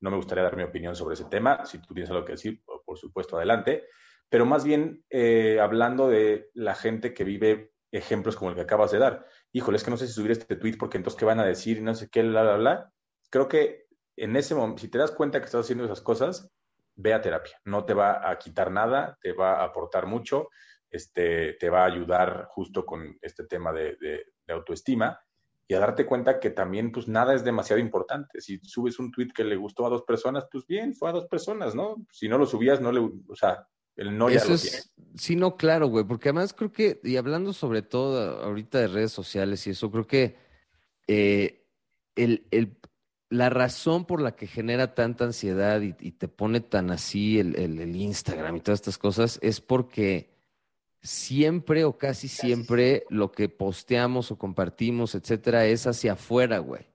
no 0.00 0.10
me 0.10 0.16
gustaría 0.16 0.44
dar 0.44 0.56
mi 0.56 0.62
opinión 0.62 0.96
sobre 0.96 1.14
ese 1.14 1.26
tema. 1.26 1.64
Si 1.64 1.78
tú 1.80 1.94
tienes 1.94 2.10
algo 2.10 2.24
que 2.24 2.32
decir, 2.32 2.62
por 2.64 2.98
supuesto, 2.98 3.36
adelante. 3.36 3.88
Pero 4.30 4.46
más 4.46 4.64
bien 4.64 5.04
eh, 5.10 5.60
hablando 5.60 6.08
de 6.08 6.48
la 6.54 6.74
gente 6.74 7.12
que 7.12 7.24
vive 7.24 7.72
ejemplos 7.92 8.36
como 8.36 8.50
el 8.50 8.56
que 8.56 8.62
acabas 8.62 8.92
de 8.92 8.98
dar. 8.98 9.26
Híjole, 9.52 9.76
es 9.76 9.84
que 9.84 9.90
no 9.90 9.98
sé 9.98 10.06
si 10.06 10.14
subir 10.14 10.30
este 10.30 10.56
tweet 10.56 10.76
porque 10.78 10.96
entonces 10.96 11.18
qué 11.18 11.26
van 11.26 11.40
a 11.40 11.44
decir 11.44 11.76
y 11.76 11.82
no 11.82 11.94
sé 11.94 12.08
qué, 12.08 12.22
bla, 12.22 12.42
bla, 12.42 12.56
bla. 12.56 12.92
Creo 13.28 13.48
que 13.48 13.86
en 14.16 14.36
ese 14.36 14.54
momento, 14.54 14.80
si 14.80 14.88
te 14.88 14.98
das 14.98 15.10
cuenta 15.10 15.40
que 15.40 15.46
estás 15.46 15.64
haciendo 15.64 15.84
esas 15.84 16.00
cosas, 16.00 16.50
ve 16.94 17.12
a 17.12 17.20
terapia. 17.20 17.60
No 17.64 17.84
te 17.84 17.92
va 17.92 18.30
a 18.30 18.38
quitar 18.38 18.70
nada, 18.70 19.18
te 19.20 19.32
va 19.32 19.60
a 19.60 19.64
aportar 19.64 20.06
mucho 20.06 20.48
este, 20.90 21.54
te 21.54 21.70
va 21.70 21.82
a 21.82 21.86
ayudar 21.86 22.46
justo 22.48 22.84
con 22.84 23.16
este 23.22 23.44
tema 23.44 23.72
de, 23.72 23.96
autoestima 24.48 25.20
y 25.68 25.74
a 25.74 25.78
darte 25.78 26.04
cuenta 26.04 26.40
que 26.40 26.50
también 26.50 26.90
pues 26.90 27.06
nada 27.06 27.32
es 27.32 27.44
demasiado 27.44 27.80
importante. 27.80 28.40
Si 28.40 28.58
subes 28.64 28.98
un 28.98 29.12
tweet 29.12 29.28
que 29.32 29.44
le 29.44 29.54
gustó 29.54 29.86
a 29.86 29.90
dos 29.90 30.02
personas, 30.02 30.48
pues 30.50 30.66
bien, 30.66 30.92
fue 30.92 31.08
a 31.08 31.12
dos 31.12 31.26
personas, 31.28 31.76
¿no? 31.76 32.04
Si 32.10 32.28
no 32.28 32.36
lo 32.36 32.46
subías, 32.46 32.80
no 32.80 32.90
le, 32.90 32.98
o 32.98 33.36
sea, 33.36 33.68
el 34.00 34.16
no 34.16 34.30
ya 34.30 34.42
lo 34.46 34.56
tiene. 34.56 34.78
Sí, 35.16 35.36
no, 35.36 35.56
claro, 35.56 35.88
güey, 35.88 36.04
porque 36.04 36.30
además 36.30 36.54
creo 36.54 36.72
que, 36.72 37.00
y 37.04 37.16
hablando 37.16 37.52
sobre 37.52 37.82
todo 37.82 38.42
ahorita 38.42 38.78
de 38.78 38.88
redes 38.88 39.12
sociales 39.12 39.66
y 39.66 39.70
eso, 39.70 39.90
creo 39.90 40.06
que 40.06 40.36
eh, 41.06 41.66
el, 42.16 42.78
la 43.28 43.50
razón 43.50 44.06
por 44.06 44.22
la 44.22 44.34
que 44.34 44.46
genera 44.46 44.94
tanta 44.94 45.24
ansiedad 45.24 45.82
y, 45.82 45.92
te 45.92 46.28
pone 46.28 46.60
tan 46.60 46.90
así 46.90 47.38
el, 47.38 47.56
el 47.56 47.94
Instagram 47.94 48.56
y 48.56 48.60
todas 48.60 48.80
estas 48.80 48.96
cosas 48.96 49.38
es 49.42 49.60
porque 49.60 50.30
siempre 51.02 51.84
o 51.84 51.98
casi 51.98 52.28
siempre 52.28 53.04
lo 53.10 53.32
que 53.32 53.50
posteamos 53.50 54.30
o 54.30 54.38
compartimos, 54.38 55.14
etcétera, 55.14 55.66
es 55.66 55.86
hacia 55.86 56.12
afuera, 56.12 56.58
güey. 56.58 56.86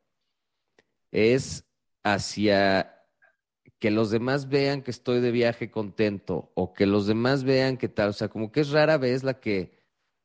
Es 1.12 1.66
hacia 2.04 2.95
que 3.80 3.92
los 3.92 4.10
demás 4.10 4.50
vean 4.50 4.82
que 4.82 4.92
estoy 4.92 5.20
de 5.20 5.32
viaje 5.32 5.70
contento 5.70 6.52
o 6.56 6.74
que 6.74 6.86
los 6.86 7.08
demás 7.08 7.44
vean 7.44 7.78
que 7.78 7.90
tal, 7.90 8.10
o 8.10 8.14
sea, 8.14 8.30
como 8.30 8.52
que 8.52 8.62
es 8.62 8.70
rara 8.70 8.98
vez 8.98 9.24
la 9.24 9.40
que 9.40 9.76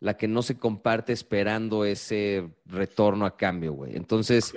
la 0.01 0.17
que 0.17 0.29
no 0.29 0.43
se 0.43 0.59
comparte 0.59 1.13
esperando 1.13 1.85
ese 1.85 2.51
retorno 2.65 3.27
a 3.27 3.37
cambio, 3.37 3.75
güey. 3.75 3.97
Entonces, 3.97 4.55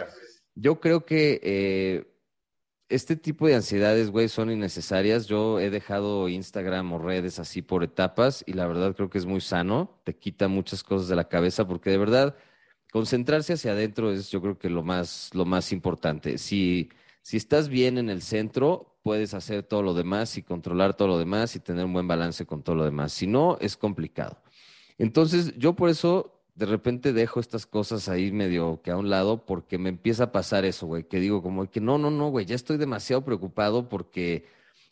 yo 0.56 0.80
creo 0.80 1.06
que 1.06 1.42
eh, 1.44 2.14
este 2.88 3.18
tipo 3.18 3.48
de 3.48 3.56
ansiedades, 3.56 4.10
güey, 4.10 4.30
son 4.30 4.52
innecesarias. 4.52 5.28
Yo 5.28 5.60
he 5.60 5.70
dejado 5.70 6.30
Instagram 6.30 6.94
o 6.94 7.00
redes 7.00 7.40
así 7.40 7.62
por 7.62 7.84
etapas 7.84 8.44
y 8.48 8.54
la 8.54 8.68
verdad 8.68 8.96
creo 8.96 9.10
que 9.10 9.18
es 9.18 9.26
muy 9.26 9.42
sano. 9.42 10.00
Te 10.06 10.16
quita 10.16 10.48
muchas 10.48 10.82
cosas 10.82 11.10
de 11.10 11.18
la 11.18 11.28
cabeza 11.28 11.68
porque 11.68 11.90
de 11.90 11.98
verdad 11.98 12.36
concentrarse 12.92 13.54
hacia 13.54 13.74
adentro 13.74 14.12
es 14.12 14.30
yo 14.30 14.42
creo 14.42 14.58
que 14.58 14.70
lo 14.70 14.82
más, 14.82 15.30
lo 15.34 15.44
más 15.44 15.74
importante. 15.74 16.38
Si, 16.38 16.90
si 17.24 17.38
estás 17.38 17.70
bien 17.70 17.98
en 17.98 18.10
el 18.10 18.22
centro, 18.22 18.98
puedes 19.02 19.34
hacer 19.34 19.64
todo 19.64 19.82
lo 19.82 19.94
demás 19.94 20.38
y 20.38 20.44
controlar 20.44 20.94
todo 20.94 21.08
lo 21.08 21.18
demás 21.18 21.56
y 21.56 21.60
tener 21.60 21.86
un 21.86 21.94
buen 21.94 22.08
balance 22.08 22.46
con 22.46 22.62
todo 22.62 22.76
lo 22.76 22.84
demás. 22.84 23.14
Si 23.14 23.28
no, 23.28 23.58
es 23.62 23.78
complicado. 23.78 24.38
Entonces, 24.98 25.58
yo 25.58 25.74
por 25.74 25.90
eso 25.90 26.42
de 26.56 26.66
repente 26.66 27.14
dejo 27.14 27.40
estas 27.40 27.66
cosas 27.66 28.10
ahí 28.10 28.32
medio 28.32 28.82
que 28.84 28.92
a 28.92 28.98
un 28.98 29.10
lado 29.10 29.46
porque 29.46 29.78
me 29.78 29.90
empieza 29.90 30.26
a 30.26 30.32
pasar 30.32 30.66
eso, 30.66 30.86
güey, 30.86 31.06
que 31.06 31.20
digo 31.20 31.42
como 31.42 31.70
que 31.72 31.82
no, 31.82 31.98
no, 31.98 32.12
no, 32.12 32.30
güey, 32.30 32.46
ya 32.46 32.56
estoy 32.56 32.78
demasiado 32.78 33.24
preocupado 33.24 33.90
porque 33.90 34.46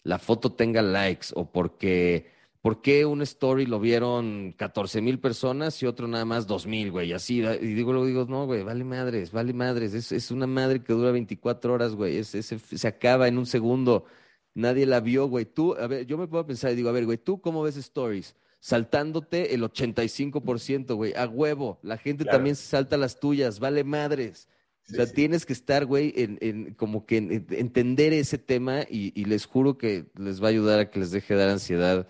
la 0.03 0.17
foto 0.17 0.53
tenga 0.53 0.81
likes 0.81 1.27
o 1.35 1.51
porque 1.51 2.31
¿Por 2.61 2.83
qué 2.83 3.07
un 3.07 3.23
story 3.23 3.65
lo 3.65 3.79
vieron 3.79 4.53
14 4.55 5.01
mil 5.01 5.19
personas 5.19 5.81
y 5.81 5.87
otro 5.87 6.07
nada 6.07 6.25
más 6.25 6.45
2 6.45 6.67
mil, 6.67 6.91
güey? 6.91 7.11
Así, 7.11 7.39
y 7.39 7.73
digo, 7.73 7.91
luego 7.91 8.05
digo, 8.05 8.25
no, 8.29 8.45
güey, 8.45 8.61
vale 8.61 8.83
madres, 8.83 9.31
vale 9.31 9.51
madres. 9.51 9.95
Es, 9.95 10.11
es 10.11 10.29
una 10.29 10.45
madre 10.45 10.83
que 10.83 10.93
dura 10.93 11.11
24 11.11 11.73
horas, 11.73 11.95
güey. 11.95 12.17
Es, 12.17 12.29
se 12.29 12.87
acaba 12.87 13.27
en 13.27 13.39
un 13.39 13.47
segundo. 13.47 14.05
Nadie 14.53 14.85
la 14.85 14.99
vio, 14.99 15.27
güey. 15.27 15.45
Tú, 15.45 15.73
a 15.73 15.87
ver, 15.87 16.05
yo 16.05 16.19
me 16.19 16.27
puedo 16.27 16.45
pensar 16.45 16.71
y 16.71 16.75
digo, 16.75 16.89
a 16.89 16.91
ver, 16.91 17.05
güey, 17.05 17.17
¿tú 17.17 17.41
cómo 17.41 17.63
ves 17.63 17.77
stories? 17.77 18.35
Saltándote 18.59 19.55
el 19.55 19.63
85%, 19.63 20.93
güey, 20.93 21.13
a 21.15 21.27
huevo. 21.27 21.79
La 21.81 21.97
gente 21.97 22.25
también 22.25 22.55
se 22.55 22.67
salta 22.67 22.95
las 22.95 23.19
tuyas, 23.19 23.59
vale 23.59 23.83
madres. 23.83 24.47
o 24.87 24.93
sea, 24.93 25.07
tienes 25.07 25.47
que 25.47 25.53
estar, 25.53 25.87
güey, 25.87 26.13
en, 26.15 26.37
en 26.41 26.75
como 26.75 27.07
que 27.07 27.17
entender 27.17 28.13
ese 28.13 28.37
tema 28.37 28.81
y, 28.87 29.19
y 29.19 29.25
les 29.25 29.47
juro 29.47 29.79
que 29.79 30.05
les 30.15 30.43
va 30.43 30.47
a 30.47 30.51
ayudar 30.51 30.79
a 30.79 30.91
que 30.91 30.99
les 30.99 31.09
deje 31.09 31.33
dar 31.33 31.49
ansiedad 31.49 32.07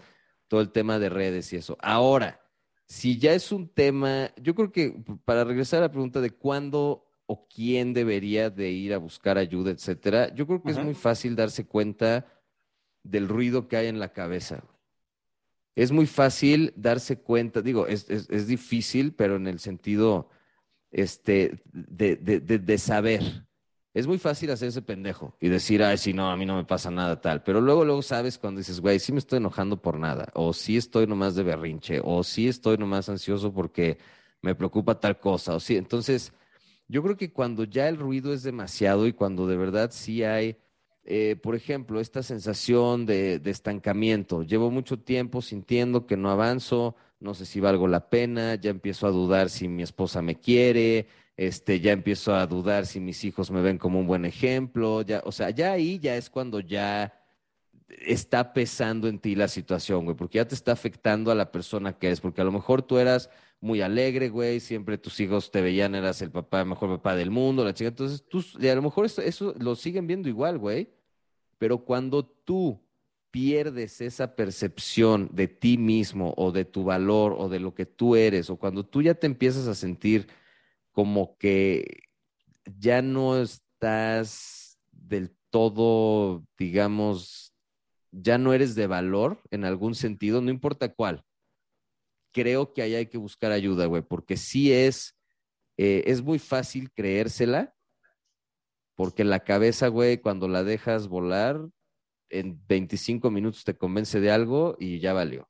todo 0.52 0.60
el 0.60 0.74
tema 0.74 1.00
de 1.00 1.08
redes 1.08 1.54
y 1.54 1.56
eso. 1.56 1.78
Ahora, 1.80 2.42
si 2.86 3.18
ya 3.18 3.34
es 3.34 3.54
un 3.54 3.70
tema, 3.70 4.32
yo 4.36 4.54
creo 4.54 4.70
que 4.70 5.02
para 5.24 5.46
regresar 5.46 5.80
a 5.80 5.84
la 5.84 5.92
pregunta 5.92 6.20
de 6.20 6.32
cuándo 6.32 7.08
o 7.26 7.48
quién 7.48 7.94
debería 7.94 8.50
de 8.50 8.70
ir 8.70 8.94
a 8.94 8.98
buscar 8.98 9.38
ayuda, 9.38 9.72
etcétera, 9.72 10.36
yo 10.36 10.46
creo 10.46 10.62
que 10.62 10.72
es 10.72 10.84
muy 10.84 10.94
fácil 10.94 11.38
darse 11.38 11.66
cuenta 11.66 12.26
del 13.02 13.30
ruido 13.30 13.70
que 13.70 13.78
hay 13.78 13.88
en 13.88 13.98
la 13.98 14.12
cabeza. 14.12 14.66
Es 15.74 15.94
muy 15.94 16.06
fácil 16.06 16.74
darse 16.76 17.22
cuenta, 17.22 17.62
digo, 17.62 17.88
es, 17.88 18.10
es, 18.10 18.46
difícil, 18.46 19.14
pero 19.14 19.38
en 19.38 19.48
el 19.48 19.60
sentido 19.60 20.28
este, 20.92 21.62
de, 21.72 22.18
de, 22.18 22.42
de 22.42 22.78
saber, 22.78 23.22
es 23.94 24.08
muy 24.08 24.18
fácil 24.18 24.52
hacerse 24.52 24.82
pendejo 24.82 25.36
y 25.40 25.50
decir, 25.50 25.84
ay, 25.84 25.98
sí, 25.98 26.14
no, 26.14 26.32
a 26.32 26.38
mí 26.38 26.46
no 26.46 26.56
me 26.56 26.64
pasa 26.64 26.90
nada 26.92 27.20
tal. 27.20 27.44
Pero 27.44 27.60
luego, 27.60 27.84
luego 27.84 28.02
sabes 28.02 28.38
cuando 28.38 28.60
dices, 28.60 28.80
güey, 28.80 29.00
sí 29.00 29.12
me 29.12 29.20
estoy 29.20 29.38
enojando 29.38 29.82
por 29.82 30.00
nada, 30.00 30.30
o 30.34 30.54
sí 30.54 30.78
estoy 30.78 31.08
nomás 31.08 31.36
de 31.36 31.44
berrinche, 31.44 32.00
o 32.04 32.24
sí 32.24 32.48
estoy 32.48 32.78
nomás 32.78 33.10
ansioso 33.10 33.54
porque 33.54 33.98
me 34.42 34.56
preocupa 34.56 35.00
tal 35.00 35.20
cosa, 35.20 35.56
o 35.56 35.60
sí. 35.60 35.76
Entonces, 35.76 36.34
yo 36.88 37.04
creo 37.04 37.18
que 37.18 37.34
cuando 37.34 37.64
ya 37.66 37.88
el 37.90 37.98
ruido 37.98 38.34
es 38.34 38.44
demasiado 38.44 39.08
y 39.08 39.14
cuando 39.14 39.48
de 39.48 39.58
verdad 39.58 39.92
sí 39.94 40.24
hay, 40.24 40.58
eh, 41.04 41.36
por 41.42 41.56
ejemplo, 41.56 42.00
esta 42.00 42.24
sensación 42.24 43.06
de, 43.06 43.40
de 43.40 43.52
estancamiento, 43.52 44.44
llevo 44.44 44.72
mucho 44.72 45.00
tiempo 45.00 45.42
sintiendo 45.42 46.06
que 46.06 46.18
no 46.18 46.30
avanzo, 46.32 46.96
no 47.20 47.34
sé 47.34 47.46
si 47.46 47.60
valgo 47.60 47.88
la 47.88 48.10
pena, 48.10 48.56
ya 48.56 48.72
empiezo 48.72 49.08
a 49.08 49.12
dudar 49.12 49.50
si 49.50 49.68
mi 49.68 49.84
esposa 49.84 50.22
me 50.22 50.40
quiere, 50.40 51.08
este, 51.38 51.80
ya 51.80 51.92
empiezo 51.92 52.36
a 52.36 52.46
dudar 52.48 52.86
si 52.86 53.00
mis 53.00 53.24
hijos 53.24 53.52
me 53.52 53.62
ven 53.62 53.78
como 53.78 54.00
un 54.00 54.08
buen 54.08 54.26
ejemplo, 54.26 55.02
ya, 55.02 55.22
o 55.26 55.32
sea, 55.32 55.50
ya 55.50 55.74
ahí 55.74 56.00
ya 56.00 56.16
es 56.16 56.30
cuando 56.30 56.60
ya 56.60 57.14
está 58.00 58.54
pesando 58.54 59.08
en 59.08 59.20
ti 59.20 59.36
la 59.36 59.48
situación, 59.48 60.06
güey, 60.06 60.16
porque 60.16 60.38
ya 60.38 60.48
te 60.48 60.56
está 60.56 60.72
afectando 60.72 61.32
a 61.32 61.36
la 61.36 61.52
persona 61.52 61.94
que 61.94 62.08
eres, 62.08 62.22
porque 62.22 62.42
a 62.42 62.46
lo 62.46 62.52
mejor 62.52 62.82
tú 62.82 62.98
eras 62.98 63.30
muy 63.60 63.82
alegre, 63.82 64.30
güey, 64.30 64.60
siempre 64.60 64.98
tus 64.98 65.20
hijos 65.20 65.52
te 65.52 65.62
veían, 65.62 65.96
eras 65.96 66.22
el 66.22 66.32
papá, 66.32 66.66
mejor 66.66 66.90
papá 66.90 67.16
del 67.16 67.32
mundo, 67.32 67.64
la 67.64 67.74
chica, 67.74 67.90
entonces 67.90 68.24
tú, 68.28 68.44
a 68.60 68.76
lo 68.76 68.82
mejor 68.82 69.06
eso, 69.06 69.22
eso 69.22 69.54
lo 69.60 69.76
siguen 69.76 70.08
viendo 70.08 70.30
igual, 70.30 70.58
güey, 70.58 70.90
pero 71.58 71.80
cuando 71.80 72.26
tú 72.26 72.82
pierdes 73.30 74.02
esa 74.02 74.36
percepción 74.36 75.30
de 75.32 75.48
ti 75.48 75.78
mismo 75.78 76.34
o 76.38 76.52
de 76.52 76.66
tu 76.66 76.84
valor 76.84 77.36
o 77.38 77.50
de 77.50 77.60
lo 77.60 77.74
que 77.74 77.86
tú 77.86 78.16
eres, 78.16 78.50
o 78.50 78.58
cuando 78.58 78.86
tú 78.86 79.02
ya 79.02 79.14
te 79.14 79.28
empiezas 79.28 79.68
a 79.68 79.76
sentir 79.76 80.28
como 80.92 81.38
que 81.38 82.04
ya 82.66 83.02
no 83.02 83.42
estás 83.42 84.80
del 84.92 85.36
todo, 85.50 86.46
digamos, 86.58 87.54
ya 88.12 88.38
no 88.38 88.54
eres 88.54 88.76
de 88.76 88.88
valor 88.88 89.42
en 89.52 89.66
algún 89.66 89.96
sentido, 89.96 90.42
no 90.42 90.52
importa 90.52 90.94
cuál. 90.94 91.24
Creo 92.34 92.74
que 92.74 92.82
ahí 92.82 92.96
hay 92.96 93.08
que 93.08 93.18
buscar 93.18 93.52
ayuda, 93.52 93.86
güey, 93.86 94.02
porque 94.02 94.38
sí 94.38 94.72
es, 94.72 95.18
eh, 95.78 96.04
es 96.06 96.22
muy 96.22 96.40
fácil 96.40 96.92
creérsela, 96.92 97.76
porque 98.96 99.24
la 99.24 99.42
cabeza, 99.42 99.88
güey, 99.88 100.20
cuando 100.20 100.48
la 100.48 100.64
dejas 100.64 101.08
volar, 101.08 101.70
en 102.30 102.62
25 102.68 103.30
minutos 103.30 103.64
te 103.64 103.76
convence 103.76 104.20
de 104.20 104.32
algo 104.32 104.78
y 104.80 105.00
ya 105.00 105.14
valió. 105.14 105.48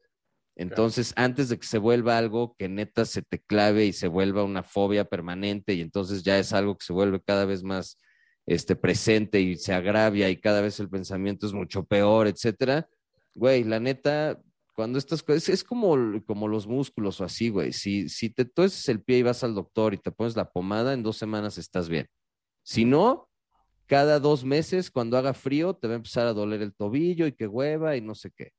Entonces, 0.61 1.11
antes 1.15 1.49
de 1.49 1.57
que 1.57 1.65
se 1.65 1.79
vuelva 1.79 2.19
algo 2.19 2.55
que 2.55 2.69
neta 2.69 3.05
se 3.05 3.23
te 3.23 3.39
clave 3.39 3.85
y 3.85 3.93
se 3.93 4.07
vuelva 4.07 4.43
una 4.43 4.61
fobia 4.61 5.05
permanente 5.05 5.73
y 5.73 5.81
entonces 5.81 6.21
ya 6.21 6.37
es 6.37 6.53
algo 6.53 6.77
que 6.77 6.85
se 6.85 6.93
vuelve 6.93 7.19
cada 7.19 7.45
vez 7.45 7.63
más 7.63 7.97
este, 8.45 8.75
presente 8.75 9.41
y 9.41 9.55
se 9.55 9.73
agravia 9.73 10.29
y 10.29 10.39
cada 10.39 10.61
vez 10.61 10.79
el 10.79 10.87
pensamiento 10.87 11.47
es 11.47 11.53
mucho 11.53 11.83
peor, 11.83 12.27
etcétera. 12.27 12.87
Güey, 13.33 13.63
la 13.63 13.79
neta, 13.79 14.39
cuando 14.75 14.99
estas 14.99 15.23
cosas, 15.23 15.49
es 15.49 15.63
como, 15.63 15.97
como 16.27 16.47
los 16.47 16.67
músculos 16.67 17.19
o 17.21 17.23
así, 17.23 17.49
güey. 17.49 17.73
Si, 17.73 18.07
si 18.07 18.29
te 18.29 18.45
tueces 18.45 18.87
el 18.87 19.01
pie 19.01 19.17
y 19.17 19.23
vas 19.23 19.43
al 19.43 19.55
doctor 19.55 19.95
y 19.95 19.97
te 19.97 20.11
pones 20.11 20.35
la 20.35 20.51
pomada, 20.51 20.93
en 20.93 21.01
dos 21.01 21.17
semanas 21.17 21.57
estás 21.57 21.89
bien. 21.89 22.07
Si 22.61 22.85
no, 22.85 23.29
cada 23.87 24.19
dos 24.19 24.45
meses, 24.45 24.91
cuando 24.91 25.17
haga 25.17 25.33
frío, 25.33 25.73
te 25.73 25.87
va 25.87 25.93
a 25.93 25.97
empezar 25.97 26.27
a 26.27 26.33
doler 26.33 26.61
el 26.61 26.75
tobillo 26.75 27.25
y 27.25 27.31
que 27.31 27.47
hueva 27.47 27.97
y 27.97 28.01
no 28.01 28.13
sé 28.13 28.29
qué. 28.29 28.51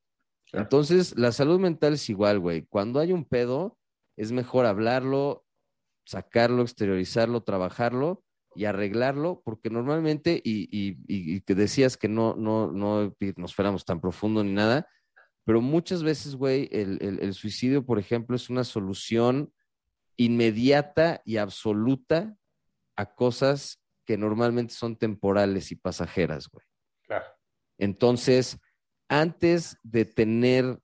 Entonces, 0.52 1.16
la 1.16 1.32
salud 1.32 1.58
mental 1.58 1.94
es 1.94 2.08
igual, 2.10 2.38
güey. 2.38 2.66
Cuando 2.66 3.00
hay 3.00 3.12
un 3.12 3.24
pedo, 3.24 3.78
es 4.16 4.32
mejor 4.32 4.66
hablarlo, 4.66 5.46
sacarlo, 6.04 6.62
exteriorizarlo, 6.62 7.42
trabajarlo 7.42 8.22
y 8.54 8.66
arreglarlo, 8.66 9.40
porque 9.44 9.70
normalmente, 9.70 10.40
y, 10.44 10.68
y, 10.70 11.40
que 11.40 11.54
decías 11.54 11.96
que 11.96 12.08
no, 12.08 12.34
no, 12.36 12.70
no 12.70 13.14
nos 13.36 13.54
fuéramos 13.54 13.84
tan 13.86 14.00
profundo 14.00 14.44
ni 14.44 14.52
nada, 14.52 14.86
pero 15.44 15.60
muchas 15.62 16.02
veces, 16.02 16.36
güey, 16.36 16.68
el, 16.70 16.98
el 17.00 17.34
suicidio, 17.34 17.84
por 17.84 17.98
ejemplo, 17.98 18.36
es 18.36 18.50
una 18.50 18.64
solución 18.64 19.52
inmediata 20.16 21.22
y 21.24 21.38
absoluta 21.38 22.36
a 22.96 23.14
cosas 23.14 23.80
que 24.06 24.18
normalmente 24.18 24.74
son 24.74 24.96
temporales 24.96 25.72
y 25.72 25.76
pasajeras, 25.76 26.48
güey. 26.48 26.64
Claro. 27.06 27.24
Entonces, 27.78 28.58
antes 29.12 29.76
de 29.82 30.06
tener 30.06 30.78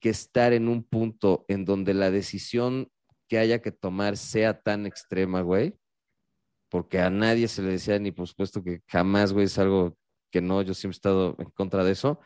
que 0.00 0.08
estar 0.08 0.52
en 0.52 0.68
un 0.68 0.82
punto 0.82 1.44
en 1.46 1.64
donde 1.64 1.94
la 1.94 2.10
decisión 2.10 2.90
que 3.28 3.38
haya 3.38 3.62
que 3.62 3.70
tomar 3.70 4.16
sea 4.16 4.60
tan 4.60 4.84
extrema, 4.84 5.42
güey, 5.42 5.78
porque 6.68 6.98
a 6.98 7.08
nadie 7.08 7.46
se 7.46 7.62
le 7.62 7.70
decía 7.70 8.00
ni 8.00 8.10
por 8.10 8.26
supuesto 8.26 8.64
que 8.64 8.80
jamás, 8.88 9.32
güey, 9.32 9.46
es 9.46 9.58
algo 9.58 9.96
que 10.32 10.40
no, 10.40 10.60
yo 10.62 10.74
siempre 10.74 10.96
he 10.96 10.98
estado 10.98 11.36
en 11.38 11.50
contra 11.50 11.84
de 11.84 11.92
eso, 11.92 12.18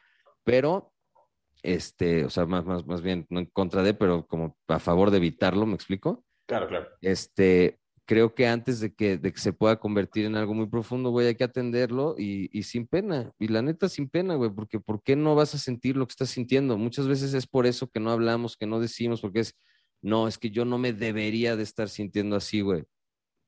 pero, 0.43 0.95
este, 1.63 2.25
o 2.25 2.31
sea, 2.31 2.47
más, 2.47 2.65
más, 2.65 2.87
más 2.87 3.03
bien, 3.03 3.27
no 3.29 3.41
en 3.41 3.47
contra 3.47 3.83
de, 3.83 3.93
pero 3.93 4.27
como 4.27 4.57
a 4.69 4.79
favor 4.79 5.11
de 5.11 5.19
evitarlo, 5.19 5.67
¿me 5.67 5.75
explico? 5.75 6.25
Claro, 6.47 6.67
claro. 6.67 6.89
Este, 7.03 7.79
creo 8.07 8.35
que 8.35 8.47
antes 8.47 8.81
de 8.81 8.95
que, 8.95 9.19
de 9.19 9.33
que 9.33 9.41
se 9.41 9.53
pueda 9.53 9.79
convertir 9.79 10.25
en 10.27 10.37
algo 10.37 10.55
muy 10.55 10.67
profundo, 10.69 11.11
güey, 11.11 11.27
hay 11.27 11.35
que 11.35 11.45
atenderlo 11.45 12.15
y, 12.17 12.49
y, 12.57 12.63
sin 12.63 12.87
pena. 12.87 13.33
Y 13.39 13.49
la 13.49 13.63
neta, 13.63 13.89
sin 13.89 14.09
pena, 14.09 14.37
güey, 14.37 14.51
porque 14.51 14.81
¿por 14.81 15.03
qué 15.03 15.17
no 15.17 15.35
vas 15.35 15.55
a 15.55 15.59
sentir 15.59 15.97
lo 15.97 16.07
que 16.07 16.13
estás 16.13 16.31
sintiendo? 16.31 16.79
Muchas 16.79 17.09
veces 17.09 17.35
es 17.35 17.47
por 17.47 17.67
eso 17.67 17.89
que 17.89 18.01
no 18.01 18.11
hablamos, 18.11 18.57
que 18.57 18.67
no 18.67 18.81
decimos, 18.81 19.21
porque 19.21 19.41
es, 19.41 19.55
no, 20.03 20.29
es 20.29 20.39
que 20.39 20.51
yo 20.51 20.65
no 20.65 20.79
me 20.79 20.93
debería 20.93 21.57
de 21.57 21.65
estar 21.65 21.89
sintiendo 21.89 22.37
así, 22.37 22.61
güey. 22.61 22.85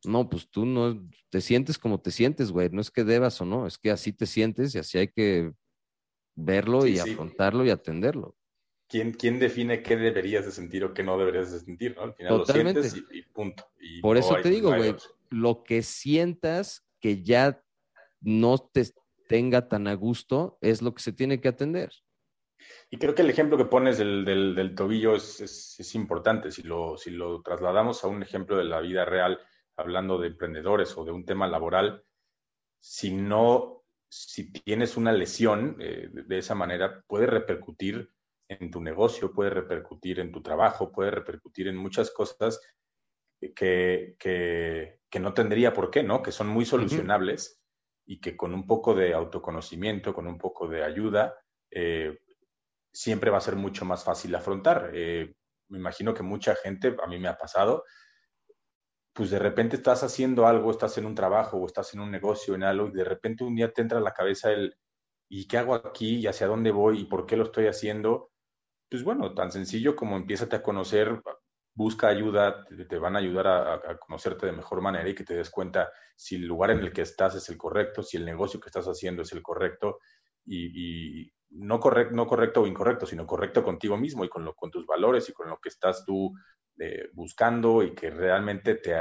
No, 0.05 0.29
pues 0.29 0.49
tú 0.51 0.67
no 0.67 1.09
te 1.31 1.41
sientes 1.41 1.79
como 1.79 2.01
te 2.01 2.11
sientes, 2.11 2.51
güey. 2.51 2.69
No 2.71 2.81
es 2.81 2.91
que 2.91 3.05
debas 3.05 3.41
o 3.41 3.45
no, 3.45 3.67
es 3.67 3.79
que 3.79 3.91
así 3.91 4.13
te 4.13 4.27
sientes 4.27 4.75
y 4.75 4.79
así 4.79 4.99
hay 4.99 5.09
que 5.09 5.53
verlo 6.37 6.87
y 6.87 6.99
afrontarlo 6.99 7.65
y 7.65 7.71
atenderlo. 7.71 8.37
¿Quién, 8.89 9.39
define 9.39 9.83
qué 9.83 9.97
deberías 9.97 10.45
de 10.47 10.53
sentir 10.53 10.85
o 10.85 10.95
qué 10.95 11.03
no 11.03 11.19
deberías 11.19 11.53
de 11.53 11.61
sentir? 11.61 11.95
¿no? 11.97 12.05
Al 12.05 12.15
final 12.15 12.39
lo 12.39 12.47
sientes 12.47 12.97
y, 13.11 13.23
punto. 13.23 13.65
Por 14.01 14.17
eso 14.17 14.37
te 14.43 14.51
digo, 14.51 14.75
güey, 14.75 14.95
lo 15.31 15.63
que 15.63 15.83
sientas 15.83 16.87
que 17.01 17.23
ya 17.23 17.63
no 18.21 18.59
te 18.59 18.87
tenga 19.29 19.69
tan 19.69 19.87
a 19.87 19.95
gusto 19.95 20.59
es 20.61 20.83
lo 20.83 20.95
que 20.95 21.03
se 21.03 21.13
tiene 21.13 21.41
que 21.41 21.49
atender. 21.49 21.93
Y 22.91 22.99
creo 22.99 23.15
que 23.15 23.23
el 23.23 23.31
ejemplo 23.31 23.57
que 23.57 23.67
pones 23.67 23.99
del, 23.99 24.25
del, 24.25 24.75
tobillo 24.75 25.15
es, 25.15 25.41
es, 25.41 25.95
importante. 25.95 26.51
Si 26.51 26.63
lo, 26.63 26.97
si 26.97 27.11
lo 27.11 27.43
trasladamos 27.43 28.03
a 28.03 28.09
un 28.09 28.23
ejemplo 28.23 28.57
de 28.57 28.65
la 28.65 28.81
vida 28.81 29.05
real, 29.05 29.39
hablando 29.77 30.19
de 30.19 30.29
emprendedores 30.29 30.97
o 30.97 31.05
de 31.05 31.13
un 31.13 31.25
tema 31.25 31.47
laboral, 31.47 32.05
si 32.81 33.13
no, 33.13 33.85
si 34.09 34.51
tienes 34.51 34.97
una 34.97 35.13
lesión 35.13 35.77
eh, 35.81 36.09
de 36.11 36.39
esa 36.39 36.55
manera, 36.55 37.05
puede 37.07 37.27
repercutir 37.27 38.11
en 38.49 38.71
tu 38.71 38.81
negocio, 38.81 39.33
puede 39.33 39.51
repercutir 39.51 40.21
en 40.21 40.33
tu 40.33 40.43
trabajo, 40.43 40.91
puede 40.91 41.11
repercutir 41.11 41.69
en 41.69 41.77
muchas 41.77 42.11
cosas 42.11 42.61
que, 43.55 44.17
que, 44.19 45.21
no 45.21 45.35
tendría 45.35 45.73
por 45.73 45.91
qué, 45.91 46.03
¿no? 46.03 46.23
Que 46.23 46.33
son 46.33 46.49
muy 46.49 46.65
solucionables 46.65 47.63
y 48.07 48.21
que 48.21 48.37
con 48.37 48.55
un 48.55 48.67
poco 48.67 48.95
de 48.95 49.13
autoconocimiento, 49.13 50.15
con 50.15 50.27
un 50.27 50.39
poco 50.39 50.67
de 50.67 50.83
ayuda, 50.83 51.35
eh, 51.71 52.19
siempre 52.93 53.31
va 53.31 53.39
a 53.39 53.43
ser 53.43 53.57
mucho 53.57 53.85
más 53.85 54.03
fácil 54.03 54.35
afrontar. 54.35 54.91
Eh, 54.95 55.35
me 55.69 55.79
imagino 55.79 56.15
que 56.15 56.23
mucha 56.23 56.55
gente, 56.55 56.97
a 57.03 57.07
mí 57.07 57.19
me 57.19 57.29
ha 57.29 57.37
pasado, 57.37 57.85
pues 59.13 59.31
de 59.31 59.39
repente 59.39 59.77
estás 59.77 60.03
haciendo 60.03 60.47
algo, 60.47 60.71
estás 60.71 60.97
en 60.97 61.05
un 61.05 61.15
trabajo 61.15 61.59
o 61.59 61.67
estás 61.67 61.93
en 61.93 62.01
un 62.01 62.11
negocio, 62.11 62.55
en 62.55 62.63
algo, 62.63 62.89
y 62.89 62.93
de 62.93 63.05
repente 63.05 63.45
un 63.45 63.55
día 63.55 63.73
te 63.73 63.83
entra 63.83 63.99
a 63.99 64.03
la 64.03 64.15
cabeza 64.15 64.53
el, 64.53 64.77
¿y 65.29 65.47
qué 65.47 65.59
hago 65.59 65.75
aquí? 65.75 66.21
¿Y 66.21 66.27
hacia 66.27 66.47
dónde 66.47 66.71
voy? 66.71 67.01
¿Y 67.01 67.05
por 67.05 67.27
qué 67.27 67.37
lo 67.37 67.45
estoy 67.45 67.67
haciendo? 67.67 68.31
Pues 68.91 69.05
bueno, 69.05 69.35
tan 69.35 69.53
sencillo 69.53 69.95
como 69.97 70.17
empiezate 70.17 70.57
a 70.57 70.63
conocer, 70.63 71.21
busca 71.75 72.09
ayuda, 72.09 72.67
te, 72.89 72.99
van 72.99 73.17
a 73.17 73.21
ayudar 73.21 73.47
a, 73.47 73.99
conocerte 73.99 74.47
de 74.47 74.53
mejor 74.53 74.81
manera 74.81 75.09
y 75.09 75.15
que 75.15 75.25
te 75.25 75.35
des 75.35 75.51
cuenta 75.51 75.93
si 76.17 76.37
el 76.37 76.47
lugar 76.47 76.73
en 76.73 76.81
el 76.81 76.93
que 76.93 77.03
estás 77.03 77.37
es 77.37 77.49
el 77.51 77.57
correcto, 77.57 78.03
si 78.03 78.17
el 78.17 78.25
negocio 78.25 78.59
que 78.59 78.69
estás 78.69 78.87
haciendo 78.87 79.23
es 79.23 79.33
el 79.33 79.43
correcto 79.43 79.99
y, 80.45 81.31
no, 81.51 81.79
correcto, 81.79 82.15
no 82.15 82.27
correcto 82.27 82.63
o 82.63 82.67
incorrecto, 82.67 83.07
sino 83.07 83.27
correcto 83.27 83.63
contigo 83.63 83.97
mismo 83.97 84.25
y 84.25 84.29
con, 84.29 84.45
lo, 84.45 84.55
con 84.55 84.71
tus 84.71 84.87
valores 84.87 85.29
y 85.29 85.33
con 85.33 85.49
lo 85.49 85.59
que 85.59 85.69
estás 85.69 86.05
tú 86.05 86.35
eh, 86.79 87.11
buscando 87.13 87.83
y 87.83 87.95
que 87.95 88.11
realmente 88.11 88.75
te, 88.75 88.95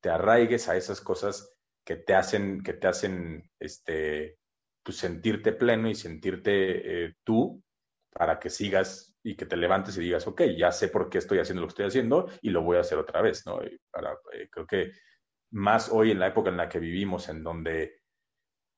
te 0.00 0.10
arraigues 0.10 0.68
a 0.68 0.76
esas 0.76 1.00
cosas 1.00 1.52
que 1.84 1.96
te 1.96 2.14
hacen, 2.14 2.62
que 2.62 2.74
te 2.74 2.86
hacen 2.86 3.50
este, 3.58 4.38
pues, 4.82 4.96
sentirte 4.96 5.52
pleno 5.52 5.88
y 5.88 5.94
sentirte 5.94 7.04
eh, 7.06 7.14
tú 7.24 7.62
para 8.10 8.38
que 8.38 8.50
sigas 8.50 9.11
y 9.22 9.36
que 9.36 9.46
te 9.46 9.56
levantes 9.56 9.96
y 9.96 10.00
digas, 10.00 10.26
ok, 10.26 10.42
ya 10.56 10.72
sé 10.72 10.88
por 10.88 11.08
qué 11.08 11.18
estoy 11.18 11.38
haciendo 11.38 11.62
lo 11.62 11.68
que 11.68 11.72
estoy 11.72 11.86
haciendo 11.86 12.28
y 12.40 12.50
lo 12.50 12.62
voy 12.62 12.76
a 12.76 12.80
hacer 12.80 12.98
otra 12.98 13.22
vez, 13.22 13.46
¿no? 13.46 13.62
eh, 13.62 13.78
creo 14.50 14.66
que 14.66 14.92
más 15.52 15.90
hoy 15.90 16.10
en 16.10 16.18
la 16.18 16.28
época 16.28 16.50
en 16.50 16.56
la 16.56 16.68
que 16.68 16.78
vivimos, 16.78 17.28
en 17.28 17.42
donde 17.42 18.02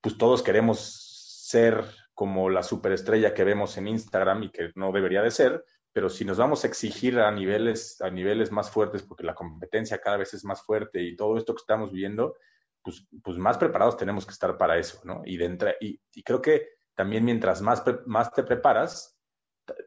pues 0.00 0.18
todos 0.18 0.42
queremos 0.42 1.14
ser 1.48 1.84
como 2.12 2.50
la 2.50 2.62
superestrella 2.62 3.32
que 3.32 3.44
vemos 3.44 3.76
en 3.78 3.88
Instagram 3.88 4.44
y 4.44 4.50
que 4.50 4.70
no 4.74 4.92
debería 4.92 5.22
de 5.22 5.30
ser, 5.30 5.64
pero 5.92 6.08
si 6.08 6.24
nos 6.24 6.38
vamos 6.38 6.64
a 6.64 6.66
exigir 6.66 7.18
a 7.20 7.30
niveles, 7.30 8.00
a 8.00 8.10
niveles 8.10 8.50
más 8.52 8.70
fuertes, 8.70 9.02
porque 9.02 9.24
la 9.24 9.34
competencia 9.34 10.00
cada 10.00 10.16
vez 10.16 10.34
es 10.34 10.44
más 10.44 10.62
fuerte 10.62 11.00
y 11.02 11.16
todo 11.16 11.38
esto 11.38 11.54
que 11.54 11.60
estamos 11.60 11.92
viendo, 11.92 12.36
pues, 12.82 13.06
pues 13.22 13.38
más 13.38 13.56
preparados 13.56 13.96
tenemos 13.96 14.26
que 14.26 14.32
estar 14.32 14.58
para 14.58 14.76
eso, 14.76 15.00
¿no? 15.04 15.22
Y, 15.24 15.36
de 15.36 15.76
y, 15.80 16.00
y 16.12 16.22
creo 16.22 16.42
que 16.42 16.68
también 16.94 17.24
mientras 17.24 17.62
más, 17.62 17.82
más 18.06 18.32
te 18.32 18.42
preparas, 18.42 19.13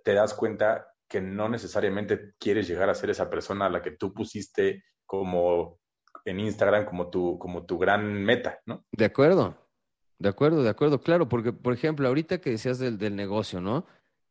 te 0.03 0.13
das 0.13 0.33
cuenta 0.33 0.87
que 1.07 1.21
no 1.21 1.49
necesariamente 1.49 2.33
quieres 2.39 2.67
llegar 2.67 2.89
a 2.89 2.95
ser 2.95 3.09
esa 3.09 3.29
persona 3.29 3.65
a 3.65 3.69
la 3.69 3.81
que 3.81 3.91
tú 3.91 4.13
pusiste 4.13 4.83
como 5.05 5.79
en 6.25 6.39
Instagram 6.39 6.85
como 6.85 7.09
tu, 7.09 7.39
como 7.39 7.65
tu 7.65 7.77
gran 7.77 8.23
meta, 8.23 8.59
¿no? 8.65 8.85
De 8.91 9.05
acuerdo, 9.05 9.57
de 10.19 10.29
acuerdo, 10.29 10.63
de 10.63 10.69
acuerdo, 10.69 11.01
claro, 11.01 11.29
porque 11.29 11.53
por 11.53 11.73
ejemplo, 11.73 12.07
ahorita 12.07 12.41
que 12.41 12.51
decías 12.51 12.79
del, 12.79 12.97
del 12.97 13.15
negocio, 13.15 13.61
¿no? 13.61 13.85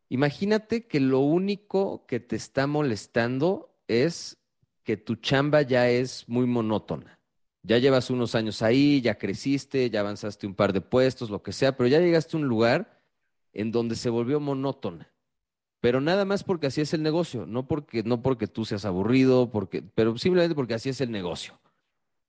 Imagínate 0.08 0.86
que 0.86 1.00
lo 1.00 1.20
único 1.20 2.06
que 2.06 2.20
te 2.20 2.36
está 2.36 2.66
molestando 2.66 3.74
es 3.88 4.38
que 4.84 4.96
tu 4.96 5.16
chamba 5.16 5.62
ya 5.62 5.88
es 5.88 6.28
muy 6.28 6.46
monótona. 6.46 7.18
Ya 7.62 7.78
llevas 7.78 8.10
unos 8.10 8.36
años 8.36 8.62
ahí, 8.62 9.00
ya 9.00 9.18
creciste, 9.18 9.90
ya 9.90 10.00
avanzaste 10.00 10.46
un 10.46 10.54
par 10.54 10.72
de 10.72 10.80
puestos, 10.80 11.30
lo 11.30 11.42
que 11.42 11.52
sea, 11.52 11.76
pero 11.76 11.88
ya 11.88 11.98
llegaste 11.98 12.36
a 12.36 12.40
un 12.40 12.46
lugar 12.46 13.02
en 13.52 13.72
donde 13.72 13.96
se 13.96 14.10
volvió 14.10 14.38
monótona 14.38 15.15
pero 15.86 16.00
nada 16.00 16.24
más 16.24 16.42
porque 16.42 16.66
así 16.66 16.80
es 16.80 16.94
el 16.94 17.04
negocio, 17.04 17.46
no 17.46 17.68
porque, 17.68 18.02
no 18.02 18.20
porque 18.20 18.48
tú 18.48 18.64
seas 18.64 18.84
aburrido, 18.84 19.52
porque, 19.52 19.82
pero 19.82 20.18
simplemente 20.18 20.56
porque 20.56 20.74
así 20.74 20.88
es 20.88 21.00
el 21.00 21.12
negocio. 21.12 21.60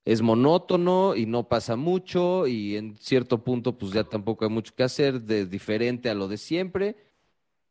Es 0.04 0.22
monótono 0.22 1.16
y 1.16 1.26
no 1.26 1.48
pasa 1.48 1.74
mucho 1.74 2.46
y 2.46 2.76
en 2.76 2.96
cierto 2.98 3.42
punto 3.42 3.76
pues 3.76 3.90
ya 3.90 4.04
tampoco 4.04 4.44
hay 4.44 4.52
mucho 4.52 4.76
que 4.76 4.84
hacer 4.84 5.22
de 5.22 5.44
diferente 5.44 6.08
a 6.08 6.14
lo 6.14 6.28
de 6.28 6.36
siempre. 6.36 6.94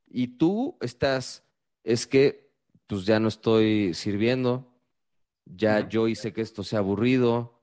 Y 0.09 0.27
tú 0.37 0.75
estás, 0.81 1.45
es 1.85 2.05
que 2.05 2.51
pues 2.87 3.05
ya 3.05 3.21
no 3.21 3.29
estoy 3.29 3.93
sirviendo, 3.93 4.67
ya 5.45 5.87
yo 5.87 6.09
hice 6.09 6.33
que 6.33 6.41
esto 6.41 6.65
sea 6.65 6.79
aburrido, 6.79 7.61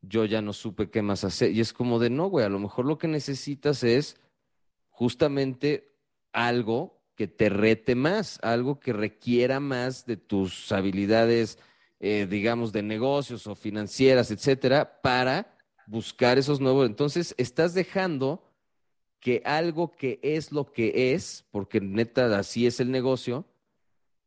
yo 0.00 0.26
ya 0.26 0.40
no 0.40 0.52
supe 0.52 0.90
qué 0.90 1.02
más 1.02 1.24
hacer. 1.24 1.50
Y 1.50 1.58
es 1.58 1.72
como 1.72 1.98
de, 1.98 2.08
no, 2.08 2.28
güey, 2.28 2.46
a 2.46 2.50
lo 2.50 2.60
mejor 2.60 2.86
lo 2.86 2.98
que 2.98 3.08
necesitas 3.08 3.82
es 3.82 4.20
justamente 4.90 5.92
algo 6.32 7.00
que 7.14 7.28
te 7.28 7.48
rete 7.48 7.94
más, 7.94 8.38
algo 8.42 8.80
que 8.80 8.92
requiera 8.92 9.60
más 9.60 10.06
de 10.06 10.16
tus 10.16 10.72
habilidades, 10.72 11.58
eh, 12.00 12.26
digamos, 12.28 12.72
de 12.72 12.82
negocios 12.82 13.46
o 13.46 13.54
financieras, 13.54 14.30
etcétera, 14.30 15.00
para 15.02 15.56
buscar 15.86 16.38
esos 16.38 16.60
nuevos. 16.60 16.86
Entonces, 16.86 17.34
estás 17.38 17.74
dejando 17.74 18.42
que 19.20 19.42
algo 19.44 19.92
que 19.92 20.20
es 20.22 20.52
lo 20.52 20.72
que 20.72 21.14
es, 21.14 21.44
porque 21.50 21.80
neta 21.80 22.36
así 22.36 22.66
es 22.66 22.80
el 22.80 22.90
negocio, 22.90 23.46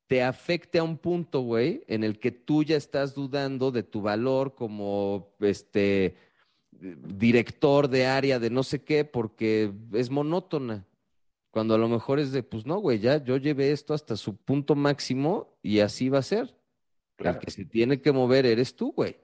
te 0.08 0.24
afecte 0.24 0.80
a 0.80 0.84
un 0.84 0.98
punto, 0.98 1.42
güey, 1.42 1.84
en 1.88 2.04
el 2.04 2.18
que 2.18 2.32
tú 2.32 2.64
ya 2.64 2.78
estás 2.78 3.14
dudando 3.14 3.72
de 3.72 3.84
tu 3.84 4.02
valor 4.02 4.56
como 4.56 5.30
este 5.40 6.16
director 6.72 7.90
de 7.90 8.06
área 8.06 8.40
de 8.40 8.50
no 8.50 8.64
sé 8.64 8.84
qué, 8.84 9.04
porque 9.04 9.72
es 9.94 10.10
monótona. 10.10 10.86
Cuando 11.58 11.74
a 11.74 11.80
lo 11.80 11.90
mejor 11.90 12.20
es 12.20 12.32
de, 12.32 12.44
pues 12.44 12.68
no, 12.68 12.78
güey, 12.78 13.00
ya 13.00 13.24
yo 13.24 13.36
llevé 13.36 13.72
esto 13.72 13.96
hasta 13.96 14.16
su 14.16 14.36
punto 14.36 14.76
máximo 14.76 15.58
y 15.64 15.80
así 15.80 16.08
va 16.08 16.20
a 16.20 16.22
ser. 16.22 16.56
El 17.18 17.40
que 17.40 17.50
se 17.50 17.66
tiene 17.66 18.00
que 18.00 18.12
mover 18.12 18.46
eres 18.46 18.76
tú, 18.76 18.92
güey. 18.92 19.18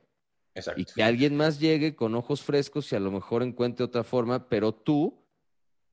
Exacto. 0.55 0.81
Y 0.81 0.85
que 0.85 1.03
alguien 1.03 1.37
más 1.37 1.59
llegue 1.59 1.95
con 1.95 2.15
ojos 2.15 2.41
frescos 2.41 2.91
y 2.91 2.95
a 2.95 2.99
lo 2.99 3.11
mejor 3.11 3.43
encuentre 3.43 3.85
otra 3.85 4.03
forma, 4.03 4.49
pero 4.49 4.73
tú 4.73 5.23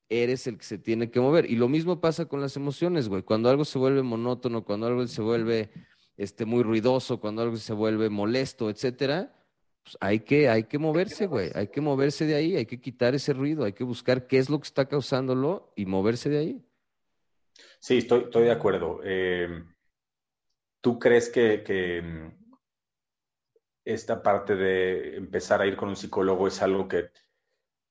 eres 0.09 0.47
el 0.47 0.57
que 0.57 0.65
se 0.65 0.79
tiene 0.79 1.11
que 1.11 1.21
mover. 1.21 1.45
Y 1.45 1.57
lo 1.57 1.69
mismo 1.69 2.01
pasa 2.01 2.25
con 2.25 2.41
las 2.41 2.57
emociones, 2.57 3.11
güey. 3.11 3.23
Cuando 3.23 3.51
algo 3.51 3.67
se 3.67 3.79
vuelve 3.79 4.03
monótono, 4.03 4.65
cuando 4.65 4.87
algo 4.87 5.07
se 5.09 5.21
vuelve 5.21 5.71
este, 6.17 6.47
muy 6.47 6.63
ruidoso, 6.63 7.21
cuando 7.21 7.43
algo 7.43 7.59
se 7.59 7.75
vuelve 7.75 8.09
molesto, 8.09 8.71
etcétera, 8.71 9.40
pues 9.83 9.97
hay 10.01 10.21
que, 10.21 10.49
hay 10.49 10.65
que 10.65 10.79
moverse, 10.79 11.27
güey, 11.27 11.51
hay 11.55 11.69
que 11.69 11.81
moverse 11.81 12.27
de 12.27 12.35
ahí, 12.35 12.57
hay 12.57 12.67
que 12.67 12.81
quitar 12.81 13.15
ese 13.15 13.33
ruido, 13.33 13.65
hay 13.65 13.73
que 13.73 13.85
buscar 13.85 14.27
qué 14.27 14.39
es 14.39 14.51
lo 14.51 14.59
que 14.59 14.67
está 14.67 14.87
causándolo 14.87 15.73
y 15.77 15.87
moverse 15.87 16.29
de 16.29 16.39
ahí. 16.39 16.65
Sí, 17.79 17.99
estoy, 17.99 18.25
estoy 18.25 18.45
de 18.45 18.53
acuerdo. 18.53 19.01
Eh, 19.05 19.65
¿Tú 20.81 20.99
crees 20.99 21.29
que, 21.31 22.03
mm, 22.03 22.41
esta 23.85 24.23
parte 24.23 24.55
de 24.55 25.17
empezar 25.17 25.61
a 25.61 25.67
ir 25.67 25.77
con 25.77 25.89
un 25.89 25.97
psicólogo 25.97 26.47
es 26.47 26.63
algo 26.63 26.87
que, 26.87 27.11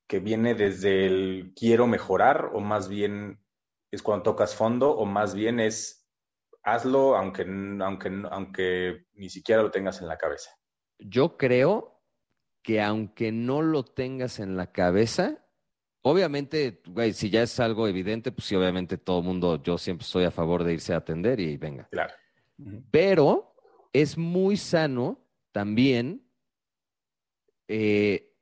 que 0.08 0.20
viene 0.20 0.54
desde 0.56 1.06
el 1.06 1.54
quiero 1.56 1.88
mejorar 1.88 2.52
o 2.54 2.60
más 2.60 2.88
bien 2.88 3.44
es 3.92 4.04
cuando 4.04 4.24
tocas 4.24 4.56
fondo 4.56 4.92
o 4.92 5.06
más 5.06 5.34
bien 5.34 5.60
es 5.60 6.08
hazlo 6.64 7.16
aunque, 7.18 7.44
aunque, 7.82 8.24
aunque 8.30 9.06
ni 9.14 9.30
siquiera 9.30 9.64
lo 9.64 9.72
tengas 9.72 10.02
en 10.02 10.08
la 10.08 10.18
cabeza? 10.18 10.59
Yo 11.00 11.38
creo 11.38 12.00
que 12.62 12.82
aunque 12.82 13.32
no 13.32 13.62
lo 13.62 13.84
tengas 13.84 14.40
en 14.40 14.58
la 14.58 14.72
cabeza, 14.72 15.44
obviamente, 16.02 16.82
güey, 16.88 17.14
si 17.14 17.30
ya 17.30 17.44
es 17.44 17.60
algo 17.60 17.88
evidente, 17.88 18.32
pues 18.32 18.48
sí, 18.48 18.56
obviamente 18.56 18.98
todo 18.98 19.20
el 19.20 19.26
mundo, 19.26 19.62
yo 19.64 19.78
siempre 19.78 20.06
estoy 20.06 20.26
a 20.26 20.32
favor 20.32 20.64
de 20.64 20.74
irse 20.74 20.94
a 20.94 20.98
atender 20.98 21.40
y 21.40 21.58
venga. 21.58 21.88
Claro. 21.92 22.14
Pero 22.92 23.56
es 23.94 24.18
muy 24.18 24.58
sano 24.58 25.26
también, 25.52 26.30
eh, 27.68 28.36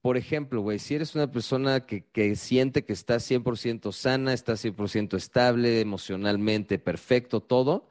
por 0.00 0.16
ejemplo, 0.16 0.60
güey, 0.60 0.78
si 0.78 0.94
eres 0.94 1.16
una 1.16 1.30
persona 1.32 1.84
que, 1.84 2.06
que 2.06 2.36
siente 2.36 2.84
que 2.84 2.92
está 2.92 3.16
100% 3.16 3.92
sana, 3.92 4.32
está 4.32 4.52
100% 4.52 5.16
estable, 5.16 5.80
emocionalmente 5.80 6.78
perfecto, 6.78 7.40
todo, 7.40 7.90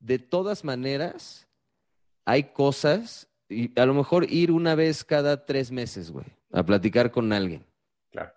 de 0.00 0.18
todas 0.18 0.64
maneras, 0.64 1.48
hay 2.24 2.52
cosas 2.52 3.31
y 3.52 3.72
a 3.78 3.86
lo 3.86 3.94
mejor 3.94 4.30
ir 4.30 4.50
una 4.50 4.74
vez 4.74 5.04
cada 5.04 5.44
tres 5.44 5.70
meses, 5.70 6.10
güey, 6.10 6.26
a 6.50 6.64
platicar 6.64 7.10
con 7.10 7.32
alguien. 7.32 7.64
Claro. 8.10 8.32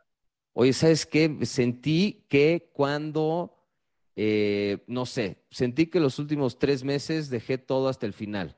Oye, 0.54 0.74
¿sabes 0.74 1.06
qué? 1.06 1.38
Sentí 1.44 2.26
que 2.30 2.70
cuando, 2.74 3.56
eh, 4.16 4.84
no 4.88 5.06
sé, 5.06 5.44
sentí 5.50 5.88
que 5.88 6.00
los 6.00 6.20
últimos 6.20 6.60
tres 6.60 6.84
meses 6.84 7.30
dejé 7.30 7.58
todo 7.58 7.88
hasta 7.88 8.06
el 8.06 8.14
final. 8.14 8.58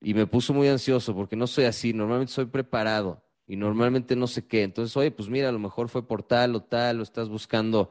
Y 0.00 0.14
me 0.14 0.26
puso 0.26 0.52
muy 0.52 0.68
ansioso 0.68 1.14
porque 1.14 1.36
no 1.36 1.46
soy 1.46 1.64
así, 1.64 1.92
normalmente 1.92 2.32
soy 2.32 2.46
preparado 2.46 3.24
y 3.46 3.56
normalmente 3.56 4.14
no 4.14 4.26
sé 4.26 4.46
qué. 4.46 4.62
Entonces, 4.62 4.96
oye, 4.96 5.10
pues 5.10 5.28
mira, 5.28 5.48
a 5.48 5.52
lo 5.52 5.58
mejor 5.58 5.88
fue 5.88 6.06
por 6.06 6.22
tal 6.22 6.54
o 6.54 6.62
tal, 6.62 7.00
o 7.00 7.02
estás 7.02 7.28
buscando 7.28 7.90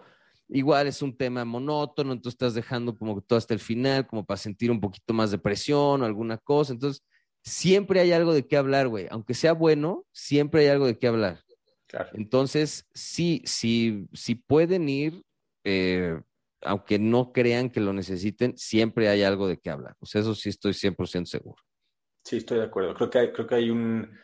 igual 0.49 0.87
es 0.87 1.01
un 1.01 1.15
tema 1.15 1.43
monótono, 1.45 2.13
entonces 2.13 2.35
estás 2.35 2.53
dejando 2.53 2.97
como 2.97 3.21
todo 3.21 3.37
hasta 3.37 3.53
el 3.53 3.59
final, 3.59 4.07
como 4.07 4.25
para 4.25 4.37
sentir 4.37 4.71
un 4.71 4.79
poquito 4.79 5.13
más 5.13 5.31
de 5.31 5.37
presión 5.37 6.01
o 6.01 6.05
alguna 6.05 6.37
cosa. 6.37 6.73
Entonces, 6.73 7.03
siempre 7.45 7.99
hay 7.99 8.11
algo 8.11 8.33
de 8.33 8.47
qué 8.47 8.57
hablar, 8.57 8.87
güey. 8.87 9.07
Aunque 9.11 9.33
sea 9.33 9.53
bueno, 9.53 10.05
siempre 10.11 10.61
hay 10.61 10.67
algo 10.67 10.87
de 10.87 10.97
qué 10.97 11.07
hablar. 11.07 11.43
Entonces, 12.13 12.89
sí, 12.93 13.41
sí, 13.45 14.07
sí 14.11 14.35
pueden 14.35 14.89
ir, 14.89 15.23
eh, 15.63 16.19
aunque 16.61 16.99
no 16.99 17.31
crean 17.31 17.69
que 17.69 17.79
lo 17.79 17.93
necesiten, 17.93 18.57
siempre 18.57 19.07
hay 19.07 19.23
algo 19.23 19.47
de 19.47 19.59
qué 19.59 19.69
hablar. 19.69 19.95
Pues 19.99 20.15
eso 20.15 20.35
sí 20.35 20.49
estoy 20.49 20.73
100% 20.73 21.25
seguro. 21.25 21.61
Sí, 22.25 22.37
estoy 22.37 22.57
de 22.57 22.65
acuerdo. 22.65 22.93
Creo 22.95 23.09
que 23.09 23.19
hay, 23.19 23.31
creo 23.31 23.47
que 23.47 23.55
hay 23.55 23.69
un, 23.69 24.17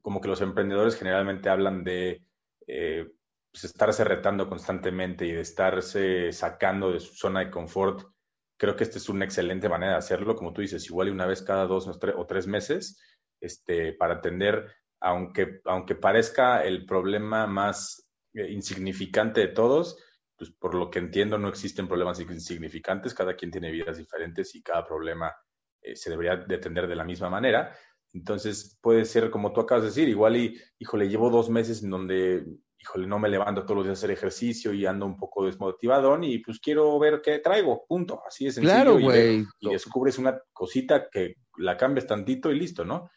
como 0.00 0.20
que 0.20 0.28
los 0.28 0.40
emprendedores 0.40 0.96
generalmente 0.96 1.50
hablan 1.50 1.84
de 1.84 2.24
eh, 2.66 3.10
pues, 3.50 3.64
estarse 3.64 4.04
retando 4.04 4.48
constantemente 4.48 5.26
y 5.26 5.32
de 5.32 5.40
estarse 5.40 6.32
sacando 6.32 6.92
de 6.92 7.00
su 7.00 7.14
zona 7.14 7.40
de 7.40 7.50
confort 7.50 8.13
creo 8.56 8.76
que 8.76 8.84
esta 8.84 8.98
es 8.98 9.08
una 9.08 9.24
excelente 9.24 9.68
manera 9.68 9.92
de 9.92 9.98
hacerlo, 9.98 10.36
como 10.36 10.52
tú 10.52 10.60
dices, 10.60 10.86
igual 10.86 11.08
y 11.08 11.10
una 11.10 11.26
vez 11.26 11.42
cada 11.42 11.66
dos 11.66 11.88
o 11.88 12.26
tres 12.26 12.46
meses, 12.46 13.00
este, 13.40 13.92
para 13.92 14.14
atender, 14.14 14.66
aunque, 15.00 15.60
aunque 15.64 15.94
parezca 15.94 16.64
el 16.64 16.86
problema 16.86 17.46
más 17.46 18.08
eh, 18.34 18.50
insignificante 18.50 19.40
de 19.40 19.48
todos, 19.48 19.98
pues 20.36 20.50
por 20.50 20.74
lo 20.74 20.90
que 20.90 20.98
entiendo 20.98 21.38
no 21.38 21.48
existen 21.48 21.86
problemas 21.86 22.20
insignificantes, 22.20 23.14
cada 23.14 23.36
quien 23.36 23.50
tiene 23.50 23.70
vidas 23.70 23.98
diferentes 23.98 24.54
y 24.54 24.62
cada 24.62 24.84
problema 24.84 25.32
eh, 25.80 25.94
se 25.94 26.10
debería 26.10 26.36
de 26.36 26.54
atender 26.54 26.88
de 26.88 26.96
la 26.96 27.04
misma 27.04 27.30
manera. 27.30 27.76
Entonces 28.12 28.78
puede 28.80 29.04
ser 29.04 29.30
como 29.30 29.52
tú 29.52 29.60
acabas 29.60 29.82
de 29.82 29.88
decir, 29.88 30.08
igual 30.08 30.36
y, 30.36 30.60
híjole, 30.78 31.08
llevo 31.08 31.30
dos 31.30 31.50
meses 31.50 31.82
en 31.82 31.90
donde, 31.90 32.46
híjole, 32.84 33.06
no 33.06 33.18
me 33.18 33.30
levanto 33.30 33.62
todos 33.62 33.78
los 33.78 33.86
días 33.86 33.98
a 33.98 34.00
hacer 34.00 34.10
ejercicio 34.10 34.72
y 34.74 34.84
ando 34.84 35.06
un 35.06 35.16
poco 35.16 35.46
desmotivado 35.46 36.22
y 36.22 36.38
pues 36.38 36.60
quiero 36.60 36.98
ver 36.98 37.22
qué 37.22 37.38
traigo, 37.38 37.86
punto. 37.88 38.20
Así 38.26 38.46
es 38.46 38.56
sencillo. 38.56 38.74
Claro, 38.74 39.00
güey. 39.00 39.46
Y, 39.60 39.70
descubres 39.70 40.18
una 40.18 40.38
cosita 40.52 41.08
que 41.10 41.36
la 41.56 41.78
cambies 41.78 42.06
tantito 42.06 42.50
y 42.50 42.58
listo, 42.58 42.84
¿no? 42.84 43.10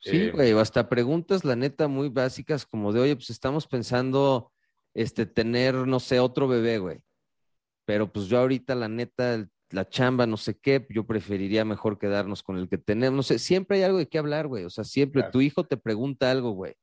Sí, 0.00 0.16
eh, 0.16 0.30
güey, 0.30 0.52
hasta 0.52 0.88
preguntas, 0.88 1.44
la 1.44 1.56
neta, 1.56 1.88
muy 1.88 2.10
básicas, 2.10 2.64
como 2.64 2.92
de, 2.92 3.00
oye, 3.00 3.16
pues 3.16 3.30
estamos 3.30 3.66
pensando, 3.66 4.52
este, 4.94 5.26
tener, 5.26 5.74
no 5.74 5.98
sé, 5.98 6.20
otro 6.20 6.46
bebé, 6.46 6.78
güey. 6.78 7.00
Pero 7.84 8.12
pues 8.12 8.26
yo 8.26 8.38
ahorita, 8.38 8.76
la 8.76 8.88
neta, 8.88 9.48
la 9.70 9.88
chamba, 9.88 10.26
no 10.26 10.36
sé 10.36 10.56
qué, 10.58 10.86
yo 10.90 11.04
preferiría 11.06 11.64
mejor 11.64 11.98
quedarnos 11.98 12.44
con 12.44 12.56
el 12.56 12.68
que 12.68 12.78
tenemos. 12.78 13.16
No 13.16 13.22
sé, 13.24 13.40
siempre 13.40 13.78
hay 13.78 13.82
algo 13.82 13.98
de 13.98 14.08
qué 14.08 14.18
hablar, 14.18 14.46
güey. 14.46 14.64
O 14.64 14.70
sea, 14.70 14.84
siempre 14.84 15.24
tu 15.32 15.40
hijo 15.40 15.64
te 15.64 15.76
pregunta 15.76 16.30
algo, 16.30 16.52
güey, 16.52 16.74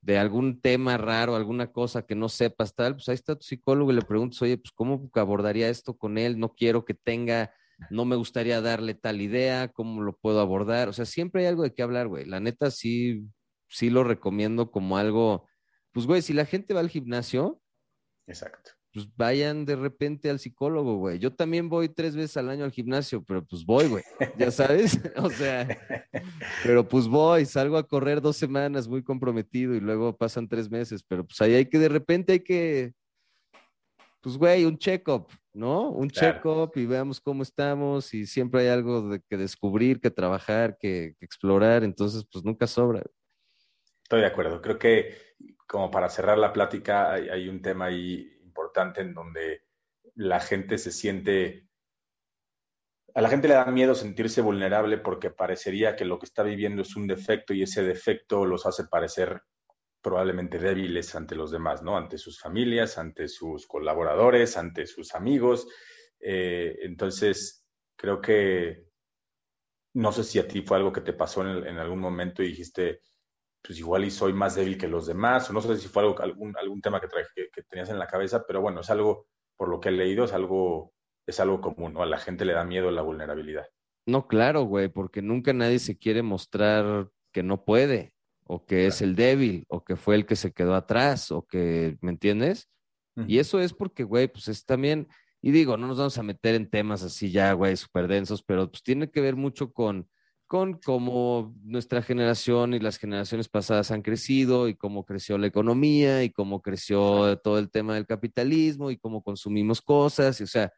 de 0.00 0.18
algún 0.18 0.60
tema 0.60 0.96
raro, 0.96 1.34
alguna 1.34 1.72
cosa 1.72 2.06
que 2.06 2.14
no 2.14 2.28
sepas, 2.28 2.74
tal, 2.74 2.94
pues 2.94 3.08
ahí 3.08 3.14
está 3.14 3.36
tu 3.36 3.44
psicólogo 3.44 3.92
y 3.92 3.96
le 3.96 4.02
preguntas, 4.02 4.40
oye, 4.42 4.56
pues 4.56 4.72
¿cómo 4.72 5.10
abordaría 5.14 5.68
esto 5.68 5.96
con 5.96 6.18
él? 6.18 6.38
No 6.38 6.54
quiero 6.54 6.84
que 6.84 6.94
tenga, 6.94 7.52
no 7.90 8.04
me 8.04 8.16
gustaría 8.16 8.60
darle 8.60 8.94
tal 8.94 9.20
idea, 9.20 9.68
¿cómo 9.68 10.02
lo 10.02 10.16
puedo 10.16 10.40
abordar? 10.40 10.88
O 10.88 10.92
sea, 10.92 11.04
siempre 11.04 11.42
hay 11.42 11.48
algo 11.48 11.62
de 11.62 11.74
qué 11.74 11.82
hablar, 11.82 12.08
güey. 12.08 12.24
La 12.24 12.40
neta 12.40 12.70
sí, 12.70 13.28
sí 13.68 13.90
lo 13.90 14.04
recomiendo 14.04 14.70
como 14.70 14.96
algo, 14.98 15.48
pues, 15.92 16.06
güey, 16.06 16.22
si 16.22 16.32
la 16.32 16.46
gente 16.46 16.74
va 16.74 16.80
al 16.80 16.90
gimnasio. 16.90 17.60
Exacto 18.26 18.77
pues 18.98 19.16
vayan 19.16 19.64
de 19.64 19.76
repente 19.76 20.28
al 20.28 20.40
psicólogo, 20.40 20.96
güey. 20.96 21.20
Yo 21.20 21.32
también 21.32 21.68
voy 21.68 21.88
tres 21.88 22.16
veces 22.16 22.36
al 22.36 22.48
año 22.48 22.64
al 22.64 22.72
gimnasio, 22.72 23.22
pero 23.22 23.44
pues 23.44 23.64
voy, 23.64 23.86
güey. 23.86 24.02
Ya 24.36 24.50
sabes, 24.50 24.98
o 25.16 25.30
sea, 25.30 25.68
pero 26.64 26.88
pues 26.88 27.06
voy, 27.06 27.46
salgo 27.46 27.76
a 27.76 27.86
correr 27.86 28.20
dos 28.20 28.36
semanas 28.36 28.88
muy 28.88 29.04
comprometido 29.04 29.76
y 29.76 29.80
luego 29.80 30.16
pasan 30.16 30.48
tres 30.48 30.68
meses, 30.68 31.04
pero 31.06 31.24
pues 31.24 31.40
ahí 31.40 31.54
hay 31.54 31.66
que 31.66 31.78
de 31.78 31.88
repente 31.88 32.32
hay 32.32 32.40
que, 32.40 32.92
pues 34.20 34.36
güey, 34.36 34.64
un 34.64 34.76
check-up, 34.76 35.28
¿no? 35.52 35.90
Un 35.90 36.10
check-up 36.10 36.72
y 36.74 36.84
veamos 36.84 37.20
cómo 37.20 37.44
estamos 37.44 38.12
y 38.14 38.26
siempre 38.26 38.62
hay 38.62 38.68
algo 38.68 39.10
de 39.10 39.20
que 39.20 39.36
descubrir, 39.36 40.00
que 40.00 40.10
trabajar, 40.10 40.76
que, 40.76 41.14
explorar, 41.20 41.84
entonces 41.84 42.26
pues 42.32 42.44
nunca 42.44 42.66
sobra. 42.66 43.04
Estoy 44.02 44.22
de 44.22 44.26
acuerdo. 44.26 44.60
Creo 44.60 44.76
que 44.76 45.14
como 45.68 45.88
para 45.88 46.08
cerrar 46.08 46.36
la 46.36 46.52
plática 46.52 47.12
hay, 47.12 47.28
hay 47.28 47.48
un 47.48 47.62
tema 47.62 47.84
ahí 47.84 48.37
importante 48.58 49.02
en 49.02 49.14
donde 49.14 49.62
la 50.16 50.40
gente 50.40 50.78
se 50.78 50.90
siente, 50.90 51.68
a 53.14 53.20
la 53.20 53.28
gente 53.28 53.46
le 53.46 53.54
da 53.54 53.66
miedo 53.66 53.94
sentirse 53.94 54.40
vulnerable 54.40 54.98
porque 54.98 55.30
parecería 55.30 55.94
que 55.94 56.04
lo 56.04 56.18
que 56.18 56.26
está 56.26 56.42
viviendo 56.42 56.82
es 56.82 56.96
un 56.96 57.06
defecto 57.06 57.54
y 57.54 57.62
ese 57.62 57.84
defecto 57.84 58.44
los 58.44 58.66
hace 58.66 58.84
parecer 58.84 59.42
probablemente 60.00 60.58
débiles 60.58 61.14
ante 61.14 61.36
los 61.36 61.50
demás, 61.50 61.82
¿no? 61.82 61.96
Ante 61.96 62.18
sus 62.18 62.40
familias, 62.40 62.98
ante 62.98 63.28
sus 63.28 63.66
colaboradores, 63.66 64.56
ante 64.56 64.86
sus 64.86 65.14
amigos. 65.14 65.68
Eh, 66.20 66.78
entonces, 66.82 67.64
creo 67.96 68.20
que 68.20 68.86
no 69.94 70.12
sé 70.12 70.24
si 70.24 70.38
a 70.38 70.48
ti 70.48 70.62
fue 70.62 70.78
algo 70.78 70.92
que 70.92 71.00
te 71.00 71.12
pasó 71.12 71.42
en, 71.42 71.66
en 71.66 71.78
algún 71.78 72.00
momento 72.00 72.42
y 72.42 72.48
dijiste, 72.48 73.02
pues 73.62 73.78
igual 73.78 74.04
y 74.04 74.10
soy 74.10 74.32
más 74.32 74.54
débil 74.54 74.78
que 74.78 74.88
los 74.88 75.06
demás, 75.06 75.48
o 75.50 75.52
no 75.52 75.60
sé 75.60 75.76
si 75.76 75.88
fue 75.88 76.02
algo, 76.02 76.18
algún, 76.20 76.56
algún 76.56 76.80
tema 76.80 77.00
que, 77.00 77.08
que, 77.34 77.62
tenías 77.62 77.90
en 77.90 77.98
la 77.98 78.06
cabeza, 78.06 78.44
pero 78.46 78.60
bueno, 78.60 78.80
es 78.80 78.90
algo, 78.90 79.26
por 79.56 79.68
lo 79.68 79.80
que 79.80 79.88
he 79.88 79.92
leído, 79.92 80.24
es 80.24 80.32
algo, 80.32 80.92
es 81.26 81.40
algo 81.40 81.60
común, 81.60 81.94
¿no? 81.94 82.02
A 82.02 82.06
la 82.06 82.18
gente 82.18 82.44
le 82.44 82.52
da 82.52 82.64
miedo 82.64 82.90
la 82.90 83.02
vulnerabilidad. 83.02 83.66
No, 84.06 84.26
claro, 84.26 84.62
güey, 84.62 84.88
porque 84.88 85.20
nunca 85.20 85.52
nadie 85.52 85.78
se 85.78 85.98
quiere 85.98 86.22
mostrar 86.22 87.10
que 87.32 87.42
no 87.42 87.64
puede, 87.64 88.14
o 88.44 88.64
que 88.64 88.86
es 88.86 89.02
el 89.02 89.14
débil, 89.14 89.64
o 89.68 89.84
que 89.84 89.96
fue 89.96 90.14
el 90.14 90.24
que 90.24 90.36
se 90.36 90.52
quedó 90.52 90.74
atrás, 90.74 91.30
o 91.30 91.46
que, 91.46 91.98
¿me 92.00 92.10
entiendes? 92.10 92.68
Y 93.26 93.40
eso 93.40 93.58
es 93.58 93.74
porque, 93.74 94.04
güey, 94.04 94.28
pues 94.28 94.46
es 94.46 94.64
también, 94.64 95.08
y 95.42 95.50
digo, 95.50 95.76
no 95.76 95.88
nos 95.88 95.98
vamos 95.98 96.16
a 96.18 96.22
meter 96.22 96.54
en 96.54 96.70
temas 96.70 97.02
así 97.02 97.32
ya, 97.32 97.52
güey, 97.52 97.76
súper 97.76 98.06
densos, 98.06 98.44
pero 98.44 98.70
pues 98.70 98.84
tiene 98.84 99.10
que 99.10 99.20
ver 99.20 99.34
mucho 99.34 99.72
con 99.72 100.08
con 100.48 100.80
cómo 100.80 101.54
nuestra 101.62 102.00
generación 102.02 102.72
y 102.72 102.80
las 102.80 102.96
generaciones 102.96 103.48
pasadas 103.48 103.90
han 103.90 104.00
crecido 104.00 104.66
y 104.66 104.74
cómo 104.74 105.04
creció 105.04 105.36
la 105.36 105.46
economía 105.46 106.24
y 106.24 106.30
cómo 106.30 106.62
creció 106.62 107.38
todo 107.38 107.58
el 107.58 107.70
tema 107.70 107.94
del 107.94 108.06
capitalismo 108.06 108.90
y 108.90 108.96
cómo 108.96 109.22
consumimos 109.22 109.82
cosas. 109.82 110.40
Y, 110.40 110.44
o 110.44 110.46
sea, 110.46 110.72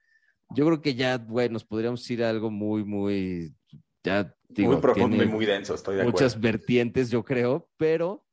yo 0.50 0.66
creo 0.66 0.82
que 0.82 0.96
ya, 0.96 1.16
güey, 1.18 1.48
nos 1.48 1.64
podríamos 1.64 2.10
ir 2.10 2.24
a 2.24 2.30
algo 2.30 2.50
muy, 2.50 2.84
muy, 2.84 3.54
ya 4.02 4.34
digo, 4.48 4.72
muy 4.72 4.80
profundo 4.80 5.22
y 5.22 5.28
muy 5.28 5.46
denso, 5.46 5.74
estoy 5.74 5.96
de 5.96 6.04
Muchas 6.04 6.38
vertientes, 6.38 7.08
yo 7.08 7.24
creo, 7.24 7.70
pero 7.76 8.26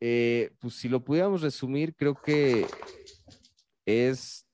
eh, 0.00 0.50
pues 0.58 0.74
si 0.74 0.88
lo 0.88 1.04
pudiéramos 1.04 1.40
resumir, 1.40 1.94
creo 1.94 2.16
que 2.20 2.66
es, 3.86 4.44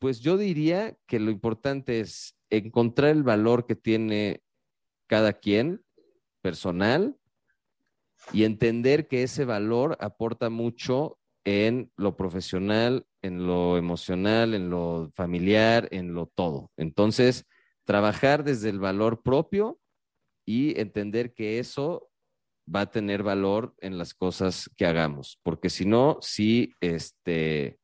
pues 0.00 0.18
yo 0.18 0.36
diría 0.36 0.98
que 1.06 1.20
lo 1.20 1.30
importante 1.30 2.00
es 2.00 2.36
encontrar 2.50 3.10
el 3.10 3.22
valor 3.22 3.66
que 3.66 3.76
tiene 3.76 4.42
cada 5.12 5.34
quien, 5.34 5.84
personal, 6.40 7.18
y 8.32 8.44
entender 8.44 9.08
que 9.08 9.24
ese 9.24 9.44
valor 9.44 9.98
aporta 10.00 10.48
mucho 10.48 11.18
en 11.44 11.92
lo 11.98 12.16
profesional, 12.16 13.06
en 13.20 13.46
lo 13.46 13.76
emocional, 13.76 14.54
en 14.54 14.70
lo 14.70 15.10
familiar, 15.14 15.86
en 15.90 16.14
lo 16.14 16.28
todo. 16.28 16.70
Entonces, 16.78 17.44
trabajar 17.84 18.42
desde 18.42 18.70
el 18.70 18.80
valor 18.80 19.22
propio 19.22 19.78
y 20.46 20.80
entender 20.80 21.34
que 21.34 21.58
eso 21.58 22.08
va 22.74 22.80
a 22.80 22.90
tener 22.90 23.22
valor 23.22 23.74
en 23.80 23.98
las 23.98 24.14
cosas 24.14 24.70
que 24.78 24.86
hagamos, 24.86 25.38
porque 25.42 25.68
si 25.68 25.84
no, 25.84 26.16
si 26.22 26.72
este, 26.80 27.78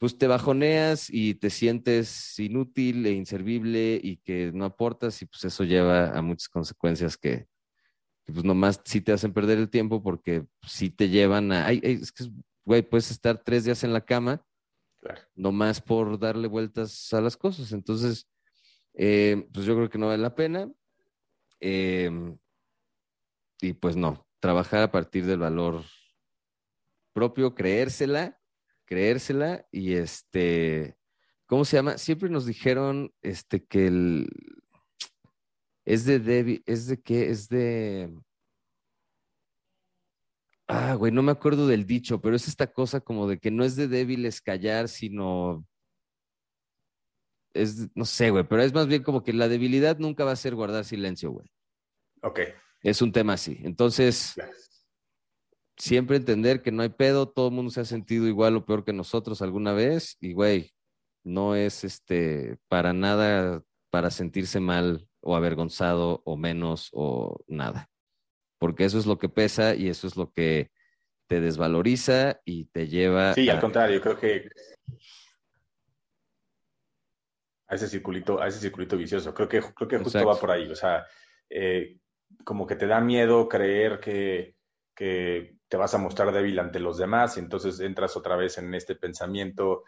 pues 0.00 0.16
te 0.16 0.26
bajoneas 0.26 1.10
y 1.10 1.34
te 1.34 1.50
sientes 1.50 2.38
inútil 2.38 3.04
e 3.04 3.12
inservible 3.12 4.00
y 4.02 4.16
que 4.16 4.50
no 4.50 4.64
aportas 4.64 5.20
y 5.20 5.26
pues 5.26 5.44
eso 5.44 5.62
lleva 5.62 6.16
a 6.16 6.22
muchas 6.22 6.48
consecuencias 6.48 7.18
que, 7.18 7.46
pues 8.24 8.42
nomás 8.42 8.80
sí 8.82 9.02
te 9.02 9.12
hacen 9.12 9.34
perder 9.34 9.58
el 9.58 9.68
tiempo 9.68 10.02
porque 10.02 10.46
sí 10.66 10.88
te 10.88 11.10
llevan 11.10 11.52
a, 11.52 11.66
ay, 11.66 11.82
es 11.82 12.12
que, 12.12 12.24
güey, 12.64 12.80
puedes 12.80 13.10
estar 13.10 13.44
tres 13.44 13.64
días 13.64 13.84
en 13.84 13.92
la 13.92 14.00
cama, 14.00 14.42
claro. 15.02 15.20
nomás 15.34 15.82
por 15.82 16.18
darle 16.18 16.48
vueltas 16.48 17.12
a 17.12 17.20
las 17.20 17.36
cosas. 17.36 17.70
Entonces, 17.72 18.26
eh, 18.94 19.46
pues 19.52 19.66
yo 19.66 19.76
creo 19.76 19.90
que 19.90 19.98
no 19.98 20.06
vale 20.06 20.22
la 20.22 20.34
pena. 20.34 20.72
Em, 21.60 22.38
y 23.60 23.74
pues 23.74 23.96
no, 23.96 24.26
trabajar 24.38 24.82
a 24.82 24.90
partir 24.90 25.26
del 25.26 25.40
valor 25.40 25.84
propio, 27.12 27.54
creérsela 27.54 28.39
creérsela 28.90 29.64
y 29.70 29.94
este, 29.94 30.96
¿cómo 31.46 31.64
se 31.64 31.76
llama? 31.76 31.96
Siempre 31.96 32.28
nos 32.28 32.44
dijeron 32.44 33.14
este 33.22 33.64
que 33.64 33.86
el 33.86 34.28
es 35.84 36.04
de 36.04 36.18
débil, 36.18 36.62
es 36.66 36.88
de 36.88 37.00
qué, 37.00 37.30
es 37.30 37.48
de 37.48 38.12
Ah, 40.72 40.94
güey, 40.94 41.10
no 41.10 41.22
me 41.22 41.32
acuerdo 41.32 41.66
del 41.66 41.84
dicho, 41.84 42.20
pero 42.20 42.36
es 42.36 42.46
esta 42.46 42.68
cosa 42.72 43.00
como 43.00 43.26
de 43.28 43.38
que 43.38 43.50
no 43.50 43.64
es 43.64 43.74
de 43.74 43.88
débiles 43.88 44.40
callar, 44.40 44.88
sino 44.88 45.66
es, 47.54 47.88
no 47.96 48.04
sé, 48.04 48.30
güey, 48.30 48.44
pero 48.46 48.62
es 48.62 48.72
más 48.72 48.86
bien 48.86 49.02
como 49.02 49.24
que 49.24 49.32
la 49.32 49.48
debilidad 49.48 49.98
nunca 49.98 50.24
va 50.24 50.30
a 50.30 50.36
ser 50.36 50.54
guardar 50.54 50.84
silencio, 50.84 51.32
güey. 51.32 51.50
Ok. 52.22 52.40
Es 52.82 53.02
un 53.02 53.10
tema 53.10 53.32
así. 53.32 53.58
Entonces, 53.62 54.36
siempre 55.80 56.16
entender 56.16 56.62
que 56.62 56.72
no 56.72 56.82
hay 56.82 56.90
pedo, 56.90 57.28
todo 57.28 57.48
el 57.48 57.54
mundo 57.54 57.70
se 57.70 57.80
ha 57.80 57.84
sentido 57.84 58.26
igual 58.26 58.56
o 58.56 58.64
peor 58.64 58.84
que 58.84 58.92
nosotros 58.92 59.42
alguna 59.42 59.72
vez 59.72 60.16
y 60.20 60.34
güey, 60.34 60.72
no 61.24 61.56
es 61.56 61.84
este 61.84 62.58
para 62.68 62.92
nada 62.92 63.62
para 63.90 64.10
sentirse 64.10 64.60
mal 64.60 65.08
o 65.20 65.36
avergonzado 65.36 66.22
o 66.24 66.36
menos 66.36 66.90
o 66.92 67.40
nada. 67.46 67.88
Porque 68.58 68.84
eso 68.84 68.98
es 68.98 69.06
lo 69.06 69.18
que 69.18 69.28
pesa 69.28 69.74
y 69.74 69.88
eso 69.88 70.06
es 70.06 70.16
lo 70.16 70.32
que 70.32 70.70
te 71.26 71.40
desvaloriza 71.40 72.40
y 72.44 72.66
te 72.66 72.88
lleva 72.88 73.34
Sí, 73.34 73.48
al 73.48 73.60
contrario, 73.60 74.00
creo 74.00 74.18
que 74.18 74.48
a 77.68 77.76
ese 77.76 77.88
circulito, 77.88 78.40
a 78.42 78.48
ese 78.48 78.58
circulito 78.58 78.96
vicioso. 78.96 79.32
Creo 79.32 79.48
que, 79.48 79.60
creo 79.60 79.88
que 79.88 79.98
justo 79.98 80.26
va 80.26 80.38
por 80.38 80.50
ahí. 80.50 80.68
O 80.70 80.74
sea, 80.74 81.06
eh, 81.48 81.98
como 82.44 82.66
que 82.66 82.74
te 82.74 82.88
da 82.88 83.00
miedo 83.00 83.48
creer 83.48 84.00
que, 84.00 84.56
que 84.94 85.59
te 85.70 85.76
vas 85.76 85.94
a 85.94 85.98
mostrar 85.98 86.32
débil 86.32 86.58
ante 86.58 86.80
los 86.80 86.98
demás 86.98 87.36
y 87.36 87.40
entonces 87.40 87.78
entras 87.78 88.16
otra 88.16 88.34
vez 88.34 88.58
en 88.58 88.74
este 88.74 88.96
pensamiento 88.96 89.84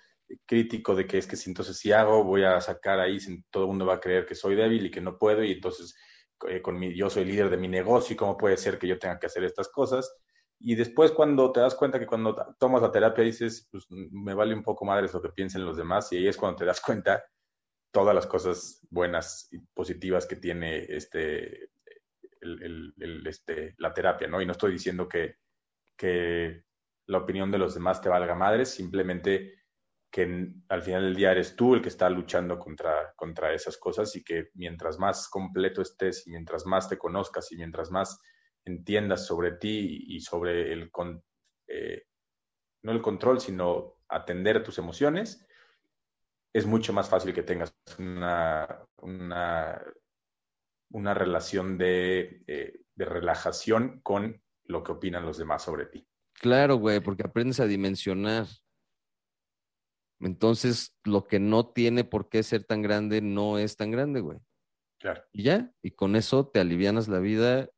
crítico 0.46 0.94
de 0.94 1.06
que 1.06 1.18
es 1.18 1.26
que 1.26 1.36
si 1.36 1.50
entonces 1.50 1.76
si 1.76 1.90
hago 1.90 2.22
voy 2.22 2.44
a 2.44 2.60
sacar 2.60 3.00
ahí, 3.00 3.18
todo 3.50 3.64
el 3.64 3.68
mundo 3.70 3.84
va 3.84 3.94
a 3.94 4.00
creer 4.00 4.24
que 4.24 4.36
soy 4.36 4.54
débil 4.54 4.86
y 4.86 4.90
que 4.92 5.00
no 5.00 5.18
puedo 5.18 5.42
y 5.42 5.50
entonces 5.50 5.96
eh, 6.48 6.62
con 6.62 6.78
mi, 6.78 6.96
yo 6.96 7.10
soy 7.10 7.24
líder 7.24 7.50
de 7.50 7.56
mi 7.56 7.66
negocio 7.66 8.14
y 8.14 8.16
cómo 8.16 8.36
puede 8.36 8.56
ser 8.56 8.78
que 8.78 8.86
yo 8.86 8.96
tenga 8.96 9.18
que 9.18 9.26
hacer 9.26 9.42
estas 9.42 9.68
cosas 9.68 10.14
y 10.60 10.76
después 10.76 11.10
cuando 11.10 11.50
te 11.50 11.58
das 11.58 11.74
cuenta 11.74 11.98
que 11.98 12.06
cuando 12.06 12.36
tomas 12.60 12.80
la 12.80 12.92
terapia 12.92 13.24
dices, 13.24 13.68
pues 13.68 13.84
me 13.90 14.34
vale 14.34 14.54
un 14.54 14.62
poco 14.62 14.84
madre 14.84 15.08
lo 15.12 15.20
que 15.20 15.30
piensen 15.30 15.64
los 15.64 15.76
demás 15.76 16.12
y 16.12 16.18
ahí 16.18 16.28
es 16.28 16.36
cuando 16.36 16.58
te 16.58 16.64
das 16.64 16.80
cuenta 16.80 17.24
todas 17.90 18.14
las 18.14 18.28
cosas 18.28 18.80
buenas 18.88 19.48
y 19.50 19.58
positivas 19.74 20.26
que 20.26 20.36
tiene 20.36 20.84
este, 20.84 21.70
este, 23.24 23.74
la 23.78 23.92
terapia, 23.92 24.28
¿no? 24.28 24.40
Y 24.40 24.46
no 24.46 24.52
estoy 24.52 24.72
diciendo 24.72 25.08
que, 25.08 25.38
que 25.96 26.64
la 27.06 27.18
opinión 27.18 27.50
de 27.50 27.58
los 27.58 27.74
demás 27.74 28.00
te 28.00 28.08
valga 28.08 28.34
madre, 28.34 28.64
simplemente 28.64 29.62
que 30.10 30.52
al 30.68 30.82
final 30.82 31.02
del 31.04 31.16
día 31.16 31.32
eres 31.32 31.56
tú 31.56 31.74
el 31.74 31.80
que 31.80 31.88
está 31.88 32.10
luchando 32.10 32.58
contra, 32.58 33.14
contra 33.16 33.54
esas 33.54 33.78
cosas 33.78 34.14
y 34.14 34.22
que 34.22 34.50
mientras 34.54 34.98
más 34.98 35.28
completo 35.28 35.80
estés 35.80 36.26
y 36.26 36.30
mientras 36.30 36.66
más 36.66 36.88
te 36.88 36.98
conozcas 36.98 37.50
y 37.50 37.56
mientras 37.56 37.90
más 37.90 38.20
entiendas 38.64 39.26
sobre 39.26 39.52
ti 39.52 40.04
y 40.08 40.20
sobre 40.20 40.70
el, 40.72 40.90
eh, 41.66 42.02
no 42.82 42.92
el 42.92 43.00
control, 43.00 43.40
sino 43.40 44.00
atender 44.08 44.62
tus 44.62 44.78
emociones, 44.78 45.46
es 46.52 46.66
mucho 46.66 46.92
más 46.92 47.08
fácil 47.08 47.32
que 47.32 47.42
tengas 47.42 47.74
una, 47.98 48.84
una, 48.98 49.82
una 50.90 51.14
relación 51.14 51.78
de, 51.78 52.42
eh, 52.46 52.80
de 52.94 53.04
relajación 53.06 54.00
con 54.02 54.41
lo 54.64 54.82
que 54.82 54.92
opinan 54.92 55.24
los 55.24 55.38
demás 55.38 55.62
sobre 55.62 55.86
ti. 55.86 56.06
Claro, 56.34 56.76
güey, 56.76 57.00
porque 57.00 57.24
aprendes 57.24 57.60
a 57.60 57.66
dimensionar. 57.66 58.46
Entonces, 60.20 60.94
lo 61.04 61.24
que 61.24 61.40
no 61.40 61.68
tiene 61.68 62.04
por 62.04 62.28
qué 62.28 62.42
ser 62.42 62.64
tan 62.64 62.82
grande 62.82 63.20
no 63.20 63.58
es 63.58 63.76
tan 63.76 63.90
grande, 63.90 64.20
güey. 64.20 64.38
Claro. 64.98 65.22
Y 65.32 65.42
ya, 65.42 65.72
y 65.82 65.92
con 65.92 66.14
eso 66.14 66.46
te 66.46 66.60
alivianas 66.60 67.08
la 67.08 67.18
vida 67.18 67.68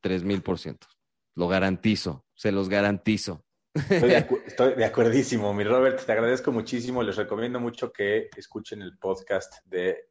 tres 0.00 0.24
mil 0.24 0.42
por 0.42 0.58
ciento. 0.58 0.88
Lo 1.36 1.48
garantizo, 1.48 2.24
se 2.34 2.50
los 2.50 2.68
garantizo. 2.68 3.44
Estoy 3.74 4.08
de, 4.08 4.16
estoy 4.46 4.74
de, 4.74 4.84
acuerdísimo, 4.84 5.52
mi 5.52 5.64
Robert, 5.64 6.04
te 6.04 6.12
agradezco 6.12 6.50
muchísimo. 6.50 7.02
Les 7.02 7.16
recomiendo 7.16 7.60
mucho 7.60 7.92
que 7.92 8.28
escuchen 8.36 8.82
el 8.82 8.98
podcast 8.98 9.54
de 9.66 10.08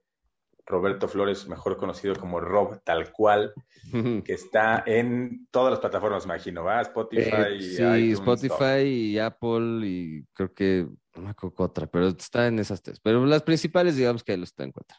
Roberto 0.65 1.07
Flores, 1.07 1.47
mejor 1.47 1.77
conocido 1.77 2.15
como 2.15 2.39
Rob, 2.39 2.81
tal 2.83 3.11
cual, 3.11 3.53
que 3.91 4.33
está 4.33 4.83
en 4.85 5.47
todas 5.51 5.71
las 5.71 5.79
plataformas, 5.79 6.25
imagino, 6.25 6.63
¿va? 6.63 6.81
Spotify. 6.81 7.57
Eh, 7.57 7.61
sí, 7.61 8.11
Spotify 8.13 8.81
y 8.81 9.19
Apple 9.19 9.85
y 9.87 10.25
creo 10.33 10.53
que 10.53 10.87
no 11.15 11.21
me 11.21 11.29
acuerdo 11.29 11.63
otra, 11.63 11.85
pero 11.85 12.07
está 12.07 12.47
en 12.47 12.59
esas 12.59 12.81
tres. 12.81 12.99
Pero 12.99 13.25
las 13.25 13.43
principales, 13.43 13.95
digamos 13.95 14.23
que 14.23 14.31
ahí 14.31 14.39
los 14.39 14.49
está 14.49 14.63
encuentra. 14.63 14.97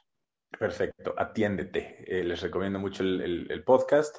Perfecto, 0.59 1.15
atiéndete. 1.17 2.05
Eh, 2.07 2.25
les 2.25 2.41
recomiendo 2.41 2.79
mucho 2.79 3.03
el, 3.03 3.63
podcast 3.65 4.17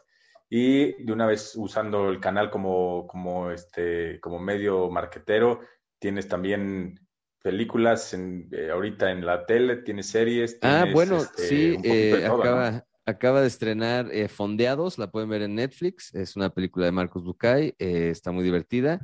y 0.50 1.02
de 1.04 1.14
una 1.14 1.26
vez 1.26 1.56
usando 1.56 2.10
el 2.10 2.20
canal 2.20 2.50
como, 2.50 3.08
como, 3.08 3.52
este, 3.52 4.20
como 4.20 4.38
medio 4.40 4.90
marquetero, 4.90 5.62
tienes 6.00 6.28
también 6.28 7.07
películas 7.42 8.14
en, 8.14 8.50
eh, 8.52 8.70
ahorita 8.72 9.12
en 9.12 9.26
la 9.26 9.46
tele, 9.46 9.78
tiene 9.78 10.04
series. 10.04 10.58
ah, 10.62 10.86
bueno, 10.92 11.18
este, 11.18 11.44
sí, 11.44 11.78
eh, 11.84 12.26
acaba, 12.26 12.86
acaba, 13.06 13.42
de 13.42 13.48
estrenar 13.48 14.10
eh, 14.12 14.28
Fondeados, 14.28 14.98
la 14.98 15.12
pueden 15.12 15.30
ver 15.30 15.44
en 15.44 15.56
Netflix, 15.56 16.14
es 16.14 16.36
una 16.36 16.50
película 16.50 16.86
de 16.86 16.92
Marcos 16.92 17.24
Bucay, 17.24 17.76
está 17.78 18.32
muy 18.32 18.44
divertida. 18.44 19.00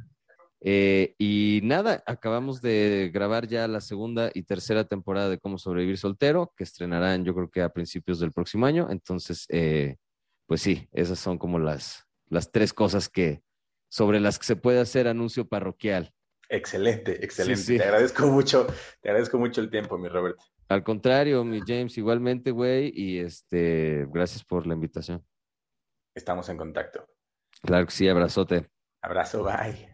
y 0.62 1.62
nada, 1.64 2.04
acabamos 2.06 2.62
de 2.62 3.12
grabar 3.14 3.48
ya 3.48 3.68
la 3.68 3.82
segunda 3.82 4.32
y 4.34 4.44
tercera 4.44 4.86
temporada 4.86 5.30
de 5.30 5.40
Cómo 5.40 5.58
sobrevivir 5.58 5.98
soltero, 5.98 6.54
que 6.56 6.64
estrenarán 6.64 7.26
yo 7.26 7.34
creo 7.34 7.50
que 7.50 7.62
a 7.62 7.70
principios 7.70 8.20
del 8.20 8.32
próximo 8.32 8.66
año. 8.66 8.88
Entonces, 8.90 9.48
pues 10.48 10.62
sí, 10.62 10.88
esas 10.92 11.20
son 11.20 11.38
como 11.38 11.60
las, 11.60 12.06
las 12.30 12.52
tres 12.52 12.74
cosas 12.74 13.10
que 13.10 13.42
sobre 13.90 14.20
las 14.20 14.40
que 14.40 14.46
se 14.46 14.56
puede 14.56 14.80
hacer 14.80 15.08
anuncio 15.08 15.48
parroquial. 15.48 16.12
Excelente, 16.54 17.26
excelente. 17.26 17.78
Te 17.78 17.84
agradezco 17.84 18.28
mucho, 18.28 18.68
te 19.02 19.10
agradezco 19.10 19.40
mucho 19.40 19.60
el 19.60 19.72
tiempo, 19.72 19.98
mi 19.98 20.08
Robert. 20.08 20.38
Al 20.70 20.84
contrario, 20.84 21.44
mi 21.44 21.62
James, 21.66 21.98
igualmente, 21.98 22.52
güey, 22.52 22.92
y 22.94 23.18
este, 23.18 24.06
gracias 24.12 24.44
por 24.44 24.68
la 24.68 24.76
invitación. 24.76 25.26
Estamos 26.16 26.48
en 26.50 26.58
contacto. 26.58 27.08
Claro 27.64 27.88
que 27.88 27.92
sí, 27.92 28.08
abrazote. 28.08 28.70
Abrazo, 29.02 29.44
bye. 29.44 29.93